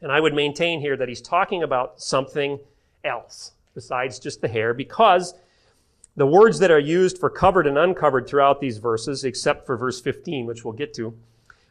And 0.03 0.13
I 0.13 0.21
would 0.21 0.35
maintain 0.35 0.81
here 0.81 0.97
that 0.97 1.09
he's 1.09 1.21
talking 1.21 1.63
about 1.63 2.01
something 2.01 2.59
else 3.05 3.53
besides 3.75 4.19
just 4.19 4.41
the 4.41 4.49
hair 4.49 4.75
because 4.75 5.35
the 6.17 6.27
words 6.27 6.59
that 6.59 6.71
are 6.71 6.79
used 6.79 7.19
for 7.19 7.31
covered 7.31 7.67
and 7.67 7.79
uncovered 7.79 8.27
throughout 8.27 8.61
these 8.61 8.79
verses, 8.79 9.25
except 9.25 9.67
for 9.67 9.77
verse 9.77 10.01
15, 10.01 10.47
which 10.47 10.65
we'll 10.65 10.75
get 10.75 10.93
to, 10.95 11.17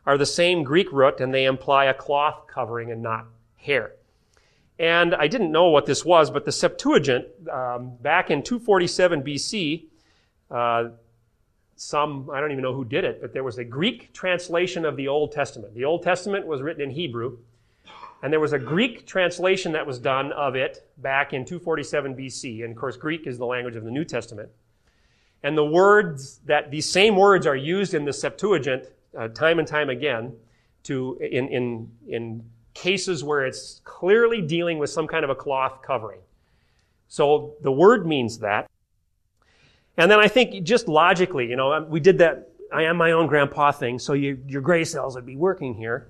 are 0.06 0.17
the 0.17 0.25
same 0.25 0.63
Greek 0.63 0.91
root 0.91 1.19
and 1.19 1.34
they 1.34 1.45
imply 1.45 1.86
a 1.86 1.93
cloth 1.93 2.47
covering 2.47 2.91
and 2.91 3.02
not 3.02 3.28
hair. 3.58 3.93
And 4.80 5.13
I 5.13 5.28
didn't 5.28 5.52
know 5.52 5.69
what 5.69 5.86
this 5.86 6.06
was, 6.06 6.32
but 6.32 6.45
the 6.45 6.54
Septuagint, 6.54 7.25
um, 7.52 7.95
back 8.02 8.32
in 8.32 8.41
247 8.41 9.23
BC, 9.23 9.86
uh, 10.49 10.89
some, 11.75 12.30
I 12.32 12.39
don't 12.39 12.52
even 12.52 12.63
know 12.63 12.73
who 12.73 12.86
did 12.86 13.04
it, 13.04 13.21
but 13.21 13.34
there 13.34 13.43
was 13.43 13.58
a 13.58 13.63
Greek 13.63 14.13
translation 14.13 14.86
of 14.86 14.95
the 14.95 15.08
Old 15.08 15.32
Testament. 15.34 15.73
The 15.73 15.86
Old 15.86 16.02
Testament 16.02 16.47
was 16.47 16.62
written 16.62 16.82
in 16.82 16.91
Hebrew, 16.91 17.38
and 18.21 18.34
there 18.34 18.39
was 18.39 18.53
a 18.53 18.60
Greek 18.60 19.05
translation 19.05 19.71
that 19.71 19.86
was 19.86 19.99
done 19.99 20.32
of 20.34 20.55
it 20.55 20.89
back 20.97 21.34
in 21.34 21.45
247 21.45 22.15
BC. 22.15 22.63
And 22.63 22.71
of 22.71 22.77
course, 22.77 22.97
Greek 22.97 23.27
is 23.27 23.38
the 23.38 23.45
language 23.45 23.75
of 23.75 23.84
the 23.84 23.91
New 23.91 24.03
Testament. 24.03 24.49
And 25.43 25.58
the 25.58 25.65
words 25.65 26.41
that, 26.45 26.69
these 26.69 26.89
same 26.89 27.15
words 27.15 27.47
are 27.47 27.55
used 27.55 27.93
in 27.93 28.03
the 28.03 28.12
Septuagint 28.12 28.86
uh, 29.17 29.29
time 29.29 29.60
and 29.60 29.67
time 29.67 29.89
again 29.89 30.34
to, 30.84 31.17
in, 31.21 31.47
in, 31.47 31.91
in 32.08 32.43
cases 32.73 33.23
where 33.23 33.45
it's 33.45 33.79
clearly 33.86 34.41
dealing 34.41 34.79
with 34.79 34.89
some 34.89 35.08
kind 35.08 35.23
of 35.23 35.29
a 35.29 35.36
cloth 35.36 35.82
covering. 35.82 36.19
So 37.08 37.53
the 37.62 37.71
word 37.71 38.05
means 38.05 38.39
that. 38.39 38.69
And 39.97 40.12
then 40.12 40.19
I 40.19 40.27
think 40.27 40.63
just 40.65 40.88
logically, 40.88 41.47
you 41.47 41.55
know, 41.55 41.73
um, 41.73 41.89
we 41.89 41.99
did 41.99 42.17
that 42.17 42.49
I 42.71 42.84
am 42.84 42.97
my 42.97 43.12
own 43.12 43.27
grandpa 43.27 43.71
thing, 43.71 43.99
so 43.99 44.13
you, 44.13 44.39
your 44.47 44.62
gray 44.62 44.84
cells 44.84 45.15
would 45.15 45.25
be 45.25 45.36
working 45.36 45.73
here. 45.73 46.08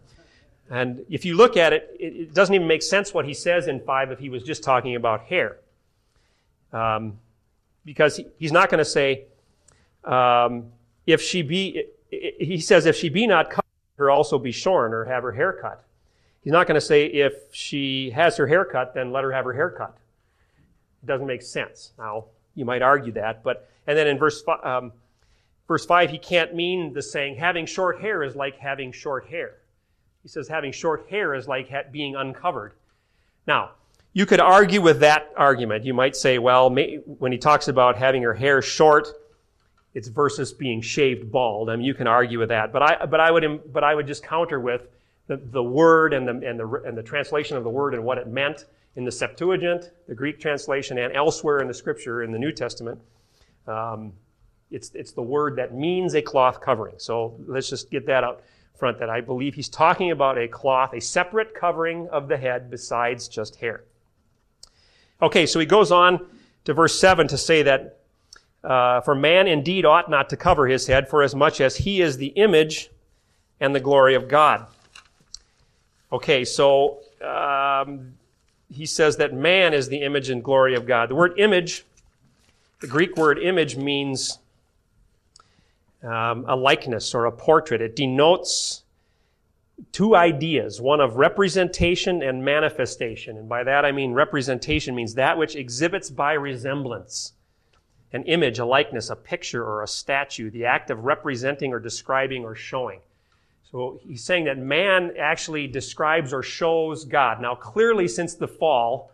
And 0.69 1.03
if 1.09 1.25
you 1.25 1.35
look 1.35 1.57
at 1.57 1.73
it, 1.73 1.95
it, 1.99 2.33
doesn't 2.33 2.53
even 2.53 2.67
make 2.67 2.83
sense 2.83 3.13
what 3.13 3.25
he 3.25 3.33
says 3.33 3.67
in 3.67 3.79
5 3.79 4.11
if 4.11 4.19
he 4.19 4.29
was 4.29 4.43
just 4.43 4.63
talking 4.63 4.95
about 4.95 5.21
hair. 5.21 5.57
Um, 6.71 7.17
because 7.85 8.17
he, 8.17 8.27
he's 8.37 8.51
not 8.51 8.69
going 8.69 8.77
to 8.77 8.85
say, 8.85 9.25
um, 10.03 10.65
if 11.07 11.21
she 11.21 11.41
be, 11.41 11.85
he 12.11 12.59
says, 12.59 12.85
if 12.85 12.95
she 12.95 13.09
be 13.09 13.25
not 13.25 13.49
cut, 13.49 13.65
her 13.97 14.11
also 14.11 14.37
be 14.37 14.51
shorn 14.51 14.93
or 14.93 15.05
have 15.05 15.23
her 15.23 15.31
hair 15.31 15.53
cut. 15.53 15.83
He's 16.43 16.53
not 16.53 16.67
going 16.67 16.75
to 16.75 16.85
say 16.85 17.05
if 17.05 17.33
she 17.51 18.11
has 18.11 18.37
her 18.37 18.47
hair 18.47 18.63
cut, 18.63 18.93
then 18.93 19.11
let 19.11 19.23
her 19.23 19.31
have 19.31 19.45
her 19.45 19.53
hair 19.53 19.71
cut. 19.71 19.97
It 21.03 21.07
doesn't 21.07 21.27
make 21.27 21.41
sense. 21.41 21.91
Now, 21.97 22.25
you 22.55 22.63
might 22.63 22.81
argue 22.81 23.11
that, 23.13 23.43
but, 23.43 23.69
and 23.87 23.97
then 23.97 24.07
in 24.07 24.17
verse, 24.17 24.43
um, 24.63 24.91
verse 25.67 25.85
5, 25.85 26.11
he 26.11 26.17
can't 26.17 26.53
mean 26.53 26.93
the 26.93 27.01
saying, 27.01 27.35
having 27.35 27.65
short 27.65 27.99
hair 28.01 28.23
is 28.23 28.35
like 28.35 28.57
having 28.57 28.91
short 28.91 29.27
hair. 29.27 29.55
He 30.23 30.29
says 30.29 30.47
having 30.47 30.71
short 30.71 31.07
hair 31.09 31.33
is 31.33 31.47
like 31.47 31.69
being 31.91 32.15
uncovered. 32.15 32.73
Now, 33.47 33.71
you 34.13 34.25
could 34.25 34.39
argue 34.39 34.81
with 34.81 34.99
that 34.99 35.31
argument. 35.37 35.85
You 35.85 35.93
might 35.93 36.15
say, 36.15 36.39
well, 36.39 36.69
may, 36.69 36.95
when 36.95 37.31
he 37.31 37.37
talks 37.37 37.67
about 37.67 37.95
having 37.95 38.21
your 38.21 38.33
hair 38.33 38.61
short, 38.61 39.07
it's 39.93 40.07
versus 40.07 40.51
being 40.51 40.81
shaved 40.81 41.31
bald. 41.31 41.69
I 41.69 41.75
mean, 41.75 41.85
you 41.85 41.93
can 41.93 42.07
argue 42.07 42.39
with 42.39 42.49
that. 42.49 42.71
But 42.71 42.81
I, 42.81 43.05
but 43.05 43.19
I 43.19 43.31
would, 43.31 43.71
but 43.71 43.83
I 43.83 43.95
would 43.95 44.07
just 44.07 44.23
counter 44.23 44.59
with, 44.59 44.87
the, 45.29 45.37
the 45.37 45.63
word 45.63 46.13
and 46.13 46.27
the, 46.27 46.49
and, 46.49 46.59
the, 46.59 46.67
and 46.85 46.97
the 46.97 47.03
translation 47.03 47.55
of 47.55 47.63
the 47.63 47.69
word 47.69 47.93
and 47.93 48.03
what 48.03 48.17
it 48.17 48.27
meant 48.27 48.65
in 48.95 49.05
the 49.05 49.11
Septuagint, 49.11 49.91
the 50.07 50.15
Greek 50.15 50.39
translation, 50.39 50.97
and 50.97 51.15
elsewhere 51.15 51.59
in 51.59 51.67
the 51.67 51.73
scripture 51.73 52.23
in 52.23 52.31
the 52.31 52.39
New 52.39 52.51
Testament. 52.51 52.99
Um, 53.67 54.11
it's, 54.71 54.91
it's 54.95 55.11
the 55.11 55.21
word 55.21 55.55
that 55.57 55.73
means 55.73 56.15
a 56.15 56.21
cloth 56.21 56.61
covering. 56.61 56.95
So 56.97 57.35
let's 57.47 57.69
just 57.69 57.91
get 57.91 58.07
that 58.07 58.23
out 58.23 58.43
front 58.79 58.99
that 58.99 59.09
I 59.09 59.21
believe 59.21 59.53
he's 59.53 59.69
talking 59.69 60.11
about 60.11 60.37
a 60.37 60.47
cloth, 60.47 60.93
a 60.93 61.01
separate 61.01 61.53
covering 61.53 62.07
of 62.09 62.27
the 62.27 62.37
head 62.37 62.69
besides 62.71 63.27
just 63.27 63.57
hair. 63.57 63.83
Okay, 65.21 65.45
so 65.45 65.59
he 65.59 65.65
goes 65.65 65.91
on 65.91 66.25
to 66.63 66.73
verse 66.73 66.99
7 66.99 67.27
to 67.27 67.37
say 67.37 67.63
that 67.63 67.99
uh, 68.63 69.01
for 69.01 69.15
man 69.15 69.47
indeed 69.47 69.85
ought 69.85 70.09
not 70.09 70.29
to 70.29 70.37
cover 70.37 70.67
his 70.67 70.87
head, 70.87 71.09
for 71.09 71.23
as 71.23 71.35
much 71.35 71.61
as 71.61 71.77
he 71.77 72.01
is 72.01 72.17
the 72.17 72.27
image 72.27 72.89
and 73.59 73.75
the 73.75 73.79
glory 73.79 74.15
of 74.15 74.27
God. 74.27 74.65
Okay, 76.11 76.43
so 76.43 76.99
um, 77.21 78.13
he 78.73 78.85
says 78.85 79.17
that 79.17 79.33
man 79.33 79.73
is 79.73 79.87
the 79.89 80.01
image 80.01 80.29
and 80.29 80.43
glory 80.43 80.75
of 80.75 80.85
God. 80.85 81.09
The 81.09 81.15
word 81.15 81.37
image, 81.37 81.85
the 82.79 82.87
Greek 82.87 83.15
word 83.15 83.39
image 83.39 83.75
means 83.75 84.39
um, 86.03 86.45
a 86.47 86.55
likeness 86.55 87.13
or 87.13 87.25
a 87.25 87.31
portrait. 87.31 87.81
It 87.81 87.95
denotes 87.95 88.83
two 89.91 90.15
ideas 90.15 90.81
one 90.81 90.99
of 90.99 91.15
representation 91.15 92.21
and 92.21 92.43
manifestation. 92.43 93.37
And 93.37 93.47
by 93.47 93.63
that 93.63 93.85
I 93.85 93.91
mean 93.91 94.13
representation 94.13 94.95
means 94.95 95.15
that 95.15 95.37
which 95.37 95.55
exhibits 95.55 96.09
by 96.09 96.33
resemblance. 96.33 97.33
An 98.11 98.23
image, 98.23 98.57
a 98.57 98.65
likeness, 98.65 99.11
a 99.11 99.15
picture, 99.15 99.63
or 99.63 99.83
a 99.83 99.87
statue, 99.87 100.49
the 100.49 100.65
act 100.65 100.89
of 100.89 101.03
representing 101.03 101.73
or 101.73 101.79
describing 101.79 102.43
or 102.43 102.55
showing. 102.55 103.01
So 103.71 103.99
he's 104.07 104.23
saying 104.23 104.45
that 104.45 104.57
man 104.57 105.13
actually 105.19 105.67
describes 105.67 106.33
or 106.33 106.41
shows 106.41 107.05
God. 107.05 107.39
Now, 107.39 107.53
clearly, 107.53 108.07
since 108.07 108.33
the 108.33 108.47
fall, 108.47 109.11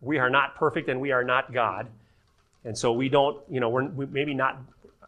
we 0.00 0.16
are 0.18 0.30
not 0.30 0.56
perfect 0.56 0.88
and 0.88 1.02
we 1.02 1.12
are 1.12 1.22
not 1.22 1.52
God. 1.52 1.86
And 2.64 2.76
so 2.76 2.92
we 2.92 3.10
don't, 3.10 3.38
you 3.50 3.60
know, 3.60 3.68
we're 3.68 4.06
maybe 4.06 4.32
not 4.32 4.58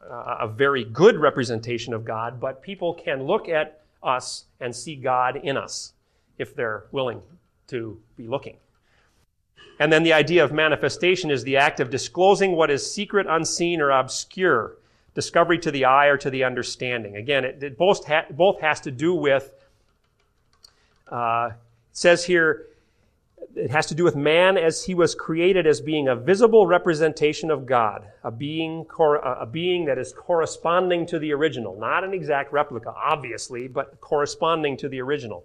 a 0.00 0.48
very 0.48 0.84
good 0.84 1.16
representation 1.16 1.92
of 1.92 2.04
God, 2.04 2.40
but 2.40 2.62
people 2.62 2.94
can 2.94 3.24
look 3.24 3.48
at 3.48 3.82
us 4.02 4.44
and 4.60 4.74
see 4.74 4.96
God 4.96 5.36
in 5.36 5.56
us 5.56 5.92
if 6.38 6.54
they're 6.54 6.84
willing 6.90 7.22
to 7.68 8.00
be 8.16 8.26
looking. 8.26 8.56
And 9.78 9.92
then 9.92 10.02
the 10.02 10.12
idea 10.12 10.44
of 10.44 10.52
manifestation 10.52 11.30
is 11.30 11.44
the 11.44 11.56
act 11.56 11.80
of 11.80 11.90
disclosing 11.90 12.52
what 12.52 12.70
is 12.70 12.90
secret, 12.90 13.26
unseen, 13.28 13.80
or 13.80 13.90
obscure 13.90 14.76
discovery 15.14 15.58
to 15.58 15.70
the 15.70 15.84
eye 15.84 16.06
or 16.06 16.16
to 16.18 16.30
the 16.30 16.44
understanding. 16.44 17.16
Again, 17.16 17.44
it, 17.44 17.62
it 17.62 17.78
both, 17.78 18.06
ha- 18.06 18.26
both 18.30 18.60
has 18.60 18.80
to 18.82 18.90
do 18.90 19.14
with, 19.14 19.52
uh, 21.08 21.50
says 21.92 22.24
here, 22.24 22.66
it 23.60 23.70
has 23.70 23.86
to 23.86 23.94
do 23.94 24.04
with 24.04 24.16
man 24.16 24.56
as 24.56 24.82
he 24.84 24.94
was 24.94 25.14
created 25.14 25.66
as 25.66 25.82
being 25.82 26.08
a 26.08 26.16
visible 26.16 26.66
representation 26.66 27.50
of 27.50 27.66
God, 27.66 28.06
a 28.24 28.30
being, 28.30 28.86
a 28.98 29.46
being 29.46 29.84
that 29.84 29.98
is 29.98 30.14
corresponding 30.14 31.06
to 31.06 31.18
the 31.18 31.32
original, 31.32 31.78
not 31.78 32.02
an 32.02 32.14
exact 32.14 32.52
replica, 32.52 32.90
obviously, 32.90 33.68
but 33.68 34.00
corresponding 34.00 34.78
to 34.78 34.88
the 34.88 35.00
original. 35.02 35.44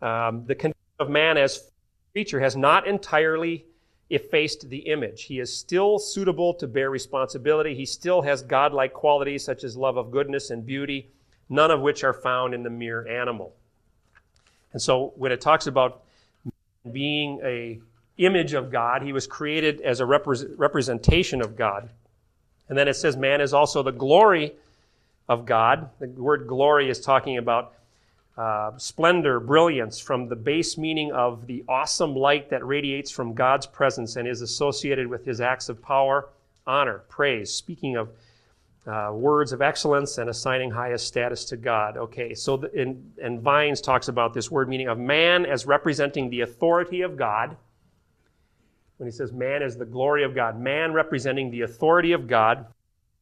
Um, 0.00 0.44
the 0.46 0.54
condition 0.54 0.78
of 1.00 1.10
man 1.10 1.36
as 1.36 1.70
creature 2.12 2.38
has 2.38 2.56
not 2.56 2.86
entirely 2.86 3.66
effaced 4.10 4.68
the 4.68 4.78
image. 4.78 5.24
He 5.24 5.40
is 5.40 5.52
still 5.52 5.98
suitable 5.98 6.54
to 6.54 6.68
bear 6.68 6.90
responsibility. 6.90 7.74
He 7.74 7.86
still 7.86 8.22
has 8.22 8.42
godlike 8.42 8.92
qualities 8.92 9.44
such 9.44 9.64
as 9.64 9.76
love 9.76 9.96
of 9.96 10.12
goodness 10.12 10.50
and 10.50 10.64
beauty, 10.64 11.10
none 11.48 11.72
of 11.72 11.80
which 11.80 12.04
are 12.04 12.12
found 12.12 12.54
in 12.54 12.62
the 12.62 12.70
mere 12.70 13.08
animal. 13.08 13.56
And 14.72 14.80
so 14.80 15.12
when 15.16 15.32
it 15.32 15.40
talks 15.40 15.66
about 15.66 16.03
being 16.90 17.40
a 17.42 17.80
image 18.16 18.52
of 18.52 18.70
God, 18.70 19.02
he 19.02 19.12
was 19.12 19.26
created 19.26 19.80
as 19.80 20.00
a 20.00 20.06
representation 20.06 21.40
of 21.40 21.56
God. 21.56 21.88
And 22.68 22.78
then 22.78 22.88
it 22.88 22.94
says 22.94 23.16
man 23.16 23.40
is 23.40 23.52
also 23.52 23.82
the 23.82 23.92
glory 23.92 24.52
of 25.28 25.46
God. 25.46 25.90
The 25.98 26.08
word 26.08 26.46
glory 26.46 26.88
is 26.88 27.00
talking 27.00 27.38
about 27.38 27.74
uh, 28.36 28.76
splendor, 28.78 29.38
brilliance, 29.38 30.00
from 30.00 30.28
the 30.28 30.36
base 30.36 30.76
meaning 30.76 31.12
of 31.12 31.46
the 31.46 31.64
awesome 31.68 32.16
light 32.16 32.50
that 32.50 32.66
radiates 32.66 33.10
from 33.10 33.34
God's 33.34 33.66
presence 33.66 34.16
and 34.16 34.26
is 34.26 34.40
associated 34.40 35.06
with 35.06 35.24
his 35.24 35.40
acts 35.40 35.68
of 35.68 35.80
power, 35.80 36.28
honor, 36.66 37.02
praise, 37.08 37.52
speaking 37.52 37.96
of 37.96 38.08
uh, 38.86 39.10
words 39.12 39.52
of 39.52 39.62
excellence 39.62 40.18
and 40.18 40.28
assigning 40.28 40.70
highest 40.70 41.06
status 41.06 41.44
to 41.46 41.56
God. 41.56 41.96
Okay, 41.96 42.34
so 42.34 42.56
the, 42.56 42.72
in, 42.72 43.12
and 43.22 43.40
Vines 43.40 43.80
talks 43.80 44.08
about 44.08 44.34
this 44.34 44.50
word 44.50 44.68
meaning 44.68 44.88
of 44.88 44.98
man 44.98 45.46
as 45.46 45.66
representing 45.66 46.28
the 46.30 46.42
authority 46.42 47.00
of 47.00 47.16
God. 47.16 47.56
When 48.98 49.06
he 49.06 49.12
says 49.12 49.32
man 49.32 49.62
as 49.62 49.76
the 49.76 49.84
glory 49.84 50.22
of 50.22 50.34
God, 50.34 50.60
man 50.60 50.92
representing 50.92 51.50
the 51.50 51.62
authority 51.62 52.12
of 52.12 52.28
God, 52.28 52.66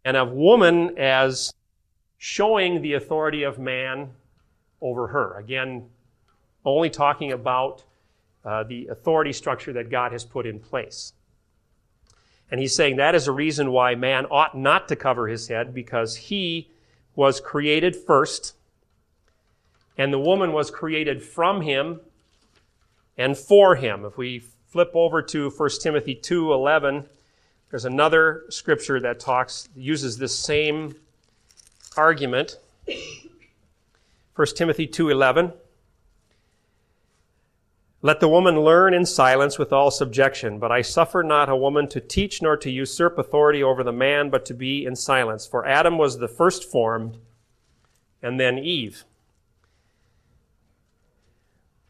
and 0.05 0.17
of 0.17 0.33
woman 0.33 0.99
as 0.99 1.55
showing 2.19 2.83
the 2.83 2.95
authority 2.95 3.43
of 3.45 3.59
man 3.59 4.11
over 4.81 5.07
her. 5.09 5.39
Again, 5.39 5.89
only 6.65 6.91
talking 6.91 7.33
about 7.33 7.85
uh, 8.45 8.65
the 8.65 8.89
authority 8.89 9.33
structure 9.33 9.73
that 9.73 9.91
God 9.91 10.13
has 10.13 10.25
put 10.25 10.47
in 10.47 10.59
place. 10.59 11.13
And 12.53 12.61
he's 12.61 12.77
saying 12.77 12.97
that 12.97 13.15
is 13.15 13.27
a 13.27 13.33
reason 13.33 13.73
why 13.73 13.95
man 13.95 14.27
ought 14.27 14.55
not 14.55 14.87
to 14.89 14.95
cover 14.95 15.27
his 15.27 15.49
head 15.49 15.73
because 15.73 16.17
he 16.17 16.69
was 17.17 17.41
created 17.41 17.97
first 17.97 18.55
and 19.97 20.13
the 20.13 20.19
woman 20.19 20.53
was 20.53 20.71
created 20.71 21.23
from 21.23 21.63
him 21.63 22.01
and 23.17 23.39
for 23.39 23.77
him. 23.77 24.05
If 24.05 24.19
we 24.19 24.41
flip 24.69 24.91
over 24.93 25.23
to 25.23 25.49
1 25.49 25.81
Timothy 25.81 26.15
2:11, 26.15 27.09
there's 27.71 27.87
another 27.87 28.45
scripture 28.51 29.01
that 29.01 29.19
talks 29.19 29.71
uses 29.75 30.19
this 30.19 30.39
same 30.39 30.95
argument. 31.97 32.59
1 34.35 34.57
Timothy 34.57 34.87
2:11 34.87 35.55
Let 38.05 38.19
the 38.19 38.29
woman 38.29 38.61
learn 38.61 38.95
in 38.95 39.07
silence 39.07 39.61
with 39.61 39.73
all 39.73 39.93
subjection, 39.93 40.59
but 40.59 40.73
I 40.73 40.83
suffer 40.83 41.23
not 41.23 41.49
a 41.49 41.57
woman 41.57 41.87
to 41.89 42.01
teach 42.01 42.43
nor 42.43 42.57
to 42.57 42.69
usurp 42.69 43.17
authority 43.17 43.63
over 43.63 43.85
the 43.85 43.93
man, 43.93 44.29
but 44.29 44.45
to 44.47 44.55
be 44.55 44.85
in 44.85 44.97
silence. 44.97 45.47
For 45.47 45.65
Adam 45.65 45.99
was 45.99 46.19
the 46.19 46.27
first 46.27 46.69
formed, 46.69 47.19
and 48.21 48.41
then 48.41 48.59
Eve. 48.59 49.05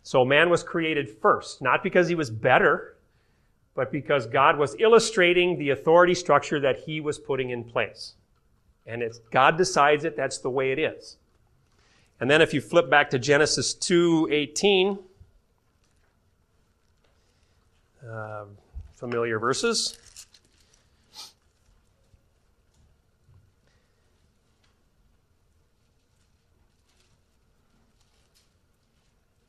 So 0.03 0.23
man 0.23 0.51
was 0.51 0.63
created 0.63 1.09
first, 1.09 1.63
not 1.63 1.83
because 1.83 2.09
he 2.09 2.15
was 2.15 2.29
better, 2.29 2.99
but 3.75 3.91
because 3.91 4.27
God 4.27 4.59
was 4.59 4.77
illustrating 4.79 5.59
the 5.59 5.71
authority 5.71 6.15
structure 6.15 6.61
that 6.61 6.81
he 6.81 7.01
was 7.01 7.19
putting 7.19 7.49
in 7.49 7.65
place. 7.65 8.17
And 8.87 9.03
it's 9.03 9.19
God 9.31 9.57
decides 9.57 10.05
it, 10.05 10.15
that's 10.15 10.39
the 10.39 10.51
way 10.51 10.73
it 10.73 10.79
is. 10.79 11.17
And 12.21 12.31
then 12.31 12.43
if 12.43 12.53
you 12.53 12.61
flip 12.61 12.91
back 12.91 13.09
to 13.11 13.19
Genesis 13.19 13.73
2:18, 13.73 14.99
uh, 18.09 18.45
familiar 18.95 19.39
verses. 19.39 19.99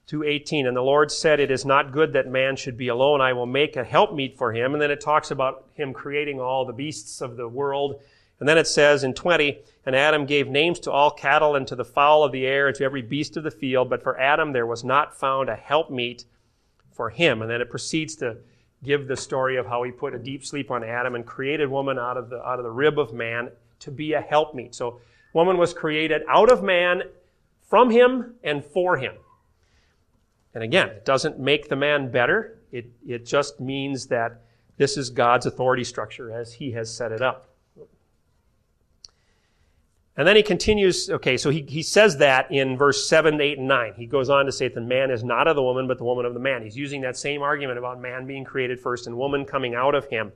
Two 0.05 0.23
eighteen, 0.23 0.67
and 0.67 0.77
the 0.77 0.81
Lord 0.81 1.11
said, 1.11 1.39
"It 1.39 1.49
is 1.49 1.65
not 1.65 1.91
good 1.91 2.13
that 2.13 2.27
man 2.27 2.55
should 2.55 2.77
be 2.77 2.89
alone. 2.89 3.21
I 3.21 3.33
will 3.33 3.45
make 3.45 3.75
a 3.75 3.83
helpmeet 3.83 4.37
for 4.37 4.53
him." 4.53 4.73
And 4.73 4.81
then 4.81 4.91
it 4.91 5.01
talks 5.01 5.31
about 5.31 5.65
him 5.73 5.93
creating 5.93 6.39
all 6.39 6.65
the 6.65 6.73
beasts 6.73 7.21
of 7.21 7.35
the 7.35 7.47
world 7.47 8.01
and 8.43 8.49
then 8.49 8.57
it 8.57 8.67
says 8.67 9.05
in 9.05 9.13
20, 9.13 9.59
and 9.85 9.95
Adam 9.95 10.25
gave 10.25 10.49
names 10.49 10.77
to 10.81 10.91
all 10.91 11.11
cattle 11.11 11.55
and 11.55 11.65
to 11.65 11.77
the 11.77 11.85
fowl 11.85 12.25
of 12.25 12.33
the 12.33 12.45
air 12.45 12.67
and 12.67 12.75
to 12.75 12.83
every 12.83 13.01
beast 13.01 13.37
of 13.37 13.43
the 13.45 13.51
field, 13.51 13.89
but 13.89 14.03
for 14.03 14.19
Adam 14.19 14.51
there 14.51 14.65
was 14.65 14.83
not 14.83 15.17
found 15.17 15.47
a 15.47 15.55
helpmeet 15.55 16.25
for 16.93 17.09
him. 17.09 17.41
And 17.41 17.49
then 17.49 17.61
it 17.61 17.69
proceeds 17.69 18.15
to 18.17 18.37
give 18.83 19.07
the 19.07 19.15
story 19.17 19.57
of 19.57 19.65
how 19.65 19.83
he 19.83 19.91
put 19.91 20.13
a 20.13 20.19
deep 20.19 20.45
sleep 20.45 20.69
on 20.71 20.83
Adam 20.83 21.15
and 21.15 21.25
created 21.25 21.69
woman 21.69 21.97
out 21.97 22.17
of 22.17 22.29
the, 22.29 22.45
out 22.45 22.59
of 22.59 22.63
the 22.63 22.71
rib 22.71 22.99
of 22.99 23.13
man 23.13 23.49
to 23.79 23.91
be 23.91 24.13
a 24.13 24.21
helpmeet. 24.21 24.75
So 24.75 24.99
woman 25.33 25.57
was 25.57 25.73
created 25.73 26.23
out 26.27 26.51
of 26.51 26.63
man, 26.63 27.03
from 27.61 27.89
him, 27.89 28.35
and 28.43 28.63
for 28.63 28.97
him. 28.97 29.15
And 30.53 30.63
again, 30.63 30.89
it 30.89 31.05
doesn't 31.05 31.39
make 31.39 31.69
the 31.69 31.75
man 31.75 32.11
better. 32.11 32.59
It, 32.71 32.91
it 33.07 33.25
just 33.25 33.59
means 33.59 34.07
that 34.07 34.41
this 34.77 34.97
is 34.97 35.09
God's 35.09 35.45
authority 35.45 35.83
structure 35.83 36.31
as 36.31 36.53
he 36.53 36.71
has 36.71 36.93
set 36.93 37.11
it 37.11 37.21
up. 37.21 37.49
And 40.15 40.27
then 40.27 40.35
he 40.35 40.43
continues, 40.43 41.09
okay, 41.09 41.37
so 41.37 41.49
he, 41.49 41.65
he 41.67 41.81
says 41.81 42.17
that 42.17 42.51
in 42.51 42.77
verse 42.77 43.09
7, 43.09 43.41
8, 43.41 43.57
and 43.57 43.67
9. 43.67 43.93
He 43.95 44.05
goes 44.05 44.29
on 44.29 44.45
to 44.45 44.51
say 44.51 44.67
that 44.67 44.75
the 44.75 44.81
man 44.81 45.09
is 45.09 45.23
not 45.23 45.47
of 45.47 45.55
the 45.55 45.63
woman, 45.63 45.87
but 45.87 45.97
the 45.97 46.03
woman 46.03 46.25
of 46.25 46.35
the 46.35 46.39
man. 46.39 46.61
He's 46.61 46.77
using 46.77 47.01
that 47.01 47.17
same 47.17 47.41
argument 47.41 47.79
about 47.79 47.99
man 47.99 48.27
being 48.27 48.43
created 48.43 48.79
first 48.79 49.07
and 49.07 49.17
woman 49.17 49.43
coming 49.43 49.73
out 49.73 49.95
of 49.95 50.05
him, 50.05 50.31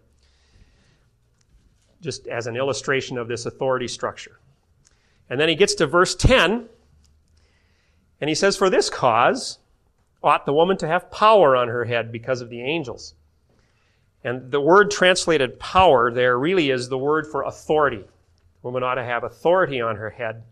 just 2.01 2.27
as 2.27 2.47
an 2.47 2.55
illustration 2.55 3.19
of 3.19 3.27
this 3.27 3.45
authority 3.45 3.87
structure. 3.87 4.39
And 5.29 5.39
then 5.39 5.49
he 5.49 5.55
gets 5.55 5.75
to 5.75 5.85
verse 5.85 6.15
10, 6.15 6.67
and 8.19 8.29
he 8.29 8.35
says, 8.35 8.57
For 8.57 8.71
this 8.71 8.89
cause 8.89 9.59
ought 10.23 10.47
the 10.47 10.53
woman 10.53 10.77
to 10.77 10.87
have 10.87 11.11
power 11.11 11.55
on 11.55 11.67
her 11.67 11.85
head 11.85 12.11
because 12.11 12.41
of 12.41 12.49
the 12.49 12.61
angels. 12.61 13.13
And 14.23 14.51
the 14.51 14.59
word 14.59 14.89
translated 14.89 15.59
power 15.59 16.11
there 16.11 16.39
really 16.39 16.71
is 16.71 16.89
the 16.89 16.97
word 16.97 17.27
for 17.27 17.43
authority 17.43 18.05
woman 18.67 18.83
ought 18.83 18.95
to 18.95 19.03
have 19.03 19.23
authority 19.23 19.81
on 19.81 19.95
her 19.95 20.09
head. 20.09 20.43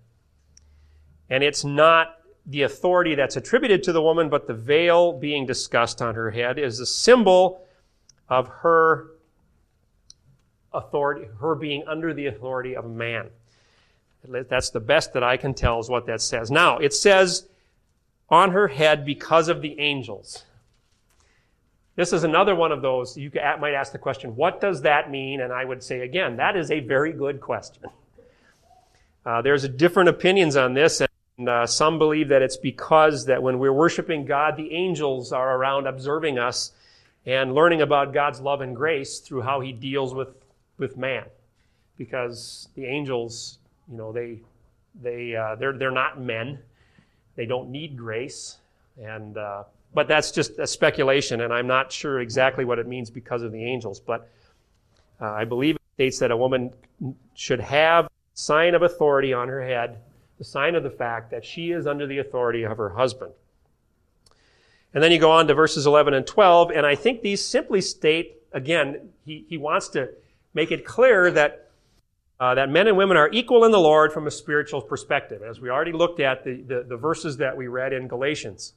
And 1.30 1.43
it's 1.43 1.63
not 1.63 2.18
the 2.45 2.61
authority 2.61 3.16
that's 3.16 3.36
attributed 3.36 3.84
to 3.84 3.91
the 3.91 4.01
woman, 4.01 4.30
but 4.30 4.47
the 4.47 4.53
veil 4.53 5.13
being 5.13 5.45
discussed 5.45 6.01
on 6.01 6.16
her 6.16 6.32
head 6.32 6.57
is 6.57 6.80
a 6.80 6.86
symbol 6.86 7.66
of 8.30 8.47
her 8.47 9.11
authority, 10.74 11.28
her 11.39 11.55
being 11.55 11.84
under 11.88 12.13
the 12.13 12.28
authority 12.28 12.76
of 12.76 12.86
a 12.86 12.89
man. 12.89 13.30
That's 14.28 14.70
the 14.70 14.80
best 14.80 15.13
that 15.13 15.24
I 15.24 15.38
can 15.38 15.53
tell 15.53 15.80
is 15.80 15.89
what 15.89 16.05
that 16.07 16.22
says. 16.22 16.49
Now, 16.49 16.78
it 16.78 16.93
says 16.93 17.47
on 18.30 18.51
her 18.51 18.68
head 18.68 19.05
because 19.05 19.49
of 19.49 19.61
the 19.61 19.80
angels. 19.80 20.45
This 21.95 22.11
is 22.11 22.24
another 22.24 22.55
one 22.55 22.72
of 22.72 22.82
those, 22.82 23.18
you 23.18 23.32
might 23.34 23.74
ask 23.74 23.91
the 23.91 23.97
question, 23.97 24.36
what 24.36 24.59
does 24.59 24.82
that 24.82 25.09
mean? 25.09 25.41
And 25.41 25.53
I 25.53 25.63
would 25.63 25.82
say 25.82 26.01
again, 26.01 26.38
that 26.38 26.57
is 26.57 26.70
a 26.70 26.82
very 26.82 27.13
good 27.13 27.39
question. 27.39 27.84
Uh, 29.26 29.41
there's 29.41 29.67
different 29.69 30.09
opinions 30.09 30.55
on 30.55 30.73
this, 30.73 31.01
and 31.01 31.49
uh, 31.49 31.65
some 31.65 31.97
believe 31.97 32.30
that 32.30 32.41
it's 32.41 32.57
because 32.57 33.26
that 33.26 33.41
when 33.41 33.57
we're 33.59 33.73
worshiping 33.73 34.26
God, 34.26 34.55
the 34.55 34.71
angels 34.71 35.32
are 35.32 35.57
around 35.57 35.88
observing 35.88 36.38
us 36.38 36.71
and 37.26 37.55
learning 37.55 37.82
about 37.82 38.13
God's 38.13 38.39
love 38.39 38.61
and 38.61 38.76
grace 38.76 39.19
through 39.19 39.41
how 39.41 39.61
He 39.61 39.71
deals 39.71 40.13
with, 40.13 40.30
with 40.78 40.95
man. 40.95 41.26
Because 41.97 42.69
the 42.76 42.86
angels, 42.86 43.57
you 43.89 43.97
know, 43.97 44.11
they 44.11 44.39
They, 45.01 45.36
uh, 45.36 45.55
they're, 45.55 45.78
they're 45.78 45.91
not 45.91 46.21
men. 46.21 46.59
They 47.36 47.45
don't 47.45 47.69
need 47.69 47.97
grace. 47.97 48.59
And, 48.97 49.38
uh, 49.38 49.63
but 49.93 50.07
that's 50.07 50.32
just 50.32 50.57
a 50.57 50.65
speculation, 50.65 51.41
and 51.41 51.51
I'm 51.51 51.67
not 51.67 51.91
sure 51.91 52.21
exactly 52.21 52.63
what 52.63 52.80
it 52.80 52.88
means 52.88 53.09
because 53.09 53.43
of 53.43 53.51
the 53.51 53.61
angels. 53.61 53.99
But 53.99 54.30
uh, 55.19 55.32
I 55.41 55.43
believe 55.43 55.76
it 55.76 55.82
states 55.95 56.19
that 56.19 56.32
a 56.32 56.38
woman 56.38 56.71
should 57.34 57.59
have 57.59 58.07
sign 58.36 58.75
of 58.75 58.83
authority 58.83 59.33
on 59.33 59.47
her 59.47 59.65
head, 59.65 59.97
the 60.38 60.43
sign 60.43 60.75
of 60.75 60.83
the 60.83 60.89
fact 60.91 61.31
that 61.31 61.43
she 61.43 61.71
is 61.71 61.88
under 61.88 62.05
the 62.05 62.19
authority 62.19 62.63
of 62.63 62.77
her 62.77 62.89
husband. 62.89 63.31
And 64.93 65.01
then 65.01 65.11
you 65.11 65.19
go 65.19 65.31
on 65.31 65.47
to 65.47 65.53
verses 65.53 65.88
11 65.88 66.13
and 66.13 66.27
12, 66.27 66.71
and 66.71 66.86
I 66.86 66.95
think 66.95 67.21
these 67.21 67.43
simply 67.43 67.81
state, 67.81 68.41
again, 68.51 69.09
he, 69.25 69.45
he 69.49 69.57
wants 69.57 69.88
to 69.89 70.09
make 70.53 70.71
it 70.71 70.86
clear 70.86 71.31
that, 71.31 71.71
uh, 72.39 72.55
that 72.55 72.69
men 72.69 72.88
and 72.88 72.97
women 72.97 73.17
are 73.17 73.29
equal 73.31 73.63
in 73.63 73.71
the 73.71 73.79
Lord 73.79 74.13
from 74.13 74.27
a 74.27 74.31
spiritual 74.31 74.81
perspective, 74.81 75.41
as 75.41 75.59
we 75.59 75.69
already 75.69 75.91
looked 75.93 76.19
at 76.19 76.43
the, 76.43 76.61
the, 76.61 76.83
the 76.83 76.97
verses 76.97 77.38
that 77.38 77.55
we 77.55 77.67
read 77.67 77.93
in 77.93 78.07
Galatians. 78.07 78.73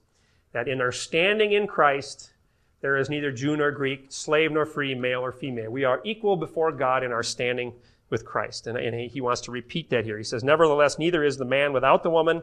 That 0.52 0.66
in 0.66 0.80
our 0.80 0.92
standing 0.92 1.52
in 1.52 1.66
Christ, 1.66 2.32
there 2.80 2.96
is 2.96 3.11
neither 3.11 3.30
Jew 3.30 3.56
nor 3.56 3.70
Greek, 3.70 4.06
slave 4.09 4.50
nor 4.50 4.66
free, 4.66 4.94
male 4.94 5.20
or 5.20 5.32
female. 5.32 5.70
We 5.70 5.84
are 5.84 6.00
equal 6.04 6.36
before 6.36 6.72
God 6.72 7.04
in 7.04 7.12
our 7.12 7.22
standing 7.22 7.74
with 8.11 8.24
Christ. 8.24 8.66
And, 8.66 8.78
and 8.78 8.94
he, 8.94 9.09
he 9.09 9.20
wants 9.20 9.42
to 9.42 9.50
repeat 9.50 9.90
that 9.90 10.04
here. 10.04 10.18
He 10.18 10.24
says, 10.24 10.44
Nevertheless, 10.44 10.98
neither 10.98 11.24
is 11.24 11.36
the 11.36 11.44
man 11.44 11.72
without 11.72 12.02
the 12.02 12.11
woman, 12.11 12.42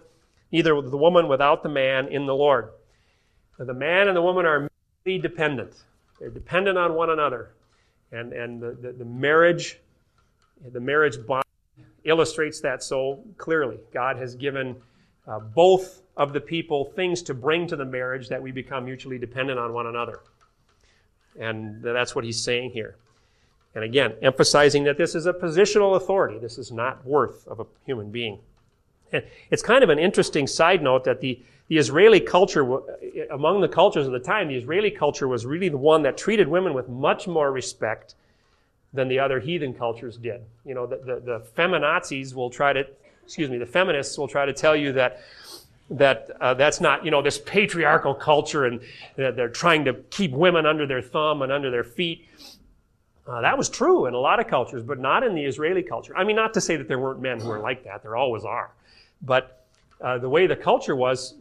neither 0.52 0.82
the 0.82 0.98
woman 0.98 1.28
without 1.28 1.64
the 1.64 1.70
man 1.70 2.08
in 2.08 2.26
the 2.26 2.36
Lord. 2.36 2.70
The 3.58 3.74
man 3.74 4.08
and 4.08 4.16
the 4.16 4.22
woman 4.22 4.46
are 4.46 4.70
mutually 5.06 5.22
dependent. 5.22 5.84
They're 6.20 6.30
dependent 6.30 6.78
on 6.78 6.94
one 6.94 7.10
another. 7.10 7.52
And, 8.12 8.34
and 8.34 8.62
the, 8.62 8.78
the, 8.80 8.92
the 8.94 9.06
marriage, 9.06 9.80
the 10.72 10.80
marriage 10.80 11.18
bond 11.26 11.44
illustrates 12.04 12.62
that 12.62 12.84
so 12.84 13.24
clearly. 13.38 13.80
God 13.94 14.18
has 14.18 14.36
given 14.36 14.76
uh, 15.28 15.40
both 15.40 16.02
of 16.18 16.34
the 16.34 16.42
people 16.42 16.86
things 16.96 17.22
to 17.24 17.34
bring 17.34 17.68
to 17.68 17.76
the 17.76 17.86
marriage 17.86 18.30
that 18.30 18.42
we 18.42 18.52
become 18.52 18.86
mutually 18.86 19.18
dependent 19.18 19.60
on 19.60 19.74
one 19.74 19.88
another. 19.88 20.20
And 21.40 21.84
that's 21.84 22.16
what 22.16 22.24
he's 22.24 22.42
saying 22.42 22.72
here. 22.72 22.96
And 23.76 23.84
again, 23.84 24.14
emphasizing 24.22 24.86
that 24.86 24.98
this 24.98 25.16
is 25.16 25.26
a 25.26 25.34
positional 25.34 25.98
authority. 25.98 26.40
This 26.40 26.58
is 26.58 26.72
not 26.72 27.06
worth 27.06 27.46
of 27.46 27.60
a 27.60 27.66
human 27.86 28.10
being. 28.10 28.40
And 29.12 29.24
it's 29.52 29.62
kind 29.62 29.84
of 29.84 29.90
an 29.90 30.00
interesting 30.00 30.48
side 30.48 30.82
note 30.82 31.04
that 31.04 31.20
the, 31.20 31.42
the 31.68 31.78
Israeli 31.78 32.22
culture, 32.22 32.66
among 33.30 33.60
the 33.60 33.68
cultures 33.68 34.08
of 34.08 34.14
the 34.14 34.20
time, 34.20 34.48
the 34.48 34.56
Israeli 34.56 34.92
culture 34.92 35.28
was 35.28 35.46
really 35.46 35.68
the 35.68 35.78
one 35.78 36.04
that 36.04 36.18
treated 36.18 36.48
women 36.48 36.74
with 36.74 36.88
much 36.88 37.28
more 37.28 37.52
respect 37.52 38.16
than 38.94 39.10
the 39.10 39.20
other 39.20 39.42
heathen 39.42 39.74
cultures 39.74 40.16
did. 40.16 40.42
You 40.64 40.74
know, 40.74 40.88
the, 40.88 40.96
the, 40.98 41.20
the 41.20 41.46
feminazis 41.58 42.34
will 42.34 42.50
try 42.50 42.72
to, 42.72 42.88
excuse 43.26 43.50
me, 43.50 43.58
the 43.58 43.66
feminists 43.66 44.18
will 44.18 44.30
try 44.30 44.46
to 44.46 44.54
tell 44.54 44.76
you 44.76 44.94
that 44.94 45.20
that 45.88 46.32
uh, 46.42 46.52
that's 46.56 46.82
not 46.82 47.06
you 47.06 47.12
know 47.12 47.22
this 47.22 47.38
patriarchal 47.38 48.16
culture 48.16 48.66
and 48.66 48.82
that 49.18 49.36
they're 49.36 49.48
trying 49.48 49.86
to 49.86 49.94
keep 50.10 50.32
women 50.32 50.66
under 50.66 50.88
their 50.88 51.00
thumb 51.00 51.44
and 51.44 51.52
under 51.52 51.70
their 51.70 51.84
feet 51.84 52.28
uh, 53.28 53.42
that 53.42 53.58
was 53.58 53.70
true 53.70 54.06
in 54.06 54.14
a 54.14 54.20
lot 54.20 54.40
of 54.40 54.48
cultures, 54.48 54.84
but 54.84 55.00
not 55.00 55.24
in 55.24 55.34
the 55.34 55.44
Israeli 55.44 55.82
culture. 55.82 56.16
I 56.16 56.24
mean, 56.24 56.36
not 56.36 56.54
to 56.54 56.62
say 56.62 56.76
that 56.76 56.88
there 56.88 57.00
weren't 57.00 57.22
men 57.22 57.40
who 57.40 57.48
were 57.48 57.60
like 57.60 57.84
that, 57.86 58.04
there 58.04 58.16
always 58.16 58.46
are. 58.46 58.72
But 59.22 59.66
uh, 60.02 60.18
the 60.20 60.30
way 60.30 60.46
the 60.46 60.56
culture 60.56 60.96
was, 60.96 61.36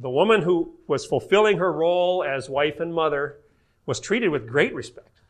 the 0.00 0.10
woman 0.10 0.42
who 0.42 0.74
was 0.86 1.06
fulfilling 1.06 1.58
her 1.58 1.72
role 1.72 2.24
as 2.24 2.48
wife 2.48 2.80
and 2.80 2.92
mother 2.92 3.36
was 3.84 4.00
treated 4.00 4.30
with 4.30 4.48
great 4.48 4.74
respect 4.74 5.20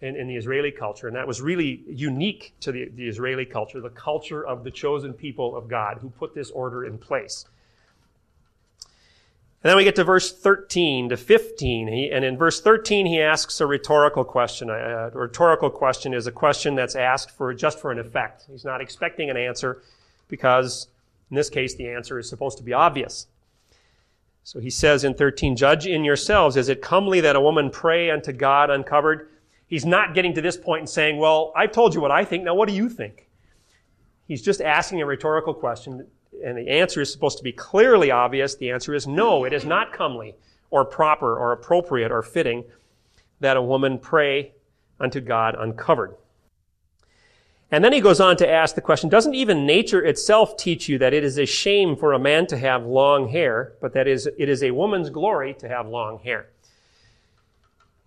in, 0.00 0.14
in 0.14 0.28
the 0.28 0.36
Israeli 0.36 0.70
culture. 0.70 1.08
And 1.08 1.16
that 1.16 1.26
was 1.26 1.40
really 1.40 1.82
unique 1.88 2.54
to 2.60 2.70
the, 2.70 2.88
the 2.94 3.08
Israeli 3.08 3.44
culture, 3.44 3.80
the 3.80 3.90
culture 3.90 4.46
of 4.46 4.62
the 4.62 4.70
chosen 4.70 5.12
people 5.12 5.56
of 5.56 5.66
God 5.68 5.98
who 6.00 6.10
put 6.10 6.34
this 6.34 6.50
order 6.50 6.84
in 6.84 6.98
place. 6.98 7.46
And 9.62 9.70
then 9.70 9.76
we 9.76 9.82
get 9.82 9.96
to 9.96 10.04
verse 10.04 10.32
13 10.32 11.08
to 11.08 11.16
15. 11.16 11.88
He, 11.88 12.10
and 12.12 12.24
in 12.24 12.36
verse 12.36 12.60
13, 12.60 13.06
he 13.06 13.20
asks 13.20 13.60
a 13.60 13.66
rhetorical 13.66 14.22
question. 14.24 14.70
A, 14.70 15.10
rhetorical 15.12 15.68
question 15.68 16.14
is 16.14 16.28
a 16.28 16.32
question 16.32 16.76
that's 16.76 16.94
asked 16.94 17.32
for 17.32 17.52
just 17.52 17.80
for 17.80 17.90
an 17.90 17.98
effect. 17.98 18.44
He's 18.48 18.64
not 18.64 18.80
expecting 18.80 19.30
an 19.30 19.36
answer 19.36 19.82
because, 20.28 20.86
in 21.30 21.34
this 21.34 21.50
case, 21.50 21.74
the 21.74 21.88
answer 21.88 22.20
is 22.20 22.28
supposed 22.28 22.56
to 22.58 22.64
be 22.64 22.72
obvious. 22.72 23.26
So 24.44 24.60
he 24.60 24.70
says 24.70 25.02
in 25.02 25.14
13, 25.14 25.56
Judge 25.56 25.86
in 25.86 26.04
yourselves, 26.04 26.56
is 26.56 26.68
it 26.68 26.80
comely 26.80 27.20
that 27.20 27.34
a 27.34 27.40
woman 27.40 27.68
pray 27.68 28.10
unto 28.10 28.32
God 28.32 28.70
uncovered? 28.70 29.28
He's 29.66 29.84
not 29.84 30.14
getting 30.14 30.34
to 30.34 30.40
this 30.40 30.56
point 30.56 30.80
and 30.80 30.88
saying, 30.88 31.18
Well, 31.18 31.52
I've 31.56 31.72
told 31.72 31.94
you 31.94 32.00
what 32.00 32.12
I 32.12 32.24
think. 32.24 32.44
Now, 32.44 32.54
what 32.54 32.68
do 32.68 32.74
you 32.74 32.88
think? 32.88 33.28
He's 34.26 34.40
just 34.40 34.60
asking 34.60 35.02
a 35.02 35.06
rhetorical 35.06 35.52
question 35.52 36.06
and 36.44 36.56
the 36.56 36.68
answer 36.68 37.00
is 37.00 37.12
supposed 37.12 37.38
to 37.38 37.44
be 37.44 37.52
clearly 37.52 38.10
obvious. 38.10 38.54
The 38.54 38.70
answer 38.70 38.94
is 38.94 39.06
no, 39.06 39.44
it 39.44 39.52
is 39.52 39.64
not 39.64 39.92
comely 39.92 40.34
or 40.70 40.84
proper 40.84 41.36
or 41.36 41.52
appropriate 41.52 42.12
or 42.12 42.22
fitting 42.22 42.64
that 43.40 43.56
a 43.56 43.62
woman 43.62 43.98
pray 43.98 44.52
unto 45.00 45.20
God 45.20 45.54
uncovered. 45.58 46.14
And 47.70 47.84
then 47.84 47.92
he 47.92 48.00
goes 48.00 48.18
on 48.18 48.36
to 48.38 48.50
ask 48.50 48.74
the 48.74 48.80
question, 48.80 49.10
doesn't 49.10 49.34
even 49.34 49.66
nature 49.66 50.02
itself 50.02 50.56
teach 50.56 50.88
you 50.88 50.98
that 50.98 51.12
it 51.12 51.22
is 51.22 51.38
a 51.38 51.44
shame 51.44 51.96
for 51.96 52.14
a 52.14 52.18
man 52.18 52.46
to 52.46 52.56
have 52.56 52.86
long 52.86 53.28
hair, 53.28 53.74
but 53.80 53.92
that 53.92 54.08
is, 54.08 54.26
it 54.38 54.48
is 54.48 54.62
a 54.62 54.70
woman's 54.70 55.10
glory 55.10 55.54
to 55.54 55.68
have 55.68 55.86
long 55.86 56.18
hair? 56.20 56.48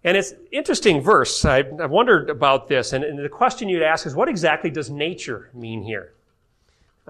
And 0.04 0.18
it's 0.18 0.34
interesting 0.52 1.00
verse. 1.00 1.46
I, 1.46 1.58
have 1.58 1.92
wondered 1.92 2.32
about 2.32 2.68
this. 2.68 2.92
And 2.94 3.20
the 3.20 3.30
question 3.30 3.70
you'd 3.70 3.84
ask 3.84 4.08
is, 4.08 4.16
what 4.16 4.30
exactly 4.30 4.72
does 4.72 4.90
nature 4.90 5.52
mean 5.54 5.84
here? 5.84 6.14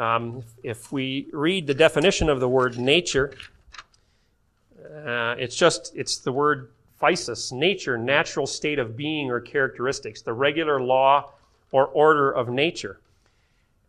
Um, 0.02 0.44
if 0.64 0.92
we 0.92 1.28
read 1.32 1.68
the 1.68 1.76
definition 1.76 2.28
of 2.28 2.40
the 2.40 2.50
word 2.50 2.80
nature, 2.80 3.34
uh, 4.84 5.36
it's 5.38 5.56
just, 5.56 5.92
it's 5.96 6.18
the 6.18 6.32
word 6.32 6.72
physis, 7.00 7.52
nature, 7.52 8.00
natural 8.00 8.48
state 8.48 8.80
of 8.80 8.98
being 8.98 9.30
or 9.30 9.40
characteristics, 9.40 10.24
the 10.24 10.34
regular 10.34 10.82
law 10.82 11.30
or 11.72 11.86
order 11.86 12.32
of 12.32 12.50
nature. 12.50 13.00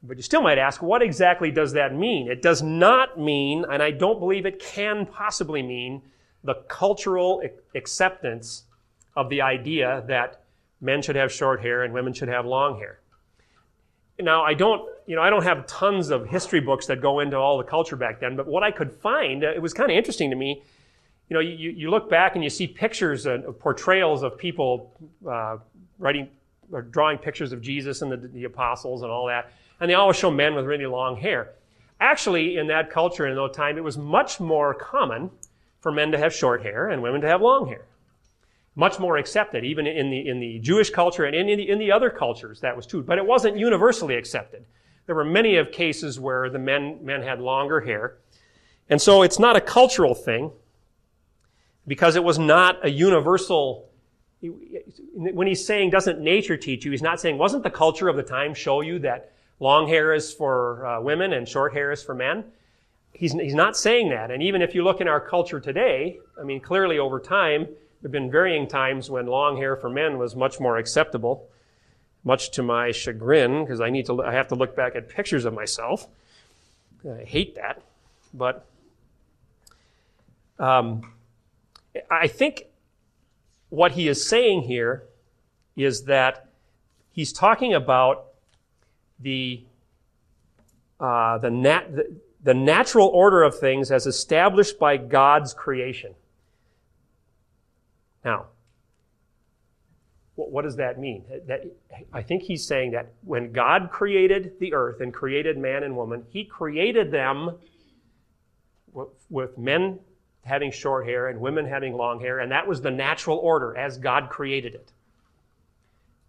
But 0.03 0.19
you 0.19 0.23
still 0.23 0.43
might 0.43 0.59
ask, 0.59 0.83
what 0.83 1.01
exactly 1.01 1.51
does 1.51 1.73
that 1.73 1.95
mean? 1.95 2.31
It 2.31 2.43
does 2.43 2.63
not 2.63 3.19
mean, 3.19 3.65
and 3.71 3.83
I 3.83 3.91
don't 3.91 4.19
believe 4.19 4.45
it 4.45 4.61
can 4.61 5.07
possibly 5.07 5.63
mean, 5.63 6.03
the 6.45 6.57
cultural 6.69 7.43
acceptance 7.75 8.65
of 9.17 9.31
the 9.31 9.41
idea 9.41 10.05
that 10.09 10.43
men 10.79 11.01
should 11.01 11.17
have 11.17 11.33
short 11.33 11.63
hair 11.63 11.85
and 11.85 11.95
women 11.95 12.13
should 12.13 12.29
have 12.29 12.45
long 12.45 12.79
hair. 12.79 12.99
Now, 14.21 14.43
I 14.45 14.53
don't, 14.53 14.87
you 15.13 15.17
know, 15.17 15.23
I 15.23 15.29
don't 15.29 15.43
have 15.43 15.67
tons 15.67 16.09
of 16.09 16.27
history 16.27 16.61
books 16.61 16.87
that 16.87 17.03
go 17.03 17.21
into 17.21 17.37
all 17.37 17.59
the 17.59 17.65
culture 17.65 17.97
back 17.97 18.19
then, 18.19 18.35
but 18.35 18.47
what 18.47 18.63
I 18.63 18.71
could 18.71 18.91
find, 18.91 19.45
uh, 19.45 19.49
it 19.49 19.61
was 19.61 19.75
kind 19.75 19.91
of 19.91 19.95
interesting 19.95 20.31
to 20.31 20.37
me. 20.37 20.63
You 21.29 21.35
know, 21.35 21.41
you, 21.41 21.69
you 21.69 21.91
look 21.91 22.09
back 22.09 22.35
and 22.35 22.43
you 22.43 22.49
see 22.49 22.67
pictures 22.67 23.27
and 23.27 23.45
portrayals 23.59 24.23
of 24.23 24.39
people 24.39 24.91
uh, 25.29 25.59
writing 25.99 26.31
or 26.71 26.81
drawing 26.81 27.19
pictures 27.19 27.53
of 27.53 27.61
Jesus 27.61 28.01
and 28.01 28.11
the, 28.11 28.17
the 28.17 28.45
apostles 28.45 29.03
and 29.03 29.11
all 29.11 29.27
that, 29.27 29.53
and 29.81 29.91
they 29.91 29.95
always 29.95 30.17
show 30.17 30.31
men 30.31 30.55
with 30.55 30.65
really 30.65 30.87
long 30.87 31.19
hair. 31.19 31.51
Actually, 32.01 32.57
in 32.57 32.67
that 32.69 32.91
culture 32.91 33.27
in 33.27 33.37
that 33.37 33.53
time, 33.53 33.77
it 33.77 33.85
was 33.85 33.99
much 33.99 34.41
more 34.41 34.73
common 34.73 35.31
for 35.81 35.93
men 35.93 36.11
to 36.13 36.17
have 36.17 36.33
short 36.33 36.63
hair 36.63 36.89
and 36.89 37.03
women 37.03 37.21
to 37.21 37.29
have 37.29 37.43
long 37.43 37.69
hair 37.69 37.85
much 38.75 38.99
more 38.99 39.19
accepted, 39.19 39.63
even 39.63 39.87
in 39.87 40.09
the, 40.09 40.27
in 40.27 40.41
the 40.41 40.59
Jewish 40.61 40.89
culture 40.89 41.27
and 41.27 41.37
in, 41.37 41.51
in, 41.51 41.59
the, 41.59 41.69
in 41.69 41.79
the 41.79 41.93
other 41.93 42.09
cultures, 42.09 42.61
that 42.61 42.75
was 42.75 42.87
true. 42.87 43.03
But 43.03 43.19
it 43.19 43.27
wasn't 43.27 43.59
universally 43.59 44.15
accepted. 44.15 44.65
There 45.07 45.15
were 45.15 45.25
many 45.25 45.57
of 45.57 45.73
cases 45.73 46.21
where 46.21 46.49
the 46.49 46.59
men, 46.59 46.99
men 47.03 47.23
had 47.23 47.41
longer 47.41 47.81
hair. 47.81 48.19
And 48.89 49.01
so 49.01 49.23
it's 49.23 49.39
not 49.39 49.57
a 49.57 49.61
cultural 49.61 50.15
thing 50.15 50.51
because 51.87 52.17
it 52.17 52.23
was 52.23 52.39
not 52.39 52.85
a 52.85 52.91
universal. 52.91 53.89
When 55.15 55.47
he's 55.47 55.65
saying, 55.65 55.91
doesn't 55.91 56.21
nature 56.21 56.57
teach 56.57 56.85
you? 56.85 56.91
He's 56.91 57.03
not 57.03 57.21
saying, 57.21 57.39
wasn't 57.39 57.63
the 57.63 57.71
culture 57.71 58.09
of 58.09 58.17
the 58.17 58.23
time 58.23 58.55
show 58.55 58.81
you 58.81 58.99
that 59.01 59.33
long 59.61 59.89
hair 59.89 60.13
is 60.13 60.33
for 60.33 60.87
uh, 60.87 61.01
women 61.01 61.33
and 61.33 61.49
short 61.49 61.73
hair 61.73 61.93
is 61.93 62.03
for 62.03 62.15
men? 62.15 62.45
He's, 63.13 63.33
he's 63.33 63.55
not 63.55 63.77
saying 63.77 64.09
that. 64.11 64.31
And 64.31 64.43
even 64.43 64.63
if 64.63 64.75
you 64.75 64.83
look 64.85 65.01
in 65.01 65.09
our 65.09 65.21
culture 65.21 65.61
today, 65.61 66.19
I 66.41 66.45
mean, 66.45 66.61
clearly 66.61 66.99
over 66.99 67.21
time, 67.21 67.65
there 67.65 68.09
have 68.09 68.13
been 68.13 68.31
varying 68.31 68.67
times 68.67 69.11
when 69.11 69.27
long 69.27 69.57
hair 69.57 69.77
for 69.77 69.89
men 69.89 70.19
was 70.19 70.35
much 70.35 70.59
more 70.59 70.77
acceptable, 70.77 71.49
much 72.25 72.51
to 72.53 72.63
my 72.63 72.93
chagrin, 72.93 73.65
because 73.65 73.81
I 73.81 73.91
need 73.91 74.07
to, 74.07 74.23
I 74.23 74.33
have 74.33 74.49
to 74.49 74.55
look 74.55 74.77
back 74.77 74.95
at 74.95 75.09
pictures 75.09 75.45
of 75.45 75.55
myself. 75.55 76.07
I 77.05 77.25
hate 77.25 77.57
that. 77.57 77.83
But 78.33 78.65
um, 80.59 81.13
I 82.11 82.29
think 82.29 82.67
what 83.71 83.93
he 83.93 84.07
is 84.07 84.27
saying 84.27 84.63
here 84.63 85.03
is 85.77 86.05
that 86.05 86.47
he's 87.11 87.33
talking 87.33 87.75
about 87.75 88.27
the, 89.19 89.63
uh, 91.01 91.39
the, 91.39 91.51
nat- 91.51 91.95
the, 91.95 92.17
the 92.43 92.55
natural 92.55 93.09
order 93.09 93.43
of 93.43 93.59
things 93.59 93.91
as 93.91 94.07
established 94.07 94.79
by 94.79 94.97
God's 94.97 95.55
creation. 95.55 96.15
Now, 98.25 98.47
What 100.35 100.63
does 100.63 100.77
that 100.77 100.99
mean? 100.99 101.25
That, 101.47 101.65
I 102.13 102.23
think 102.23 102.43
he's 102.43 102.67
saying 102.67 102.93
that 102.93 103.13
when 103.23 103.53
God 103.53 103.91
created 103.91 104.59
the 104.61 104.73
earth 104.73 105.01
and 105.01 105.13
created 105.13 105.59
man 105.59 105.83
and 105.83 105.95
woman, 105.95 106.25
he 106.31 106.45
created 106.45 107.11
them 107.11 107.59
with 109.29 109.59
men 109.59 110.01
having 110.45 110.73
short 110.73 111.07
hair 111.07 111.29
and 111.29 111.41
women 111.41 111.67
having 111.67 111.95
long 111.95 112.19
hair, 112.21 112.41
and 112.41 112.51
that 112.51 112.67
was 112.67 112.81
the 112.81 112.91
natural 112.91 113.37
order 113.39 113.77
as 113.77 113.99
God 113.99 114.31
created 114.31 114.75
it. 114.75 114.93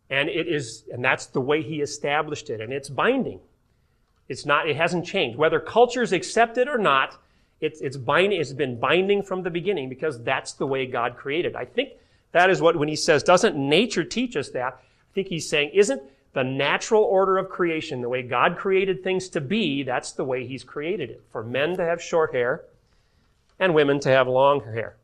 And 0.09 0.29
it 0.29 0.47
is, 0.47 0.83
and 0.91 1.03
that's 1.03 1.27
the 1.27 1.41
way 1.41 1.63
he 1.63 1.81
established 1.81 2.49
it, 2.49 2.61
and 2.61 2.71
it's 2.71 2.89
binding. 2.89 3.39
It's 4.27 4.45
not, 4.45 4.69
it 4.69 4.75
hasn't 4.75 5.05
changed. 5.05 5.37
Whether 5.37 5.59
cultures 5.59 6.11
accept 6.11 6.57
it 6.57 6.67
or 6.67 6.77
not, 6.77 7.17
it's, 7.61 7.81
it's 7.81 7.97
it's 7.97 8.53
been 8.53 8.79
binding 8.79 9.23
from 9.23 9.43
the 9.43 9.49
beginning 9.49 9.87
because 9.89 10.21
that's 10.21 10.53
the 10.53 10.67
way 10.67 10.85
God 10.85 11.15
created. 11.15 11.55
I 11.55 11.65
think 11.65 11.93
that 12.33 12.49
is 12.49 12.61
what, 12.61 12.75
when 12.75 12.89
he 12.89 12.95
says, 12.95 13.23
doesn't 13.23 13.55
nature 13.55 14.03
teach 14.03 14.35
us 14.35 14.49
that? 14.49 14.73
I 14.73 15.13
think 15.13 15.27
he's 15.27 15.47
saying, 15.47 15.71
isn't 15.73 16.01
the 16.33 16.43
natural 16.43 17.03
order 17.03 17.37
of 17.37 17.49
creation, 17.49 18.01
the 18.01 18.09
way 18.09 18.23
God 18.23 18.57
created 18.57 19.03
things 19.03 19.29
to 19.29 19.41
be, 19.41 19.83
that's 19.83 20.11
the 20.11 20.25
way 20.25 20.45
he's 20.45 20.63
created 20.63 21.11
it. 21.11 21.21
For 21.31 21.43
men 21.43 21.77
to 21.77 21.83
have 21.85 22.01
short 22.01 22.33
hair 22.33 22.63
and 23.59 23.73
women 23.73 23.99
to 24.01 24.09
have 24.09 24.27
long 24.27 24.63
hair. 24.63 24.95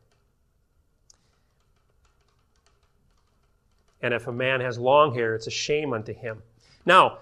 And 4.02 4.12
if 4.12 4.26
a 4.26 4.32
man 4.32 4.60
has 4.60 4.78
long 4.78 5.14
hair, 5.14 5.34
it's 5.34 5.46
a 5.46 5.52
shame 5.52 5.92
unto 5.92 6.12
him. 6.12 6.42
Now, 6.84 7.18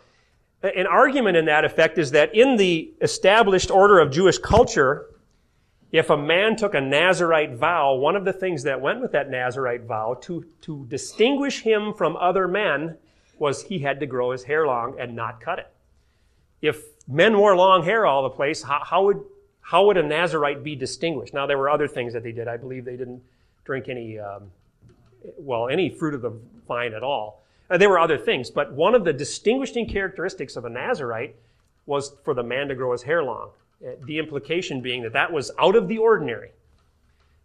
an 0.63 0.87
argument 0.87 1.37
in 1.37 1.45
that 1.45 1.65
effect 1.65 1.99
is 1.99 2.13
that 2.13 2.35
in 2.35 2.57
the 2.57 2.91
established 3.01 3.71
order 3.71 3.99
of 3.99 4.11
Jewish 4.11 4.39
culture, 4.39 5.07
if 5.91 6.11
a 6.11 6.17
man 6.17 6.57
took 6.57 6.75
a 6.75 6.81
Nazarite 6.81 7.55
vow, 7.55 7.95
one 7.95 8.15
of 8.15 8.25
the 8.25 8.33
things 8.33 8.63
that 8.65 8.81
went 8.81 9.01
with 9.01 9.13
that 9.13 9.31
Nazarite 9.31 9.85
vow 9.85 10.19
to, 10.23 10.45
to 10.63 10.85
distinguish 10.89 11.63
him 11.63 11.95
from 11.95 12.17
other 12.17 12.47
men 12.47 12.97
was 13.39 13.65
he 13.65 13.79
had 13.79 14.01
to 14.01 14.07
grow 14.07 14.33
his 14.33 14.45
hair 14.45 14.67
long 14.67 14.97
and 14.99 15.17
not 15.17 15.41
cut 15.41 15.59
it. 15.59 15.69
If 16.61 16.83
men 17.07 17.39
wore 17.39 17.57
long 17.57 17.85
hair 17.85 18.05
all 18.05 18.23
the 18.23 18.31
place, 18.31 18.63
how, 18.63 18.83
how 18.85 19.05
would, 19.05 19.21
how 19.61 19.87
would 19.87 19.97
a 19.97 20.03
Nazarite 20.03 20.63
be 20.63 20.77
distinguished? 20.77 21.33
Now, 21.33 21.47
there 21.47 21.57
were 21.57 21.71
other 21.71 21.89
things 21.89 22.13
that 22.13 22.23
they 22.23 22.33
did. 22.33 22.49
I 22.49 22.57
believe 22.57 22.85
they 22.85 22.97
didn't 22.97 23.23
drink 23.65 23.89
any, 23.89 24.19
um, 24.19 24.51
well, 25.39 25.69
any 25.69 25.89
fruit 25.89 26.15
of 26.15 26.21
the 26.21 26.33
vine 26.67 26.93
at 26.93 27.03
all. 27.03 27.45
Uh, 27.71 27.79
there 27.79 27.89
were 27.89 27.99
other 27.99 28.19
things, 28.19 28.51
but 28.51 28.73
one 28.73 28.95
of 28.95 29.05
the 29.05 29.13
distinguishing 29.13 29.89
characteristics 29.89 30.57
of 30.57 30.65
a 30.65 30.69
Nazarite 30.69 31.37
was 31.87 32.15
for 32.25 32.35
the 32.35 32.43
man 32.43 32.69
to 32.69 32.75
grow 32.75 32.93
his 32.93 33.03
hair 33.03 33.23
long. 33.23 33.51
Uh, 33.87 33.91
the 34.07 34.19
implication 34.19 34.81
being 34.81 35.05
that 35.05 35.13
that 35.13 35.33
was 35.33 35.53
out 35.57 35.77
of 35.77 35.87
the 35.87 35.99
ordinary. 35.99 36.51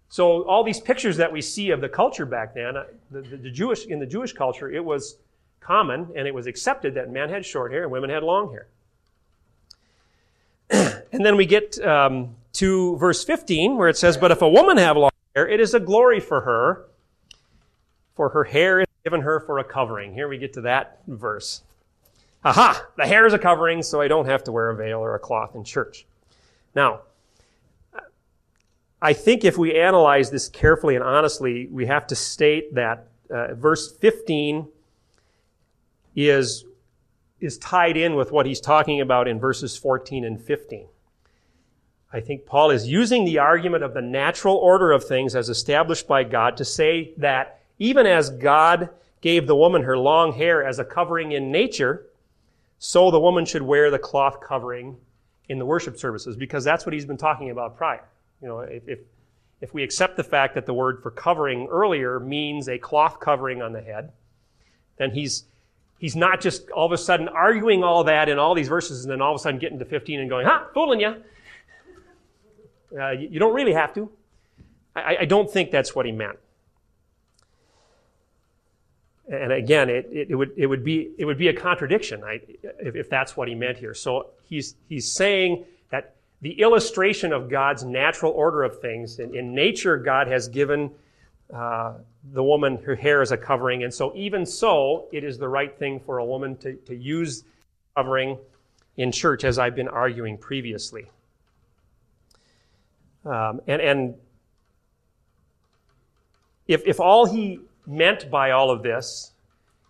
So 0.09 0.41
all 0.45 0.63
these 0.63 0.79
pictures 0.79 1.15
that 1.17 1.31
we 1.31 1.41
see 1.41 1.69
of 1.69 1.79
the 1.79 1.89
culture 1.89 2.25
back 2.25 2.55
then, 2.55 2.75
uh, 2.75 2.85
the, 3.11 3.21
the, 3.21 3.37
the, 3.37 3.51
Jewish 3.51 3.85
in 3.85 3.99
the 3.99 4.07
Jewish 4.07 4.33
culture, 4.33 4.71
it 4.71 4.83
was 4.83 5.17
common 5.59 6.07
and 6.15 6.27
it 6.27 6.33
was 6.33 6.47
accepted 6.47 6.95
that 6.95 7.11
men 7.11 7.29
had 7.29 7.45
short 7.45 7.71
hair 7.71 7.83
and 7.83 7.91
women 7.91 8.09
had 8.09 8.23
long 8.23 8.51
hair. 8.51 8.67
and 11.11 11.23
then 11.23 11.37
we 11.37 11.45
get 11.45 11.77
um, 11.85 12.35
to 12.53 12.97
verse 12.97 13.23
15 13.23 13.77
where 13.77 13.89
it 13.89 13.97
says, 13.97 14.17
"But 14.17 14.31
if 14.31 14.41
a 14.41 14.49
woman 14.49 14.77
have 14.77 14.97
long 14.97 15.11
hair, 15.35 15.47
it 15.47 15.59
is 15.59 15.75
a 15.75 15.79
glory 15.79 16.19
for 16.19 16.41
her, 16.41 16.87
for 18.15 18.29
her 18.29 18.45
hair 18.45 18.79
is 18.81 18.87
given 19.03 19.21
her 19.21 19.39
for 19.39 19.59
a 19.59 19.63
covering." 19.63 20.15
Here 20.15 20.27
we 20.27 20.39
get 20.39 20.53
to 20.53 20.61
that 20.61 21.01
verse. 21.05 21.61
Aha! 22.43 22.87
The 22.97 23.05
hair 23.05 23.27
is 23.27 23.33
a 23.33 23.39
covering, 23.39 23.83
so 23.83 24.01
I 24.01 24.07
don't 24.07 24.25
have 24.25 24.43
to 24.45 24.51
wear 24.51 24.71
a 24.71 24.75
veil 24.75 24.97
or 24.97 25.13
a 25.13 25.19
cloth 25.19 25.53
in 25.53 25.63
church. 25.63 26.07
Now, 26.75 27.01
I 29.01 29.13
think 29.13 29.43
if 29.43 29.57
we 29.57 29.77
analyze 29.77 30.31
this 30.31 30.47
carefully 30.47 30.95
and 30.95 31.03
honestly, 31.03 31.67
we 31.69 31.85
have 31.87 32.07
to 32.07 32.15
state 32.15 32.73
that 32.75 33.09
uh, 33.29 33.53
verse 33.53 33.91
15 33.97 34.67
is, 36.15 36.63
is 37.41 37.57
tied 37.57 37.97
in 37.97 38.15
with 38.15 38.31
what 38.31 38.45
he's 38.45 38.61
talking 38.61 39.01
about 39.01 39.27
in 39.27 39.39
verses 39.39 39.75
14 39.75 40.23
and 40.23 40.41
15. 40.41 40.87
I 42.13 42.19
think 42.21 42.45
Paul 42.45 42.69
is 42.69 42.87
using 42.87 43.25
the 43.25 43.39
argument 43.39 43.83
of 43.83 43.93
the 43.93 44.01
natural 44.01 44.55
order 44.55 44.91
of 44.91 45.03
things 45.03 45.35
as 45.35 45.49
established 45.49 46.07
by 46.07 46.23
God 46.23 46.55
to 46.57 46.65
say 46.65 47.13
that 47.17 47.59
even 47.79 48.05
as 48.05 48.29
God 48.29 48.89
gave 49.19 49.47
the 49.47 49.55
woman 49.55 49.81
her 49.83 49.97
long 49.97 50.31
hair 50.31 50.63
as 50.63 50.79
a 50.79 50.85
covering 50.85 51.31
in 51.31 51.51
nature, 51.51 52.05
so 52.77 53.09
the 53.11 53.19
woman 53.19 53.45
should 53.45 53.63
wear 53.63 53.89
the 53.89 53.99
cloth 53.99 54.39
covering 54.39 54.97
in 55.49 55.59
the 55.59 55.65
worship 55.65 55.97
services 55.97 56.35
because 56.35 56.63
that's 56.63 56.85
what 56.85 56.93
he's 56.93 57.05
been 57.05 57.17
talking 57.17 57.49
about 57.51 57.77
prior. 57.77 58.03
You 58.41 58.47
know, 58.47 58.59
if, 58.61 58.99
if, 59.61 59.73
we 59.73 59.83
accept 59.83 60.17
the 60.17 60.23
fact 60.23 60.55
that 60.55 60.65
the 60.65 60.73
word 60.73 61.01
for 61.01 61.11
covering 61.11 61.67
earlier 61.71 62.19
means 62.19 62.67
a 62.67 62.77
cloth 62.77 63.19
covering 63.19 63.61
on 63.61 63.71
the 63.71 63.81
head, 63.81 64.11
then 64.97 65.11
he's, 65.11 65.45
he's 65.99 66.15
not 66.15 66.41
just 66.41 66.69
all 66.71 66.85
of 66.85 66.91
a 66.91 66.97
sudden 66.97 67.29
arguing 67.29 67.83
all 67.83 68.03
that 68.03 68.27
in 68.29 68.39
all 68.39 68.53
these 68.53 68.67
verses 68.67 69.03
and 69.03 69.11
then 69.11 69.21
all 69.21 69.33
of 69.33 69.39
a 69.39 69.39
sudden 69.39 69.59
getting 69.59 69.79
to 69.79 69.85
15 69.85 70.19
and 70.19 70.29
going, 70.29 70.45
ha, 70.45 70.67
fooling 70.73 70.99
you. 70.99 71.15
Uh, 72.97 73.11
you, 73.11 73.29
you 73.31 73.39
don't 73.39 73.53
really 73.53 73.73
have 73.73 73.93
to. 73.93 74.09
I, 74.95 75.17
I 75.21 75.25
don't 75.25 75.49
think 75.49 75.71
that's 75.71 75.95
what 75.95 76.05
he 76.05 76.11
meant 76.11 76.37
and 79.33 79.51
again, 79.51 79.89
it, 79.89 80.07
it, 80.11 80.35
would, 80.35 80.51
it, 80.55 80.67
would 80.67 80.83
be, 80.83 81.11
it 81.17 81.25
would 81.25 81.37
be 81.37 81.47
a 81.47 81.53
contradiction 81.53 82.23
I, 82.23 82.41
if, 82.79 82.95
if 82.95 83.09
that's 83.09 83.35
what 83.35 83.47
he 83.47 83.55
meant 83.55 83.77
here. 83.77 83.93
So 83.93 84.27
he's, 84.43 84.75
he's 84.87 85.11
saying 85.11 85.65
that 85.89 86.15
the 86.41 86.61
illustration 86.61 87.33
of 87.33 87.49
God's 87.49 87.83
natural 87.83 88.31
order 88.31 88.63
of 88.63 88.79
things, 88.81 89.19
in, 89.19 89.35
in 89.35 89.55
nature, 89.55 89.97
God 89.97 90.27
has 90.27 90.47
given 90.47 90.91
uh, 91.53 91.93
the 92.31 92.43
woman 92.43 92.77
her 92.83 92.95
hair 92.95 93.21
as 93.21 93.31
a 93.31 93.37
covering, 93.37 93.83
and 93.83 93.93
so 93.93 94.13
even 94.15 94.45
so, 94.45 95.07
it 95.11 95.23
is 95.23 95.37
the 95.37 95.47
right 95.47 95.77
thing 95.77 95.99
for 95.99 96.17
a 96.17 96.25
woman 96.25 96.55
to, 96.57 96.73
to 96.73 96.95
use 96.95 97.43
covering 97.95 98.37
in 98.97 99.11
church, 99.11 99.43
as 99.43 99.59
I've 99.59 99.75
been 99.75 99.87
arguing 99.87 100.37
previously. 100.37 101.09
Um, 103.25 103.61
and 103.67 103.81
and 103.81 104.15
if, 106.67 106.85
if 106.85 106.99
all 106.99 107.25
he 107.25 107.59
meant 107.85 108.29
by 108.29 108.51
all 108.51 108.71
of 108.71 108.83
this, 108.83 109.31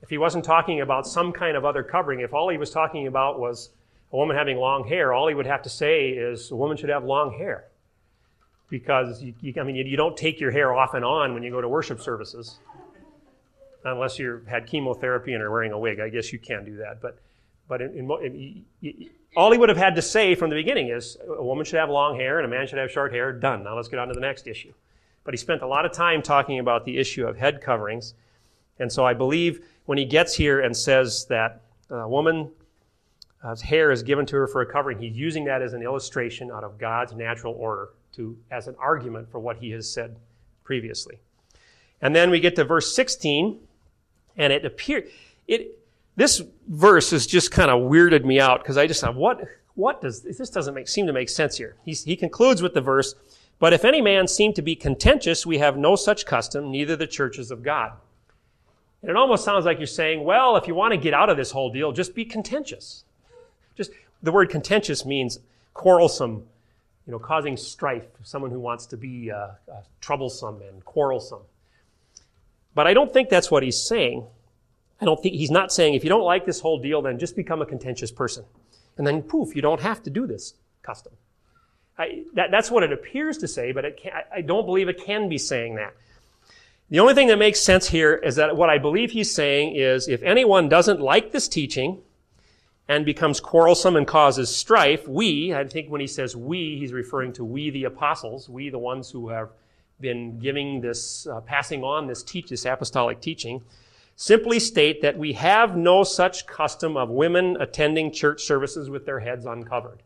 if 0.01 0.09
he 0.09 0.17
wasn't 0.17 0.43
talking 0.43 0.81
about 0.81 1.07
some 1.07 1.31
kind 1.31 1.55
of 1.55 1.63
other 1.63 1.83
covering, 1.83 2.19
if 2.19 2.33
all 2.33 2.49
he 2.49 2.57
was 2.57 2.69
talking 2.69 3.07
about 3.07 3.39
was 3.39 3.69
a 4.11 4.17
woman 4.17 4.35
having 4.35 4.57
long 4.57 4.87
hair, 4.87 5.13
all 5.13 5.27
he 5.27 5.33
would 5.33 5.45
have 5.45 5.63
to 5.63 5.69
say 5.69 6.09
is 6.09 6.51
a 6.51 6.55
woman 6.55 6.77
should 6.77 6.89
have 6.89 7.03
long 7.03 7.31
hair. 7.37 7.65
Because, 8.69 9.21
you, 9.21 9.33
you, 9.41 9.53
I 9.59 9.63
mean, 9.63 9.75
you, 9.75 9.85
you 9.85 9.97
don't 9.97 10.17
take 10.17 10.39
your 10.39 10.51
hair 10.51 10.73
off 10.73 10.93
and 10.93 11.05
on 11.05 11.33
when 11.33 11.43
you 11.43 11.51
go 11.51 11.61
to 11.61 11.69
worship 11.69 12.01
services. 12.01 12.59
Unless 13.85 14.19
you've 14.19 14.47
had 14.47 14.65
chemotherapy 14.67 15.33
and 15.33 15.43
are 15.43 15.51
wearing 15.51 15.71
a 15.71 15.79
wig. 15.79 15.99
I 15.99 16.09
guess 16.09 16.33
you 16.33 16.39
can 16.39 16.65
do 16.65 16.77
that. 16.77 17.01
But, 17.01 17.19
but 17.67 17.81
in, 17.81 18.09
in, 18.09 18.65
in, 18.81 19.09
all 19.35 19.51
he 19.51 19.57
would 19.57 19.69
have 19.69 19.77
had 19.77 19.95
to 19.95 20.01
say 20.01 20.35
from 20.35 20.49
the 20.49 20.55
beginning 20.55 20.89
is 20.89 21.17
a 21.27 21.43
woman 21.43 21.65
should 21.65 21.79
have 21.79 21.89
long 21.89 22.17
hair 22.17 22.39
and 22.39 22.45
a 22.45 22.49
man 22.49 22.65
should 22.67 22.79
have 22.79 22.91
short 22.91 23.13
hair. 23.13 23.31
Done. 23.31 23.63
Now 23.63 23.75
let's 23.75 23.87
get 23.87 23.99
on 23.99 24.07
to 24.07 24.13
the 24.13 24.21
next 24.21 24.47
issue 24.47 24.73
but 25.23 25.33
he 25.33 25.37
spent 25.37 25.61
a 25.61 25.67
lot 25.67 25.85
of 25.85 25.91
time 25.91 26.21
talking 26.21 26.59
about 26.59 26.85
the 26.85 26.97
issue 26.97 27.25
of 27.25 27.37
head 27.37 27.61
coverings. 27.61 28.13
And 28.79 28.91
so 28.91 29.05
I 29.05 29.13
believe 29.13 29.65
when 29.85 29.97
he 29.97 30.05
gets 30.05 30.33
here 30.35 30.61
and 30.61 30.75
says 30.75 31.25
that 31.29 31.61
uh, 31.91 31.95
a 31.95 32.07
woman's 32.07 32.51
uh, 33.43 33.55
hair 33.57 33.91
is 33.91 34.03
given 34.03 34.25
to 34.25 34.35
her 34.37 34.47
for 34.47 34.61
a 34.61 34.65
covering, 34.65 34.99
he's 34.99 35.15
using 35.15 35.45
that 35.45 35.61
as 35.61 35.73
an 35.73 35.81
illustration 35.81 36.51
out 36.51 36.63
of 36.63 36.77
God's 36.77 37.13
natural 37.13 37.53
order 37.53 37.89
to, 38.13 38.37
as 38.51 38.67
an 38.67 38.75
argument 38.79 39.29
for 39.29 39.39
what 39.39 39.57
he 39.57 39.71
has 39.71 39.89
said 39.89 40.15
previously. 40.63 41.19
And 42.01 42.15
then 42.15 42.29
we 42.29 42.39
get 42.39 42.55
to 42.55 42.63
verse 42.63 42.93
16, 42.95 43.59
and 44.37 44.53
it 44.53 44.65
appears, 44.65 45.09
it, 45.47 45.79
this 46.15 46.41
verse 46.67 47.11
has 47.11 47.25
just 47.25 47.51
kind 47.51 47.71
of 47.71 47.89
weirded 47.89 48.25
me 48.25 48.39
out 48.39 48.61
because 48.61 48.77
I 48.77 48.87
just 48.87 49.01
thought, 49.01 49.15
what, 49.15 49.41
what 49.75 50.01
does, 50.01 50.21
this 50.21 50.49
doesn't 50.49 50.73
make, 50.73 50.87
seem 50.87 51.07
to 51.07 51.13
make 51.13 51.29
sense 51.29 51.57
here. 51.57 51.75
He's, 51.83 52.03
he 52.03 52.15
concludes 52.15 52.61
with 52.61 52.73
the 52.73 52.81
verse, 52.81 53.15
but 53.59 53.73
if 53.73 53.85
any 53.85 54.01
man 54.01 54.27
seem 54.27 54.53
to 54.53 54.61
be 54.61 54.75
contentious, 54.75 55.45
we 55.45 55.59
have 55.59 55.77
no 55.77 55.95
such 55.95 56.25
custom, 56.25 56.71
neither 56.71 56.95
the 56.95 57.07
churches 57.07 57.51
of 57.51 57.63
God. 57.63 57.93
And 59.01 59.09
it 59.09 59.15
almost 59.15 59.43
sounds 59.43 59.65
like 59.65 59.79
you're 59.79 59.87
saying, 59.87 60.23
well, 60.23 60.55
if 60.55 60.67
you 60.67 60.75
want 60.75 60.93
to 60.93 60.97
get 60.97 61.13
out 61.13 61.29
of 61.29 61.37
this 61.37 61.51
whole 61.51 61.71
deal, 61.71 61.91
just 61.91 62.15
be 62.15 62.25
contentious. 62.25 63.03
Just 63.75 63.91
the 64.21 64.31
word 64.31 64.49
contentious 64.49 65.05
means 65.05 65.39
quarrelsome, 65.73 66.45
you 67.05 67.11
know, 67.11 67.19
causing 67.19 67.57
strife, 67.57 68.05
someone 68.23 68.49
who 68.51 68.59
wants 68.59 68.85
to 68.87 68.97
be 68.97 69.29
uh, 69.29 69.35
uh, 69.35 69.81
troublesome 69.99 70.61
and 70.61 70.83
quarrelsome. 70.85 71.41
But 72.75 72.87
I 72.87 72.93
don't 72.93 73.11
think 73.11 73.29
that's 73.29 73.51
what 73.51 73.61
he's 73.61 73.81
saying. 73.81 74.25
I 75.01 75.05
don't 75.05 75.21
think 75.21 75.35
he's 75.35 75.51
not 75.51 75.71
saying 75.73 75.95
if 75.95 76.03
you 76.03 76.09
don't 76.09 76.23
like 76.23 76.45
this 76.45 76.61
whole 76.61 76.79
deal, 76.79 77.01
then 77.01 77.19
just 77.19 77.35
become 77.35 77.61
a 77.61 77.65
contentious 77.65 78.11
person. 78.11 78.45
And 78.97 79.05
then 79.05 79.21
poof, 79.21 79.55
you 79.55 79.61
don't 79.61 79.81
have 79.81 80.01
to 80.03 80.09
do 80.09 80.25
this 80.25 80.53
custom. 80.81 81.13
I, 81.97 82.23
that, 82.33 82.49
that's 82.51 82.71
what 82.71 82.83
it 82.83 82.91
appears 82.91 83.37
to 83.39 83.47
say, 83.47 83.71
but 83.71 83.97
can, 83.97 84.11
I, 84.13 84.37
I 84.37 84.41
don't 84.41 84.65
believe 84.65 84.89
it 84.89 85.03
can 85.05 85.29
be 85.29 85.37
saying 85.37 85.75
that. 85.75 85.93
The 86.89 86.99
only 86.99 87.13
thing 87.13 87.27
that 87.27 87.37
makes 87.37 87.59
sense 87.59 87.87
here 87.87 88.13
is 88.13 88.35
that 88.35 88.55
what 88.55 88.69
I 88.69 88.77
believe 88.77 89.11
he's 89.11 89.33
saying 89.33 89.75
is 89.75 90.07
if 90.07 90.21
anyone 90.23 90.69
doesn't 90.69 90.99
like 90.99 91.31
this 91.31 91.47
teaching 91.47 92.01
and 92.87 93.05
becomes 93.05 93.39
quarrelsome 93.39 93.95
and 93.95 94.05
causes 94.05 94.53
strife, 94.55 95.07
we, 95.07 95.53
I 95.53 95.65
think 95.65 95.89
when 95.89 96.01
he 96.01 96.07
says 96.07 96.35
we, 96.35 96.77
he's 96.77 96.93
referring 96.93 97.33
to 97.33 97.45
we 97.45 97.69
the 97.69 97.85
apostles, 97.85 98.49
we 98.49 98.69
the 98.69 98.79
ones 98.79 99.09
who 99.09 99.29
have 99.29 99.49
been 99.99 100.39
giving 100.39 100.81
this, 100.81 101.25
uh, 101.27 101.41
passing 101.41 101.83
on 101.83 102.07
this 102.07 102.21
teach, 102.21 102.49
this 102.49 102.65
apostolic 102.65 103.21
teaching. 103.21 103.61
simply 104.15 104.59
state 104.59 105.01
that 105.01 105.17
we 105.17 105.33
have 105.33 105.75
no 105.75 106.03
such 106.03 106.45
custom 106.45 106.95
of 106.97 107.09
women 107.09 107.57
attending 107.59 108.11
church 108.11 108.43
services 108.43 108.89
with 108.89 109.05
their 109.05 109.19
heads 109.19 109.45
uncovered. 109.45 110.03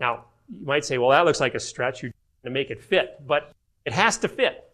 Now, 0.00 0.24
you 0.48 0.66
might 0.66 0.84
say, 0.84 0.98
well, 0.98 1.10
that 1.10 1.24
looks 1.24 1.40
like 1.40 1.54
a 1.54 1.60
stretch. 1.60 2.02
You're 2.02 2.12
to 2.44 2.50
make 2.50 2.70
it 2.70 2.82
fit, 2.82 3.26
but 3.26 3.52
it 3.84 3.92
has 3.92 4.18
to 4.18 4.28
fit. 4.28 4.70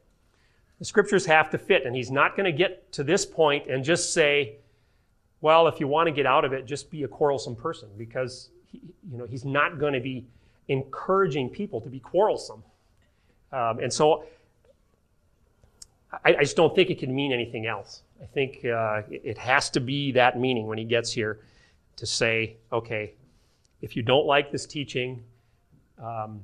The 0.79 0.85
scriptures 0.85 1.27
have 1.27 1.51
to 1.51 1.59
fit, 1.59 1.87
and 1.87 1.95
he's 1.95 2.11
not 2.11 2.37
going 2.37 2.45
to 2.45 2.57
get 2.57 2.91
to 2.93 3.05
this 3.05 3.25
point 3.25 3.67
and 3.69 3.85
just 3.85 4.13
say, 4.13 4.57
well, 5.41 5.69
if 5.69 5.81
you 5.81 5.89
want 5.89 6.09
to 6.09 6.13
get 6.13 6.27
out 6.27 6.45
of 6.45 6.53
it, 6.53 6.67
just 6.67 6.91
be 6.91 7.05
a 7.05 7.09
quarrelsome 7.09 7.57
person, 7.57 7.89
because 7.97 8.51
he, 8.67 8.81
you 9.11 9.19
know 9.19 9.27
he's 9.27 9.45
not 9.45 9.79
going 9.79 9.93
to 9.93 10.01
be 10.01 10.27
encouraging 10.69 11.49
people 11.49 11.81
to 11.81 11.89
be 11.89 12.01
quarrelsome. 12.01 12.63
Um, 13.53 13.79
and 13.79 13.93
so 13.93 14.25
I, 16.25 16.37
I, 16.37 16.41
just 16.41 16.57
don't 16.57 16.75
think 16.75 16.91
it 16.91 16.99
can 16.99 17.15
mean 17.15 17.33
anything 17.33 17.67
else. 17.67 18.03
I 18.21 18.27
think 18.27 18.65
uh, 18.65 19.03
it, 19.09 19.23
it 19.25 19.39
has 19.39 19.71
to 19.71 19.81
be 19.81 20.13
that 20.13 20.39
meaning 20.39 20.67
when 20.67 20.79
he 20.79 20.85
gets 20.85 21.13
here 21.13 21.41
to 21.97 22.07
say, 22.07 22.57
okay, 22.73 23.13
if 23.81 23.95
you 23.95 24.03
don't 24.03 24.27
like 24.27 24.51
this 24.51 24.67
teaching, 24.67 25.23
um, 26.03 26.41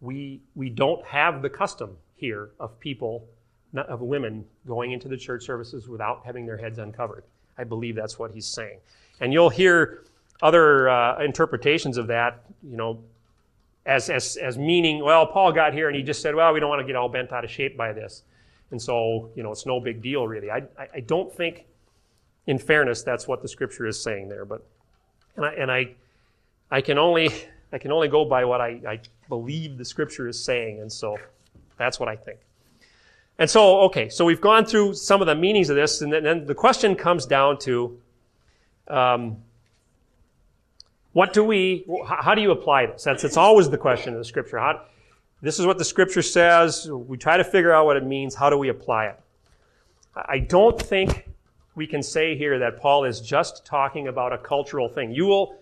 we, 0.00 0.40
we 0.54 0.68
don't 0.68 1.04
have 1.04 1.42
the 1.42 1.50
custom 1.50 1.96
here 2.16 2.50
of 2.60 2.78
people, 2.80 3.26
of 3.74 4.00
women 4.00 4.44
going 4.66 4.92
into 4.92 5.08
the 5.08 5.16
church 5.16 5.44
services 5.44 5.88
without 5.88 6.22
having 6.24 6.46
their 6.46 6.56
heads 6.56 6.78
uncovered. 6.78 7.24
I 7.58 7.64
believe 7.64 7.94
that's 7.94 8.18
what 8.18 8.30
he's 8.30 8.46
saying. 8.46 8.78
And 9.20 9.32
you'll 9.32 9.50
hear 9.50 10.04
other 10.42 10.88
uh, 10.88 11.22
interpretations 11.22 11.96
of 11.96 12.06
that, 12.08 12.44
you 12.62 12.76
know, 12.76 13.02
as, 13.86 14.10
as, 14.10 14.36
as 14.36 14.56
meaning, 14.58 15.04
well, 15.04 15.26
Paul 15.26 15.52
got 15.52 15.72
here 15.74 15.88
and 15.88 15.96
he 15.96 16.02
just 16.02 16.22
said, 16.22 16.34
well, 16.34 16.52
we 16.52 16.60
don't 16.60 16.70
want 16.70 16.80
to 16.80 16.86
get 16.86 16.96
all 16.96 17.08
bent 17.08 17.32
out 17.32 17.44
of 17.44 17.50
shape 17.50 17.76
by 17.76 17.92
this. 17.92 18.22
And 18.70 18.80
so, 18.80 19.30
you 19.36 19.42
know, 19.42 19.52
it's 19.52 19.66
no 19.66 19.78
big 19.78 20.02
deal 20.02 20.26
really. 20.26 20.50
I, 20.50 20.62
I 20.78 21.00
don't 21.00 21.32
think, 21.32 21.66
in 22.46 22.58
fairness, 22.58 23.02
that's 23.02 23.28
what 23.28 23.42
the 23.42 23.48
scripture 23.48 23.86
is 23.86 24.02
saying 24.02 24.28
there. 24.28 24.44
But, 24.44 24.66
and 25.36 25.44
I, 25.44 25.52
and 25.52 25.70
I, 25.70 25.94
I 26.70 26.80
can 26.80 26.98
only, 26.98 27.30
I 27.74 27.78
can 27.78 27.90
only 27.90 28.06
go 28.06 28.24
by 28.24 28.44
what 28.44 28.60
I, 28.60 28.80
I 28.88 29.00
believe 29.28 29.78
the 29.78 29.84
scripture 29.84 30.28
is 30.28 30.42
saying. 30.42 30.80
And 30.80 30.92
so 30.92 31.18
that's 31.76 31.98
what 31.98 32.08
I 32.08 32.14
think. 32.14 32.38
And 33.36 33.50
so, 33.50 33.80
okay, 33.80 34.08
so 34.08 34.24
we've 34.24 34.40
gone 34.40 34.64
through 34.64 34.94
some 34.94 35.20
of 35.20 35.26
the 35.26 35.34
meanings 35.34 35.70
of 35.70 35.74
this, 35.74 36.00
and 36.00 36.12
then, 36.12 36.46
the 36.46 36.54
question 36.54 36.94
comes 36.94 37.26
down 37.26 37.58
to, 37.58 37.98
um, 38.86 39.38
what 41.14 41.32
do 41.32 41.42
we, 41.42 41.84
how 42.06 42.36
do 42.36 42.42
you 42.42 42.52
apply 42.52 42.86
this? 42.86 43.02
That's, 43.02 43.24
it's 43.24 43.36
always 43.36 43.68
the 43.68 43.78
question 43.78 44.12
of 44.12 44.20
the 44.20 44.24
scripture. 44.24 44.58
How, 44.58 44.82
this 45.42 45.58
is 45.58 45.66
what 45.66 45.78
the 45.78 45.84
scripture 45.84 46.22
says. 46.22 46.88
We 46.88 47.16
try 47.16 47.36
to 47.36 47.44
figure 47.44 47.72
out 47.72 47.86
what 47.86 47.96
it 47.96 48.04
means. 48.04 48.36
How 48.36 48.50
do 48.50 48.56
we 48.56 48.68
apply 48.68 49.06
it? 49.06 49.20
I 50.14 50.38
don't 50.38 50.80
think 50.80 51.28
we 51.74 51.88
can 51.88 52.04
say 52.04 52.36
here 52.36 52.60
that 52.60 52.78
Paul 52.78 53.04
is 53.04 53.20
just 53.20 53.66
talking 53.66 54.06
about 54.06 54.32
a 54.32 54.38
cultural 54.38 54.88
thing. 54.88 55.10
You 55.10 55.26
will, 55.26 55.58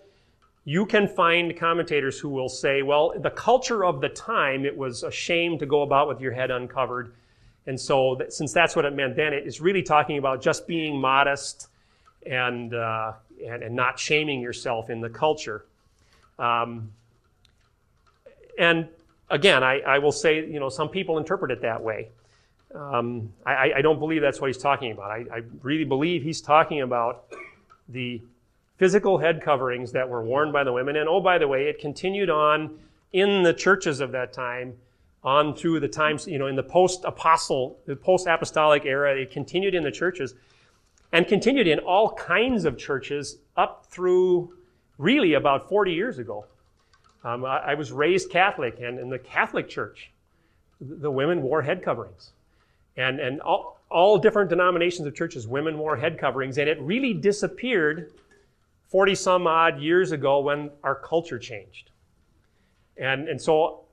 you 0.65 0.85
can 0.85 1.07
find 1.07 1.57
commentators 1.57 2.19
who 2.19 2.29
will 2.29 2.47
say, 2.47 2.81
well, 2.81 3.13
the 3.17 3.29
culture 3.29 3.83
of 3.83 3.99
the 3.99 4.09
time, 4.09 4.65
it 4.65 4.75
was 4.75 5.03
a 5.03 5.11
shame 5.11 5.57
to 5.59 5.65
go 5.65 5.81
about 5.81 6.07
with 6.07 6.21
your 6.21 6.31
head 6.31 6.51
uncovered. 6.51 7.13
And 7.67 7.79
so, 7.79 8.15
that, 8.15 8.33
since 8.33 8.53
that's 8.53 8.75
what 8.75 8.85
it 8.85 8.93
meant 8.93 9.15
then, 9.15 9.33
it 9.33 9.45
is 9.45 9.59
really 9.59 9.83
talking 9.83 10.17
about 10.17 10.41
just 10.41 10.67
being 10.67 10.99
modest 10.99 11.67
and, 12.25 12.73
uh, 12.73 13.13
and, 13.45 13.63
and, 13.63 13.75
not 13.75 13.99
shaming 13.99 14.39
yourself 14.39 14.89
in 14.89 15.01
the 15.01 15.09
culture. 15.09 15.65
Um, 16.39 16.91
and 18.57 18.87
again, 19.29 19.63
I, 19.63 19.79
I, 19.81 19.99
will 19.99 20.11
say, 20.11 20.45
you 20.45 20.59
know, 20.59 20.69
some 20.69 20.89
people 20.89 21.17
interpret 21.17 21.51
it 21.51 21.61
that 21.61 21.81
way. 21.81 22.09
Um, 22.73 23.31
I, 23.45 23.73
I, 23.77 23.81
don't 23.81 23.99
believe 23.99 24.21
that's 24.21 24.41
what 24.41 24.47
he's 24.47 24.57
talking 24.57 24.91
about. 24.91 25.11
I, 25.11 25.25
I, 25.31 25.41
really 25.61 25.83
believe 25.83 26.23
he's 26.23 26.41
talking 26.41 26.81
about 26.81 27.25
the 27.89 28.21
physical 28.77 29.17
head 29.17 29.41
coverings 29.41 29.91
that 29.91 30.07
were 30.07 30.23
worn 30.23 30.51
by 30.51 30.63
the 30.63 30.73
women. 30.73 30.95
And 30.95 31.07
oh, 31.07 31.21
by 31.21 31.37
the 31.37 31.47
way, 31.47 31.65
it 31.65 31.79
continued 31.79 32.29
on 32.29 32.79
in 33.11 33.43
the 33.43 33.53
churches 33.53 33.99
of 33.99 34.11
that 34.11 34.33
time, 34.33 34.73
on 35.23 35.55
through 35.55 35.79
the 35.79 35.87
times, 35.87 36.27
you 36.27 36.39
know, 36.39 36.47
in 36.47 36.55
the 36.55 36.63
post 36.63 37.03
apostle, 37.05 37.79
the 37.85 37.95
post 37.95 38.27
apostolic 38.27 38.85
era. 38.85 39.15
It 39.15 39.31
continued 39.31 39.75
in 39.75 39.83
the 39.83 39.91
churches 39.91 40.35
and 41.11 41.27
continued 41.27 41.67
in 41.67 41.79
all 41.79 42.11
kinds 42.13 42.65
of 42.65 42.77
churches 42.77 43.37
up 43.55 43.85
through 43.89 44.53
really 44.97 45.35
about 45.35 45.69
40 45.69 45.93
years 45.93 46.17
ago. 46.17 46.45
Um, 47.23 47.45
I, 47.45 47.57
I, 47.59 47.73
was 47.75 47.91
raised 47.91 48.31
Catholic, 48.31 48.79
and 48.81 48.99
in 48.99 49.09
the 49.09 49.19
Catholic 49.19 49.69
Church, 49.69 50.11
the 50.81 51.09
women 51.09 51.41
wore 51.41 51.61
head 51.61 51.81
coverings. 51.81 52.31
And, 52.97 53.19
and 53.19 53.39
all, 53.41 53.79
all 53.89 54.17
different 54.17 54.49
denominations 54.49 55.07
of 55.07 55.15
churches, 55.15 55.47
women 55.47 55.77
wore 55.77 55.95
head 55.95 56.19
coverings, 56.19 56.57
and 56.57 56.67
it 56.67 56.81
really 56.81 57.13
disappeared 57.13 58.11
40 58.93 59.15
some 59.15 59.47
odd 59.47 59.81
years 59.81 60.11
ago 60.11 60.39
when 60.39 60.69
our 60.83 60.93
culture 60.93 61.39
changed. 61.39 61.89
And, 62.95 63.27
and 63.27 63.41
so 63.41 63.85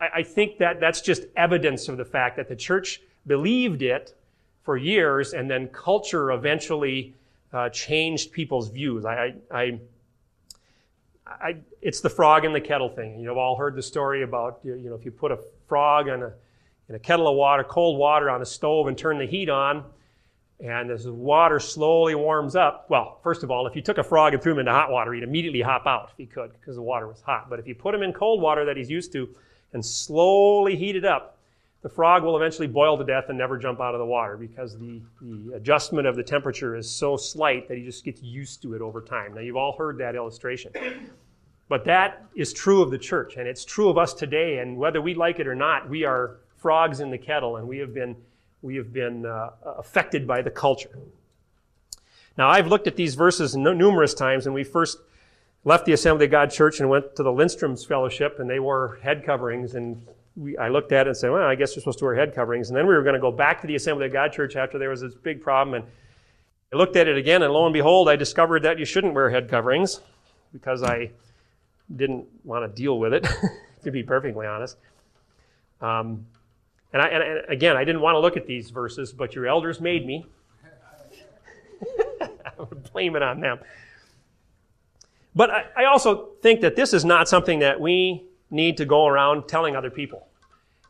I, 0.00 0.08
I 0.14 0.22
think 0.22 0.56
that 0.56 0.80
that's 0.80 1.02
just 1.02 1.24
evidence 1.36 1.90
of 1.90 1.98
the 1.98 2.06
fact 2.06 2.38
that 2.38 2.48
the 2.48 2.56
church 2.56 3.02
believed 3.26 3.82
it 3.82 4.16
for 4.62 4.78
years, 4.78 5.34
and 5.34 5.50
then 5.50 5.68
culture 5.68 6.32
eventually 6.32 7.12
uh, 7.52 7.68
changed 7.68 8.32
people's 8.32 8.70
views. 8.70 9.04
I, 9.04 9.34
I, 9.50 9.78
I, 11.26 11.56
it's 11.82 12.00
the 12.00 12.08
frog 12.08 12.46
in 12.46 12.54
the 12.54 12.60
kettle 12.60 12.88
thing. 12.88 13.20
You've 13.20 13.36
all 13.36 13.56
heard 13.56 13.76
the 13.76 13.82
story 13.82 14.22
about 14.22 14.60
you 14.64 14.88
know 14.88 14.94
if 14.94 15.04
you 15.04 15.10
put 15.10 15.32
a 15.32 15.38
frog 15.68 16.08
in 16.08 16.22
a, 16.22 16.32
in 16.88 16.94
a 16.94 16.98
kettle 16.98 17.28
of 17.28 17.36
water, 17.36 17.62
cold 17.62 17.98
water 17.98 18.30
on 18.30 18.40
a 18.40 18.46
stove, 18.46 18.86
and 18.86 18.96
turn 18.96 19.18
the 19.18 19.26
heat 19.26 19.50
on, 19.50 19.84
and 20.60 20.90
as 20.90 21.04
the 21.04 21.12
water 21.12 21.60
slowly 21.60 22.14
warms 22.14 22.56
up. 22.56 22.86
Well, 22.88 23.18
first 23.22 23.42
of 23.42 23.50
all, 23.50 23.66
if 23.66 23.76
you 23.76 23.82
took 23.82 23.98
a 23.98 24.04
frog 24.04 24.32
and 24.32 24.42
threw 24.42 24.52
him 24.52 24.60
into 24.60 24.72
hot 24.72 24.90
water, 24.90 25.12
he'd 25.12 25.22
immediately 25.22 25.60
hop 25.60 25.86
out 25.86 26.10
if 26.12 26.16
he 26.16 26.26
could 26.26 26.52
because 26.52 26.76
the 26.76 26.82
water 26.82 27.06
was 27.06 27.20
hot. 27.20 27.50
But 27.50 27.58
if 27.58 27.66
you 27.66 27.74
put 27.74 27.94
him 27.94 28.02
in 28.02 28.12
cold 28.12 28.40
water 28.40 28.64
that 28.64 28.76
he's 28.76 28.90
used 28.90 29.12
to 29.12 29.28
and 29.72 29.84
slowly 29.84 30.76
heat 30.76 30.96
it 30.96 31.04
up, 31.04 31.36
the 31.82 31.88
frog 31.90 32.24
will 32.24 32.36
eventually 32.36 32.66
boil 32.66 32.98
to 32.98 33.04
death 33.04 33.26
and 33.28 33.38
never 33.38 33.58
jump 33.58 33.80
out 33.80 33.94
of 33.94 34.00
the 34.00 34.06
water 34.06 34.36
because 34.36 34.76
the, 34.78 35.00
the 35.20 35.52
adjustment 35.54 36.06
of 36.06 36.16
the 36.16 36.22
temperature 36.22 36.74
is 36.74 36.90
so 36.90 37.16
slight 37.16 37.68
that 37.68 37.76
he 37.76 37.84
just 37.84 38.04
gets 38.04 38.22
used 38.22 38.62
to 38.62 38.74
it 38.74 38.80
over 38.80 39.00
time. 39.00 39.34
Now, 39.34 39.40
you've 39.40 39.56
all 39.56 39.76
heard 39.76 39.98
that 39.98 40.16
illustration. 40.16 40.72
But 41.68 41.84
that 41.84 42.24
is 42.34 42.52
true 42.52 42.80
of 42.82 42.90
the 42.90 42.98
church, 42.98 43.36
and 43.36 43.46
it's 43.46 43.64
true 43.64 43.88
of 43.88 43.98
us 43.98 44.14
today. 44.14 44.58
And 44.58 44.76
whether 44.76 45.00
we 45.02 45.14
like 45.14 45.38
it 45.38 45.46
or 45.46 45.54
not, 45.54 45.88
we 45.88 46.04
are 46.04 46.38
frogs 46.56 47.00
in 47.00 47.10
the 47.10 47.18
kettle, 47.18 47.56
and 47.56 47.68
we 47.68 47.78
have 47.78 47.92
been, 47.92 48.16
we 48.62 48.76
have 48.76 48.92
been 48.92 49.26
uh, 49.26 49.50
affected 49.64 50.26
by 50.26 50.42
the 50.42 50.50
culture. 50.50 50.98
Now, 52.36 52.50
I've 52.50 52.66
looked 52.66 52.86
at 52.86 52.96
these 52.96 53.14
verses 53.14 53.56
numerous 53.56 54.12
times, 54.12 54.46
and 54.46 54.54
we 54.54 54.64
first 54.64 54.98
left 55.64 55.86
the 55.86 55.92
Assembly 55.92 56.26
of 56.26 56.30
God 56.30 56.50
Church 56.50 56.80
and 56.80 56.90
went 56.90 57.16
to 57.16 57.22
the 57.22 57.32
Lindstrom's 57.32 57.84
Fellowship, 57.84 58.38
and 58.38 58.48
they 58.48 58.60
wore 58.60 58.98
head 59.02 59.24
coverings, 59.24 59.74
and 59.74 60.06
we, 60.36 60.56
I 60.58 60.68
looked 60.68 60.92
at 60.92 61.06
it 61.06 61.10
and 61.10 61.16
said, 61.16 61.30
well, 61.30 61.42
I 61.42 61.54
guess 61.54 61.74
you're 61.74 61.80
supposed 61.80 61.98
to 62.00 62.04
wear 62.04 62.14
head 62.14 62.34
coverings. 62.34 62.68
And 62.68 62.76
then 62.76 62.86
we 62.86 62.94
were 62.94 63.02
going 63.02 63.14
to 63.14 63.20
go 63.20 63.32
back 63.32 63.60
to 63.62 63.66
the 63.66 63.74
Assembly 63.74 64.06
of 64.06 64.12
God 64.12 64.32
Church 64.32 64.54
after 64.54 64.78
there 64.78 64.90
was 64.90 65.00
this 65.00 65.14
big 65.14 65.40
problem. 65.40 65.82
And 65.82 65.84
I 66.72 66.76
looked 66.76 66.96
at 66.96 67.08
it 67.08 67.16
again, 67.16 67.42
and 67.42 67.52
lo 67.52 67.64
and 67.64 67.72
behold, 67.72 68.08
I 68.08 68.16
discovered 68.16 68.62
that 68.64 68.78
you 68.78 68.84
shouldn't 68.84 69.14
wear 69.14 69.30
head 69.30 69.48
coverings 69.48 70.00
because 70.52 70.82
I 70.82 71.10
didn't 71.94 72.26
want 72.44 72.68
to 72.68 72.82
deal 72.82 72.98
with 72.98 73.14
it, 73.14 73.26
to 73.84 73.90
be 73.90 74.02
perfectly 74.02 74.46
honest. 74.46 74.76
Um, 75.80 76.26
and, 76.96 77.02
I, 77.02 77.08
and, 77.08 77.44
again, 77.48 77.76
I 77.76 77.84
didn't 77.84 78.00
want 78.00 78.14
to 78.14 78.20
look 78.20 78.36
at 78.36 78.46
these 78.46 78.70
verses, 78.70 79.12
but 79.12 79.34
your 79.34 79.46
elders 79.46 79.80
made 79.80 80.06
me. 80.06 80.26
I 82.20 82.28
would 82.58 82.90
blame 82.92 83.16
it 83.16 83.22
on 83.22 83.40
them. 83.40 83.58
But 85.34 85.50
I, 85.50 85.64
I 85.76 85.84
also 85.84 86.30
think 86.40 86.62
that 86.62 86.76
this 86.76 86.94
is 86.94 87.04
not 87.04 87.28
something 87.28 87.58
that 87.58 87.80
we 87.80 88.24
need 88.50 88.78
to 88.78 88.86
go 88.86 89.06
around 89.06 89.48
telling 89.48 89.76
other 89.76 89.90
people. 89.90 90.26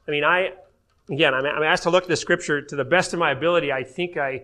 I 0.06 0.10
mean, 0.12 0.22
I, 0.22 0.52
again, 1.10 1.34
I'm, 1.34 1.44
I'm 1.44 1.62
asked 1.64 1.82
to 1.84 1.90
look 1.90 2.04
at 2.04 2.08
the 2.08 2.16
scripture 2.16 2.62
to 2.62 2.76
the 2.76 2.84
best 2.84 3.12
of 3.12 3.18
my 3.18 3.32
ability. 3.32 3.72
I 3.72 3.82
think 3.82 4.16
I, 4.16 4.42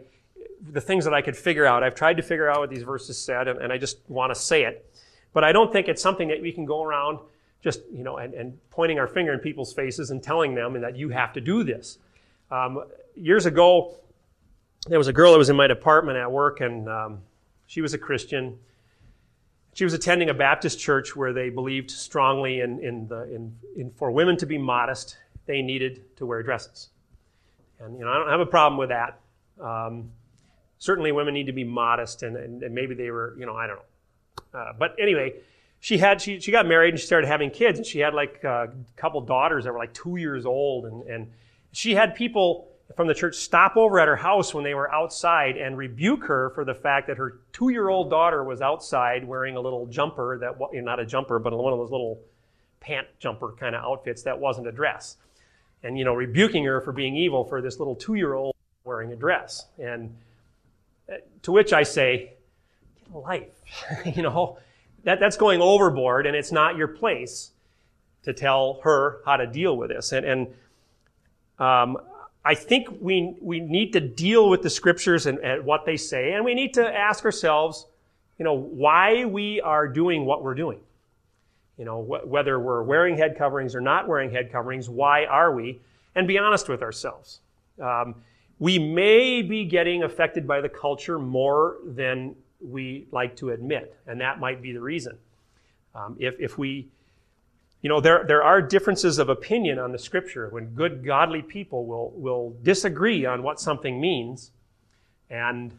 the 0.73 0.81
things 0.81 1.05
that 1.05 1.15
I 1.15 1.23
could 1.23 1.37
figure 1.37 1.67
out, 1.67 1.85
I've 1.85 1.95
tried 1.95 2.17
to 2.17 2.23
figure 2.23 2.51
out 2.51 2.59
what 2.59 2.71
these 2.71 2.83
verses 2.83 3.17
said, 3.19 3.47
and, 3.47 3.61
and 3.61 3.73
I 3.73 3.79
just 3.79 3.99
want 4.09 4.35
to 4.35 4.41
say 4.41 4.65
it. 4.65 4.85
But 5.33 5.45
I 5.45 5.53
don't 5.53 5.73
think 5.73 5.89
it's 5.89 6.03
something 6.03 6.29
that 6.29 6.43
we 6.43 6.51
can 6.51 6.65
go 6.65 6.83
around 6.83 7.21
just, 7.63 7.81
you 7.93 8.03
know, 8.03 8.17
and, 8.19 8.35
and 8.35 8.59
pointing 8.71 8.99
our 8.99 9.07
finger 9.07 9.33
in 9.33 9.39
people's 9.39 9.73
faces 9.73 10.11
and 10.11 10.23
telling 10.23 10.55
them 10.55 10.81
that 10.81 10.97
you 10.97 11.09
have 11.11 11.33
to 11.33 11.41
do 11.41 11.63
this. 11.63 11.99
Um, 12.51 12.85
years 13.15 13.47
ago, 13.47 13.95
there 14.89 14.99
was 14.99 15.09
a 15.09 15.13
girl 15.13 15.33
that 15.33 15.39
was 15.39 15.49
in 15.49 15.57
my 15.57 15.69
department 15.69 16.19
at 16.19 16.31
work, 16.31 16.61
and 16.61 16.89
um, 16.89 17.21
she 17.67 17.81
was 17.81 17.95
a 17.95 17.99
Christian. 17.99 18.59
She 19.75 19.85
was 19.85 19.95
attending 19.95 20.29
a 20.29 20.35
Baptist 20.35 20.81
church 20.81 21.15
where 21.15 21.33
they 21.33 21.51
believed 21.51 21.91
strongly 21.91 22.61
in, 22.61 22.81
in, 22.81 23.07
the, 23.07 23.23
in, 23.33 23.57
in 23.77 23.91
for 23.93 24.11
women 24.11 24.37
to 24.39 24.47
be 24.47 24.59
modest, 24.59 25.17
they 25.47 25.63
needed 25.63 26.17
to 26.17 26.27
wear 26.27 26.43
dresses. 26.43 26.91
And 27.79 27.97
you 27.97 28.05
know, 28.05 28.11
I 28.11 28.19
don't 28.19 28.29
have 28.29 28.41
a 28.41 28.47
problem 28.47 28.79
with 28.79 28.89
that. 28.89 29.21
Um, 29.61 30.11
certainly, 30.79 31.13
women 31.13 31.33
need 31.33 31.47
to 31.47 31.53
be 31.53 31.65
modest, 31.65 32.25
and, 32.25 32.37
and, 32.37 32.63
and, 32.63 32.75
maybe 32.75 32.95
they 32.95 33.11
were, 33.11 33.35
you 33.39 33.47
know, 33.47 33.55
I 33.55 33.67
don't 33.69 33.77
know. 33.77 34.59
Uh, 34.59 34.73
but 34.79 34.97
anyway, 35.01 35.35
she 35.83 35.99
had 35.99 36.21
she, 36.21 36.39
she 36.39 36.53
got 36.53 36.65
married 36.65 36.95
and 36.95 37.01
she 37.01 37.07
started 37.07 37.27
having 37.27 37.51
kids, 37.51 37.77
and 37.77 37.85
she 37.85 37.99
had 37.99 38.15
like 38.15 38.45
a 38.45 38.73
couple 38.95 39.21
daughters 39.21 39.65
that 39.65 39.73
were 39.73 39.81
like 39.81 39.93
two 39.93 40.15
years 40.15 40.47
old, 40.47 40.85
and, 40.85 41.03
and 41.09 41.33
she 41.73 41.93
had 41.93 42.15
people 42.15 42.69
from 42.95 43.09
the 43.09 43.15
church 43.15 43.35
stop 43.35 43.77
over 43.77 43.99
at 43.99 44.07
her 44.07 44.15
house 44.15 44.55
when 44.55 44.63
they 44.63 44.75
were 44.75 44.95
outside 44.95 45.57
and 45.57 45.77
rebuke 45.77 46.23
her 46.23 46.51
for 46.51 46.65
the 46.65 46.73
fact 46.73 47.09
that 47.09 47.17
her 47.17 47.41
two 47.53 47.71
year 47.71 47.89
old 47.89 48.11
daughter 48.11 48.45
was 48.45 48.63
outside 48.63 49.27
wearing 49.27 49.57
a 49.57 49.61
little 49.61 49.87
jumper 49.87 50.39
that, 50.39 50.55
not 50.73 51.01
a 51.01 51.05
jumper, 51.05 51.41
but 51.41 51.53
one 51.53 51.73
of 51.73 51.81
those 51.81 51.91
little 51.91 52.21
pant 52.79 53.09
jumper 53.19 53.51
kind 53.59 53.75
of 53.75 53.83
outfits 53.83 54.23
that 54.23 54.39
wasn't 54.39 54.69
a 54.69 54.73
dress. 54.73 55.17
And, 55.83 55.99
you 55.99 56.05
know, 56.05 56.15
rebuking 56.15 56.65
her 56.65 56.81
for 56.81 56.93
being 56.93 57.17
evil 57.17 57.43
for 57.43 57.61
this 57.61 57.81
little 57.81 57.97
two 57.97 58.15
year 58.15 58.35
old 58.35 58.55
wearing 58.85 59.13
a 59.13 59.17
dress. 59.17 59.67
And 59.81 60.15
uh, 61.13 61.17
to 61.43 61.51
which 61.51 61.73
I 61.73 61.83
say, 61.83 62.35
get 63.05 63.17
a 63.17 63.19
life. 63.19 63.51
you 64.05 64.23
know, 64.23 64.59
that, 65.05 65.21
that's 65.21 65.37
going 65.37 65.61
overboard 65.61 66.27
and 66.27 66.37
it's 66.37 66.53
not 66.53 66.77
your 66.77 66.89
place 66.89 67.51
to 68.23 68.33
tell 68.33 68.81
her 68.85 69.21
how 69.25 69.37
to 69.37 69.47
deal 69.47 69.77
with 69.77 69.91
this. 69.91 70.13
And, 70.13 70.25
and 70.25 70.47
um, 71.59 71.99
I 72.45 72.55
think 72.55 72.89
we, 73.01 73.35
we 73.41 73.61
need 73.61 73.93
to 73.93 74.01
deal 74.01 74.49
with 74.49 74.63
the 74.63 74.71
scriptures 74.71 75.27
and, 75.27 75.39
and, 75.39 75.65
what 75.65 75.87
they 75.87 75.97
say, 75.97 76.33
and 76.33 76.45
we 76.45 76.55
need 76.55 76.75
to 76.75 76.87
ask 76.87 77.25
ourselves, 77.25 77.87
you 78.39 78.45
know, 78.45 78.55
why 78.55 79.25
we 79.25 79.61
are 79.61 79.87
doing 79.87 80.25
what 80.25 80.43
we're 80.43 80.55
doing. 80.55 80.81
You 81.79 81.85
know, 81.85 82.03
wh- 82.03 82.27
whether 82.27 82.59
we're 82.59 82.83
wearing 82.83 83.17
head 83.17 83.37
coverings 83.37 83.75
or 83.75 83.81
not 83.81 84.09
wearing 84.09 84.31
head 84.31 84.51
coverings, 84.51 84.89
why 84.89 85.25
are 85.25 85.55
we? 85.55 85.81
And 86.15 86.29
be 86.29 86.39
honest 86.39 86.69
with 86.69 86.83
ourselves. 86.83 87.41
Um, 87.81 88.17
we 88.59 88.79
may 88.79 89.43
be 89.43 89.65
getting 89.65 90.03
affected 90.03 90.47
by 90.47 90.61
the 90.61 90.69
culture 90.69 91.19
more 91.19 91.79
than 91.85 92.37
we 92.65 93.07
like 93.13 93.37
to 93.37 93.51
admit, 93.51 93.97
and 94.07 94.21
that 94.21 94.41
might 94.41 94.63
be 94.63 94.73
the 94.73 94.81
reason. 94.81 95.19
Um, 95.95 96.17
if, 96.19 96.35
if 96.39 96.59
we 96.59 96.89
you 97.83 97.89
know, 97.89 98.01
there, 98.01 98.25
there 98.25 98.45
are 98.45 98.63
differences 98.63 99.19
of 99.19 99.29
opinion 99.29 99.81
on 99.81 99.91
the 99.91 99.99
scripture 99.99 100.49
when 100.51 100.67
good, 100.67 101.05
godly 101.05 101.43
people 101.43 101.85
will, 101.85 102.13
will 102.15 102.57
disagree 102.63 103.27
on 103.27 103.43
what 103.43 103.59
something 103.59 104.01
means. 104.01 104.53
And 105.29 105.77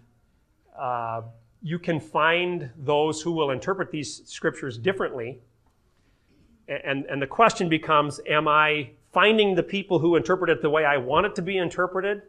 uh, 0.78 1.22
you 1.62 1.80
can 1.80 2.02
find 2.02 2.70
those 2.78 3.22
who 3.22 3.32
will 3.32 3.52
interpret 3.52 3.90
these 3.90 4.22
scriptures 4.26 4.78
differently. 4.78 5.40
And, 6.68 7.06
and 7.06 7.22
the 7.22 7.28
question 7.28 7.70
becomes 7.70 8.20
Am 8.28 8.50
I 8.50 8.90
finding 9.14 9.56
the 9.56 9.64
people 9.64 10.00
who 10.00 10.18
interpret 10.18 10.50
it 10.50 10.62
the 10.62 10.70
way 10.70 10.84
I 10.84 10.98
want 10.98 11.26
it 11.26 11.36
to 11.36 11.42
be 11.42 11.58
interpreted, 11.58 12.24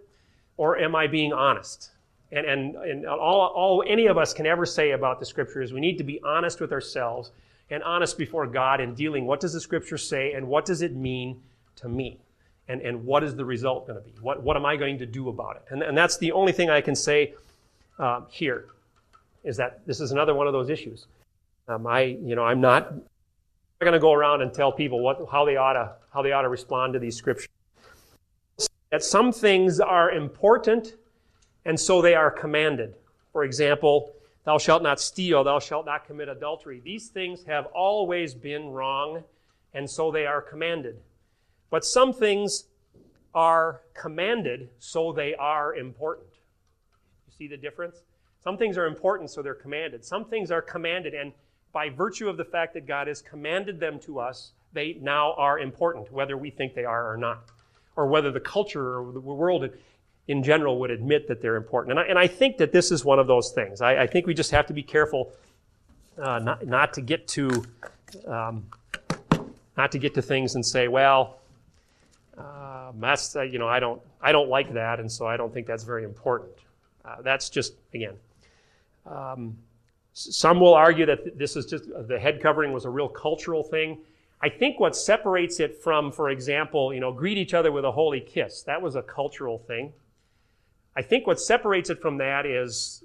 or 0.57 0.79
am 0.79 0.95
I 0.95 1.09
being 1.09 1.33
honest? 1.33 1.91
And, 2.33 2.47
and, 2.47 2.77
and 2.77 3.07
all, 3.07 3.53
all 3.55 3.85
any 3.87 4.07
of 4.07 4.19
us 4.19 4.35
can 4.35 4.47
ever 4.47 4.67
say 4.67 4.91
about 4.91 5.21
the 5.21 5.27
scripture 5.27 5.63
is 5.63 5.73
we 5.73 5.81
need 5.81 5.99
to 5.99 6.05
be 6.05 6.21
honest 6.23 6.61
with 6.61 6.73
ourselves 6.73 7.31
and 7.71 7.83
honest 7.83 8.19
before 8.19 8.47
God 8.47 8.81
in 8.81 8.95
dealing 8.95 9.27
what 9.27 9.41
does 9.41 9.53
the 9.53 9.61
scripture 9.61 9.99
say 9.99 10.33
and 10.33 10.49
what 10.49 10.65
does 10.65 10.83
it 10.83 10.95
mean 10.95 11.41
to 11.77 11.89
me? 11.89 12.19
And, 12.67 12.81
and 12.81 13.05
what 13.05 13.23
is 13.23 13.37
the 13.37 13.45
result 13.45 13.87
going 13.87 13.99
to 13.99 14.05
be? 14.05 14.15
What, 14.21 14.43
what 14.43 14.57
am 14.57 14.65
I 14.65 14.77
going 14.77 14.99
to 14.99 15.07
do 15.07 15.29
about 15.29 15.57
it? 15.57 15.63
And, 15.71 15.83
and 15.83 15.97
that's 15.97 16.17
the 16.17 16.33
only 16.33 16.53
thing 16.53 16.71
I 16.71 16.81
can 16.81 16.97
say 16.97 17.35
uh, 17.99 18.23
here 18.31 18.67
is 19.45 19.57
that 19.59 19.87
this 19.87 20.01
is 20.01 20.11
another 20.11 20.35
one 20.35 20.47
of 20.47 20.53
those 20.53 20.71
issues. 20.71 21.07
Um, 21.69 21.87
I, 21.87 22.03
you 22.03 22.35
know, 22.35 22.45
I'm 22.45 22.61
not 22.61 22.95
I'm 23.81 23.91
going 23.91 23.93
to 23.93 24.01
go 24.01 24.13
around 24.13 24.41
and 24.41 24.53
tell 24.53 24.73
people 24.73 25.01
what, 25.01 25.27
how, 25.31 25.45
they 25.45 25.57
ought 25.57 25.75
to, 25.75 25.93
how 26.13 26.23
they 26.23 26.33
ought 26.33 26.43
to 26.43 26.49
respond 26.49 26.93
to 26.95 26.99
these 26.99 27.17
scriptures. 27.17 27.49
That 28.91 29.03
some 29.03 29.33
things 29.33 29.81
are 29.81 30.11
important 30.11 30.95
and 31.65 31.79
so 31.79 32.03
they 32.03 32.15
are 32.15 32.31
commanded. 32.31 32.95
For 33.33 33.45
example, 33.45 34.15
Thou 34.45 34.59
shalt 34.59 34.83
not 34.83 35.01
steal, 35.01 35.43
thou 35.43 35.59
shalt 35.59 35.87
not 35.87 36.07
commit 36.07 36.29
adultery. 36.29 36.81
These 36.85 37.09
things 37.09 37.45
have 37.45 37.67
always 37.67 38.35
been 38.35 38.69
wrong, 38.69 39.25
and 39.73 39.89
so 39.89 40.11
they 40.11 40.27
are 40.27 40.43
commanded. 40.43 41.01
But 41.71 41.85
some 41.85 42.13
things 42.13 42.65
are 43.35 43.81
commanded, 43.95 44.69
so 44.79 45.13
they 45.13 45.35
are 45.35 45.75
important. 45.75 46.29
You 47.27 47.33
see 47.37 47.49
the 47.49 47.57
difference? 47.57 48.03
Some 48.43 48.59
things 48.59 48.77
are 48.77 48.87
important, 48.87 49.31
so 49.31 49.41
they're 49.41 49.55
commanded. 49.55 50.05
Some 50.05 50.27
things 50.27 50.51
are 50.51 50.61
commanded, 50.61 51.15
and 51.15 51.33
by 51.73 51.89
virtue 51.89 52.29
of 52.29 52.37
the 52.37 52.45
fact 52.45 52.75
that 52.75 52.87
God 52.87 53.09
has 53.09 53.23
commanded 53.23 53.81
them 53.81 53.99
to 54.01 54.21
us, 54.21 54.53
they 54.75 54.99
now 55.01 55.33
are 55.35 55.59
important, 55.59 56.13
whether 56.13 56.37
we 56.37 56.51
think 56.51 56.75
they 56.75 56.85
are 56.85 57.11
or 57.11 57.17
not, 57.17 57.45
or 57.97 58.07
whether 58.09 58.31
the 58.31 58.41
culture 58.41 59.01
or 59.01 59.11
the 59.11 59.21
world 59.21 59.71
in 60.27 60.43
general 60.43 60.79
would 60.81 60.91
admit 60.91 61.29
that 61.29 61.43
they're 61.43 61.57
important. 61.57 61.99
And 61.99 62.01
I, 62.01 62.05
and 62.05 62.19
I 62.19 62.27
think 62.27 62.57
that 62.59 62.73
this 62.73 62.91
is 62.91 63.05
one 63.05 63.19
of 63.19 63.27
those 63.27 63.53
things. 63.53 63.81
I, 63.81 64.03
I 64.03 64.07
think 64.07 64.27
we 64.27 64.35
just 64.35 64.51
have 64.53 64.67
to 64.67 64.73
be 64.73 64.83
careful 64.83 65.33
uh, 66.19 66.39
not, 66.39 66.67
not 66.67 66.93
to 66.95 67.01
get 67.01 67.27
to 67.29 67.65
um, 68.27 68.65
not 69.77 69.91
to 69.93 69.99
get 69.99 70.15
to 70.15 70.23
things 70.23 70.55
and 70.55 70.65
say, 70.65 70.87
well, 70.87 71.41
uh, 72.39 72.93
that's 73.01 73.37
uh, 73.37 73.43
you 73.43 73.59
know 73.59 73.69
I 73.69 73.81
don't 73.81 74.01
I 74.21 74.33
don't 74.33 74.49
like 74.49 74.73
that, 74.75 75.01
and 75.01 75.11
so 75.11 75.27
I 75.27 75.37
don't 75.37 75.53
think 75.53 75.67
that's 75.67 75.85
very 75.85 76.05
important. 76.05 76.53
Uh, 77.05 77.23
that's 77.23 77.51
just 77.51 77.75
again. 77.93 78.15
Um, 79.07 79.57
some 80.13 80.61
will 80.61 80.75
argue 80.75 81.07
that 81.07 81.37
this 81.37 81.57
is 81.57 81.67
just 81.67 81.85
the 82.09 82.19
head 82.19 82.41
covering 82.41 82.73
was 82.73 82.85
a 82.85 82.91
real 82.91 83.09
cultural 83.09 83.65
thing. 83.65 83.99
I 84.41 84.49
think 84.49 84.79
what 84.79 84.95
separates 84.95 85.59
it 85.59 85.83
from, 85.83 86.13
for 86.13 86.31
example, 86.31 86.95
you 86.95 87.01
know, 87.01 87.13
greet 87.13 87.37
each 87.37 87.55
other 87.55 87.73
with 87.73 87.85
a 87.85 87.91
holy 87.91 88.21
kiss. 88.21 88.63
That 88.63 88.81
was 88.81 88.95
a 88.95 89.03
cultural 89.03 89.59
thing. 89.59 89.93
I 90.97 91.03
think 91.03 91.27
what 91.27 91.41
separates 91.41 91.91
it 91.91 92.01
from 92.01 92.19
that 92.19 92.47
is, 92.47 93.03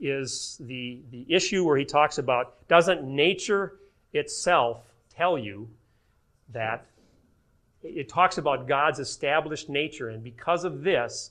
is 0.00 0.58
the, 0.60 1.00
the 1.10 1.24
issue 1.28 1.64
where 1.64 1.78
he 1.78 1.84
talks 1.84 2.18
about 2.18 2.68
doesn't 2.68 3.04
nature 3.04 3.78
itself 4.12 4.82
tell 5.14 5.38
you 5.38 5.68
that 6.52 6.84
it 7.82 8.08
talks 8.08 8.38
about 8.38 8.68
God's 8.68 8.98
established 8.98 9.68
nature, 9.68 10.10
and 10.10 10.22
because 10.22 10.64
of 10.64 10.82
this, 10.82 11.30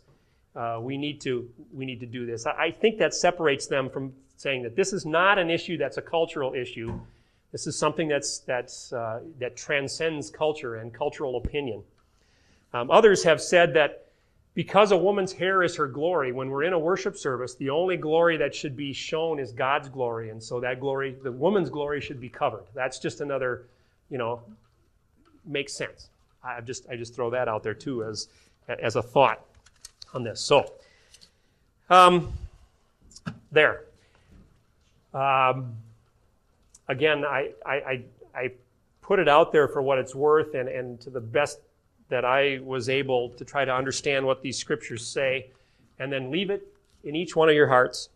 uh, 0.56 0.80
we 0.82 0.98
need 0.98 1.22
to 1.22 1.50
we 1.74 1.86
need 1.86 2.00
to 2.02 2.06
do 2.06 2.26
this. 2.26 2.46
I, 2.46 2.52
I 2.52 2.72
think 2.72 2.98
that 2.98 3.14
separates 3.14 3.68
them 3.68 3.90
from 3.90 4.14
saying 4.36 4.64
that 4.64 4.76
this 4.76 4.92
is 4.92 5.06
not 5.06 5.38
an 5.38 5.50
issue 5.50 5.78
that's 5.78 5.98
a 5.98 6.02
cultural 6.02 6.54
issue. 6.54 7.00
This 7.52 7.68
is 7.68 7.78
something 7.78 8.08
that's 8.08 8.40
that's 8.40 8.92
uh, 8.92 9.22
that 9.40 9.56
transcends 9.56 10.30
culture 10.30 10.76
and 10.76 10.94
cultural 10.94 11.38
opinion. 11.38 11.84
Um, 12.74 12.92
others 12.92 13.24
have 13.24 13.42
said 13.42 13.74
that 13.76 14.08
because 14.54 14.92
a 14.92 14.98
woman's 14.98 15.32
hair 15.32 15.64
is 15.64 15.76
her 15.78 15.88
glory, 15.88 16.32
when 16.32 16.50
we're 16.50 16.64
in 16.64 16.74
a 16.74 16.80
worship 16.80 17.16
service, 17.16 17.56
the 17.56 17.70
only 17.70 17.96
glory 17.96 18.36
that 18.38 18.54
should 18.54 18.76
be 18.76 18.92
shown 18.92 19.40
is 19.40 19.52
God's 19.52 19.88
glory. 19.88 20.30
And 20.30 20.44
so 20.44 20.60
that 20.60 20.80
glory, 20.80 21.16
the 21.24 21.32
woman's 21.32 21.70
glory 21.70 22.02
should 22.02 22.20
be 22.20 22.30
covered. 22.30 22.66
That's 22.74 23.00
just 23.00 23.22
another, 23.22 23.66
you 24.10 24.18
know, 24.18 24.42
makes 25.46 25.74
sense. 25.74 26.10
I 26.44 26.60
just, 26.62 26.90
I 26.90 26.98
just 26.98 27.16
throw 27.16 27.30
that 27.30 27.48
out 27.48 27.64
there 27.64 27.74
too 27.74 28.04
as, 28.04 28.28
as 28.68 28.96
a 28.98 29.02
thought 29.02 29.46
on 30.14 30.24
this. 30.24 30.42
So, 30.42 30.74
um, 31.90 32.34
there. 33.52 33.86
Um, 35.14 35.76
again, 36.88 37.24
I, 37.26 37.52
I, 37.66 37.74
I, 37.74 38.02
I 38.36 38.52
put 39.02 39.20
it 39.20 39.28
out 39.28 39.52
there 39.52 39.68
for 39.68 39.82
what 39.82 39.98
it's 39.98 40.16
worth 40.16 40.56
and, 40.56 40.68
and 40.68 41.00
to 41.02 41.10
the 41.10 41.22
best 41.22 41.60
that 42.12 42.26
I 42.26 42.60
was 42.62 42.90
able 42.90 43.30
to 43.30 43.46
try 43.46 43.64
to 43.64 43.74
understand 43.74 44.26
what 44.26 44.42
these 44.42 44.58
scriptures 44.58 45.08
say 45.08 45.50
and 45.98 46.12
then 46.12 46.30
leave 46.30 46.50
it 46.50 46.68
in 47.06 47.16
each 47.16 47.38
one 47.38 47.48
of 47.48 47.56
your 47.56 47.68
hearts 47.68 48.10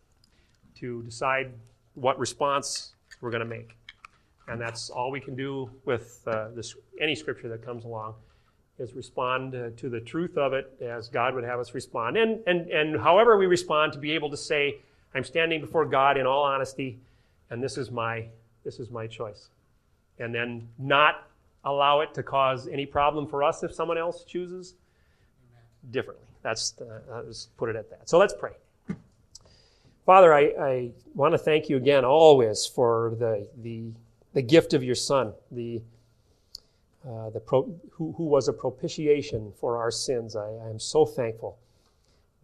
to 0.80 1.02
decide 1.02 1.50
what 1.94 2.18
response 2.18 2.92
we're 3.22 3.30
going 3.30 3.42
to 3.42 3.48
make. 3.48 3.74
And 4.48 4.60
that's 4.60 4.90
all 4.90 5.10
we 5.10 5.18
can 5.18 5.34
do 5.34 5.70
with 5.86 6.20
uh, 6.26 6.48
this, 6.54 6.76
any 7.00 7.14
scripture 7.14 7.48
that 7.48 7.64
comes 7.64 7.84
along 7.84 8.14
is 8.78 8.92
respond 8.92 9.54
uh, 9.54 9.70
to 9.78 9.88
the 9.88 10.00
truth 10.00 10.36
of 10.36 10.52
it 10.52 10.70
as 10.82 11.08
God 11.08 11.34
would 11.34 11.44
have 11.44 11.58
us 11.58 11.72
respond. 11.72 12.18
And, 12.18 12.40
and, 12.46 12.68
and 12.68 13.00
however 13.00 13.38
we 13.38 13.46
respond, 13.46 13.94
to 13.94 13.98
be 13.98 14.12
able 14.12 14.28
to 14.28 14.36
say, 14.36 14.76
I'm 15.14 15.24
standing 15.24 15.62
before 15.62 15.86
God 15.86 16.18
in 16.18 16.26
all 16.26 16.44
honesty, 16.44 16.98
and 17.48 17.62
this 17.62 17.78
is 17.78 17.90
my, 17.90 18.26
this 18.62 18.78
is 18.78 18.90
my 18.90 19.06
choice. 19.06 19.48
And 20.18 20.34
then 20.34 20.68
not 20.78 21.26
allow 21.66 22.00
it 22.00 22.14
to 22.14 22.22
cause 22.22 22.68
any 22.68 22.86
problem 22.86 23.26
for 23.26 23.42
us 23.42 23.62
if 23.62 23.74
someone 23.74 23.98
else 23.98 24.24
chooses 24.24 24.74
differently. 25.90 26.24
That's 26.42 26.74
uh, 26.80 27.22
let's 27.26 27.48
put 27.58 27.68
it 27.68 27.76
at 27.76 27.90
that. 27.90 28.08
So 28.08 28.18
let's 28.18 28.34
pray. 28.38 28.52
Father, 30.06 30.32
I, 30.32 30.42
I 30.60 30.90
want 31.14 31.34
to 31.34 31.38
thank 31.38 31.68
you 31.68 31.76
again 31.76 32.04
always 32.04 32.64
for 32.64 33.14
the 33.18 33.46
the, 33.62 33.90
the 34.32 34.42
gift 34.42 34.72
of 34.72 34.82
your 34.82 34.94
Son, 34.94 35.34
the 35.50 35.82
uh, 37.06 37.30
the 37.30 37.40
pro, 37.40 37.62
who, 37.90 38.14
who 38.16 38.24
was 38.24 38.48
a 38.48 38.52
propitiation 38.52 39.52
for 39.60 39.76
our 39.76 39.90
sins. 39.90 40.34
I, 40.34 40.48
I 40.48 40.70
am 40.70 40.78
so 40.78 41.04
thankful 41.04 41.58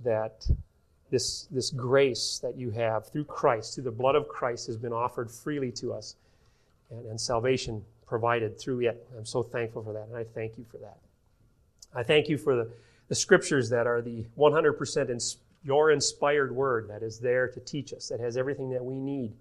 that 0.05 0.47
this, 1.11 1.49
this 1.51 1.71
grace 1.71 2.41
that 2.43 2.57
you 2.57 2.71
have 2.71 3.09
through 3.09 3.25
Christ, 3.25 3.75
through 3.75 3.85
the 3.85 3.91
blood 3.91 4.15
of 4.15 4.29
Christ, 4.29 4.67
has 4.69 4.77
been 4.77 4.93
offered 4.93 5.31
freely 5.31 5.73
to 5.73 5.93
us, 5.93 6.17
and, 6.91 7.07
and 7.07 7.21
salvation 7.21 7.85
provided 8.13 8.61
through 8.61 8.81
it. 8.81 9.09
I'm 9.17 9.25
so 9.25 9.43
thankful 9.43 9.83
for 9.83 9.95
that, 9.95 10.07
and 10.09 10.15
I 10.15 10.25
thank 10.25 10.59
you 10.59 10.67
for 10.71 10.77
that. 10.77 10.99
I 11.95 12.03
thank 12.03 12.29
you 12.29 12.37
for 12.37 12.55
the, 12.55 12.71
the 13.09 13.15
scriptures 13.15 13.71
that 13.71 13.87
are 13.87 14.03
the 14.03 14.27
100% 14.37 15.09
ins- 15.09 15.39
your 15.65 15.91
inspired 15.91 16.55
word 16.55 16.91
that 16.91 17.03
is 17.03 17.19
there 17.19 17.49
to 17.49 17.59
teach 17.61 17.95
us, 17.95 18.09
that 18.09 18.21
has 18.21 18.37
everything 18.37 18.69
that 18.69 18.85
we 18.85 18.99
need 18.99 19.33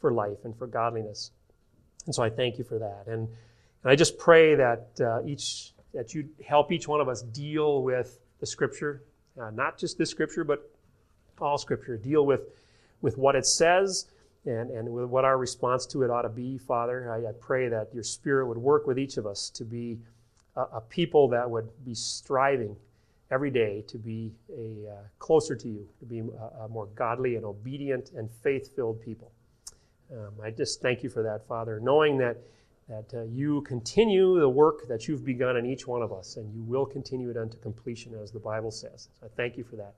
for 0.00 0.10
life 0.10 0.38
and 0.44 0.56
for 0.56 0.66
godliness. 0.66 1.32
And 2.06 2.14
so 2.14 2.22
I 2.22 2.30
thank 2.30 2.56
you 2.56 2.64
for 2.64 2.78
that. 2.78 3.04
And, 3.08 3.28
and 3.82 3.92
I 3.92 3.94
just 3.94 4.16
pray 4.16 4.54
that 4.54 4.88
uh, 5.02 5.20
each 5.26 5.74
that 5.92 6.14
you 6.14 6.30
help 6.42 6.72
each 6.72 6.88
one 6.88 7.02
of 7.02 7.08
us 7.10 7.20
deal 7.20 7.82
with 7.82 8.20
the 8.40 8.46
scripture 8.46 9.02
uh, 9.38 9.50
not 9.50 9.78
just 9.78 9.98
this 9.98 10.10
scripture, 10.10 10.44
but 10.44 10.70
all 11.40 11.58
scripture. 11.58 11.96
Deal 11.96 12.26
with, 12.26 12.40
with 13.00 13.16
what 13.16 13.36
it 13.36 13.46
says 13.46 14.06
and, 14.48 14.70
and 14.70 14.88
what 14.88 15.24
our 15.24 15.38
response 15.38 15.86
to 15.86 16.02
it 16.02 16.10
ought 16.10 16.22
to 16.22 16.28
be, 16.28 16.58
Father. 16.58 17.12
I, 17.12 17.28
I 17.28 17.32
pray 17.38 17.68
that 17.68 17.92
your 17.92 18.02
Spirit 18.02 18.46
would 18.46 18.58
work 18.58 18.86
with 18.86 18.98
each 18.98 19.16
of 19.16 19.26
us 19.26 19.50
to 19.50 19.64
be 19.64 19.98
a, 20.56 20.62
a 20.62 20.80
people 20.80 21.28
that 21.28 21.48
would 21.48 21.68
be 21.84 21.94
striving 21.94 22.76
every 23.30 23.50
day 23.50 23.84
to 23.88 23.98
be 23.98 24.32
a 24.56 24.90
uh, 24.90 24.94
closer 25.18 25.54
to 25.54 25.68
you, 25.68 25.86
to 26.00 26.06
be 26.06 26.20
a, 26.20 26.64
a, 26.64 26.68
more 26.68 26.86
godly 26.94 27.36
and 27.36 27.44
obedient 27.44 28.12
and 28.16 28.30
faith-filled 28.42 29.00
people. 29.02 29.30
Um, 30.10 30.32
I 30.42 30.50
just 30.50 30.80
thank 30.80 31.02
you 31.02 31.10
for 31.10 31.22
that, 31.22 31.46
Father, 31.46 31.78
knowing 31.80 32.18
that 32.18 32.38
that 32.88 33.12
uh, 33.12 33.22
you 33.24 33.60
continue 33.62 34.40
the 34.40 34.48
work 34.48 34.88
that 34.88 35.06
you've 35.06 35.22
begun 35.22 35.58
in 35.58 35.66
each 35.66 35.86
one 35.86 36.00
of 36.00 36.10
us, 36.10 36.38
and 36.38 36.50
you 36.54 36.62
will 36.62 36.86
continue 36.86 37.28
it 37.28 37.36
unto 37.36 37.58
completion, 37.58 38.14
as 38.14 38.30
the 38.32 38.38
Bible 38.38 38.70
says. 38.70 39.10
So 39.20 39.26
I 39.26 39.28
thank 39.36 39.58
you 39.58 39.64
for 39.64 39.76
that, 39.76 39.92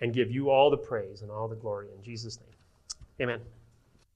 and 0.00 0.14
give 0.14 0.30
you 0.30 0.48
all 0.48 0.70
the 0.70 0.78
praise 0.78 1.20
and 1.20 1.30
all 1.30 1.48
the 1.48 1.54
glory 1.54 1.88
in 1.94 2.02
Jesus' 2.02 2.38
name. 2.40 3.28
Amen. 3.28 3.40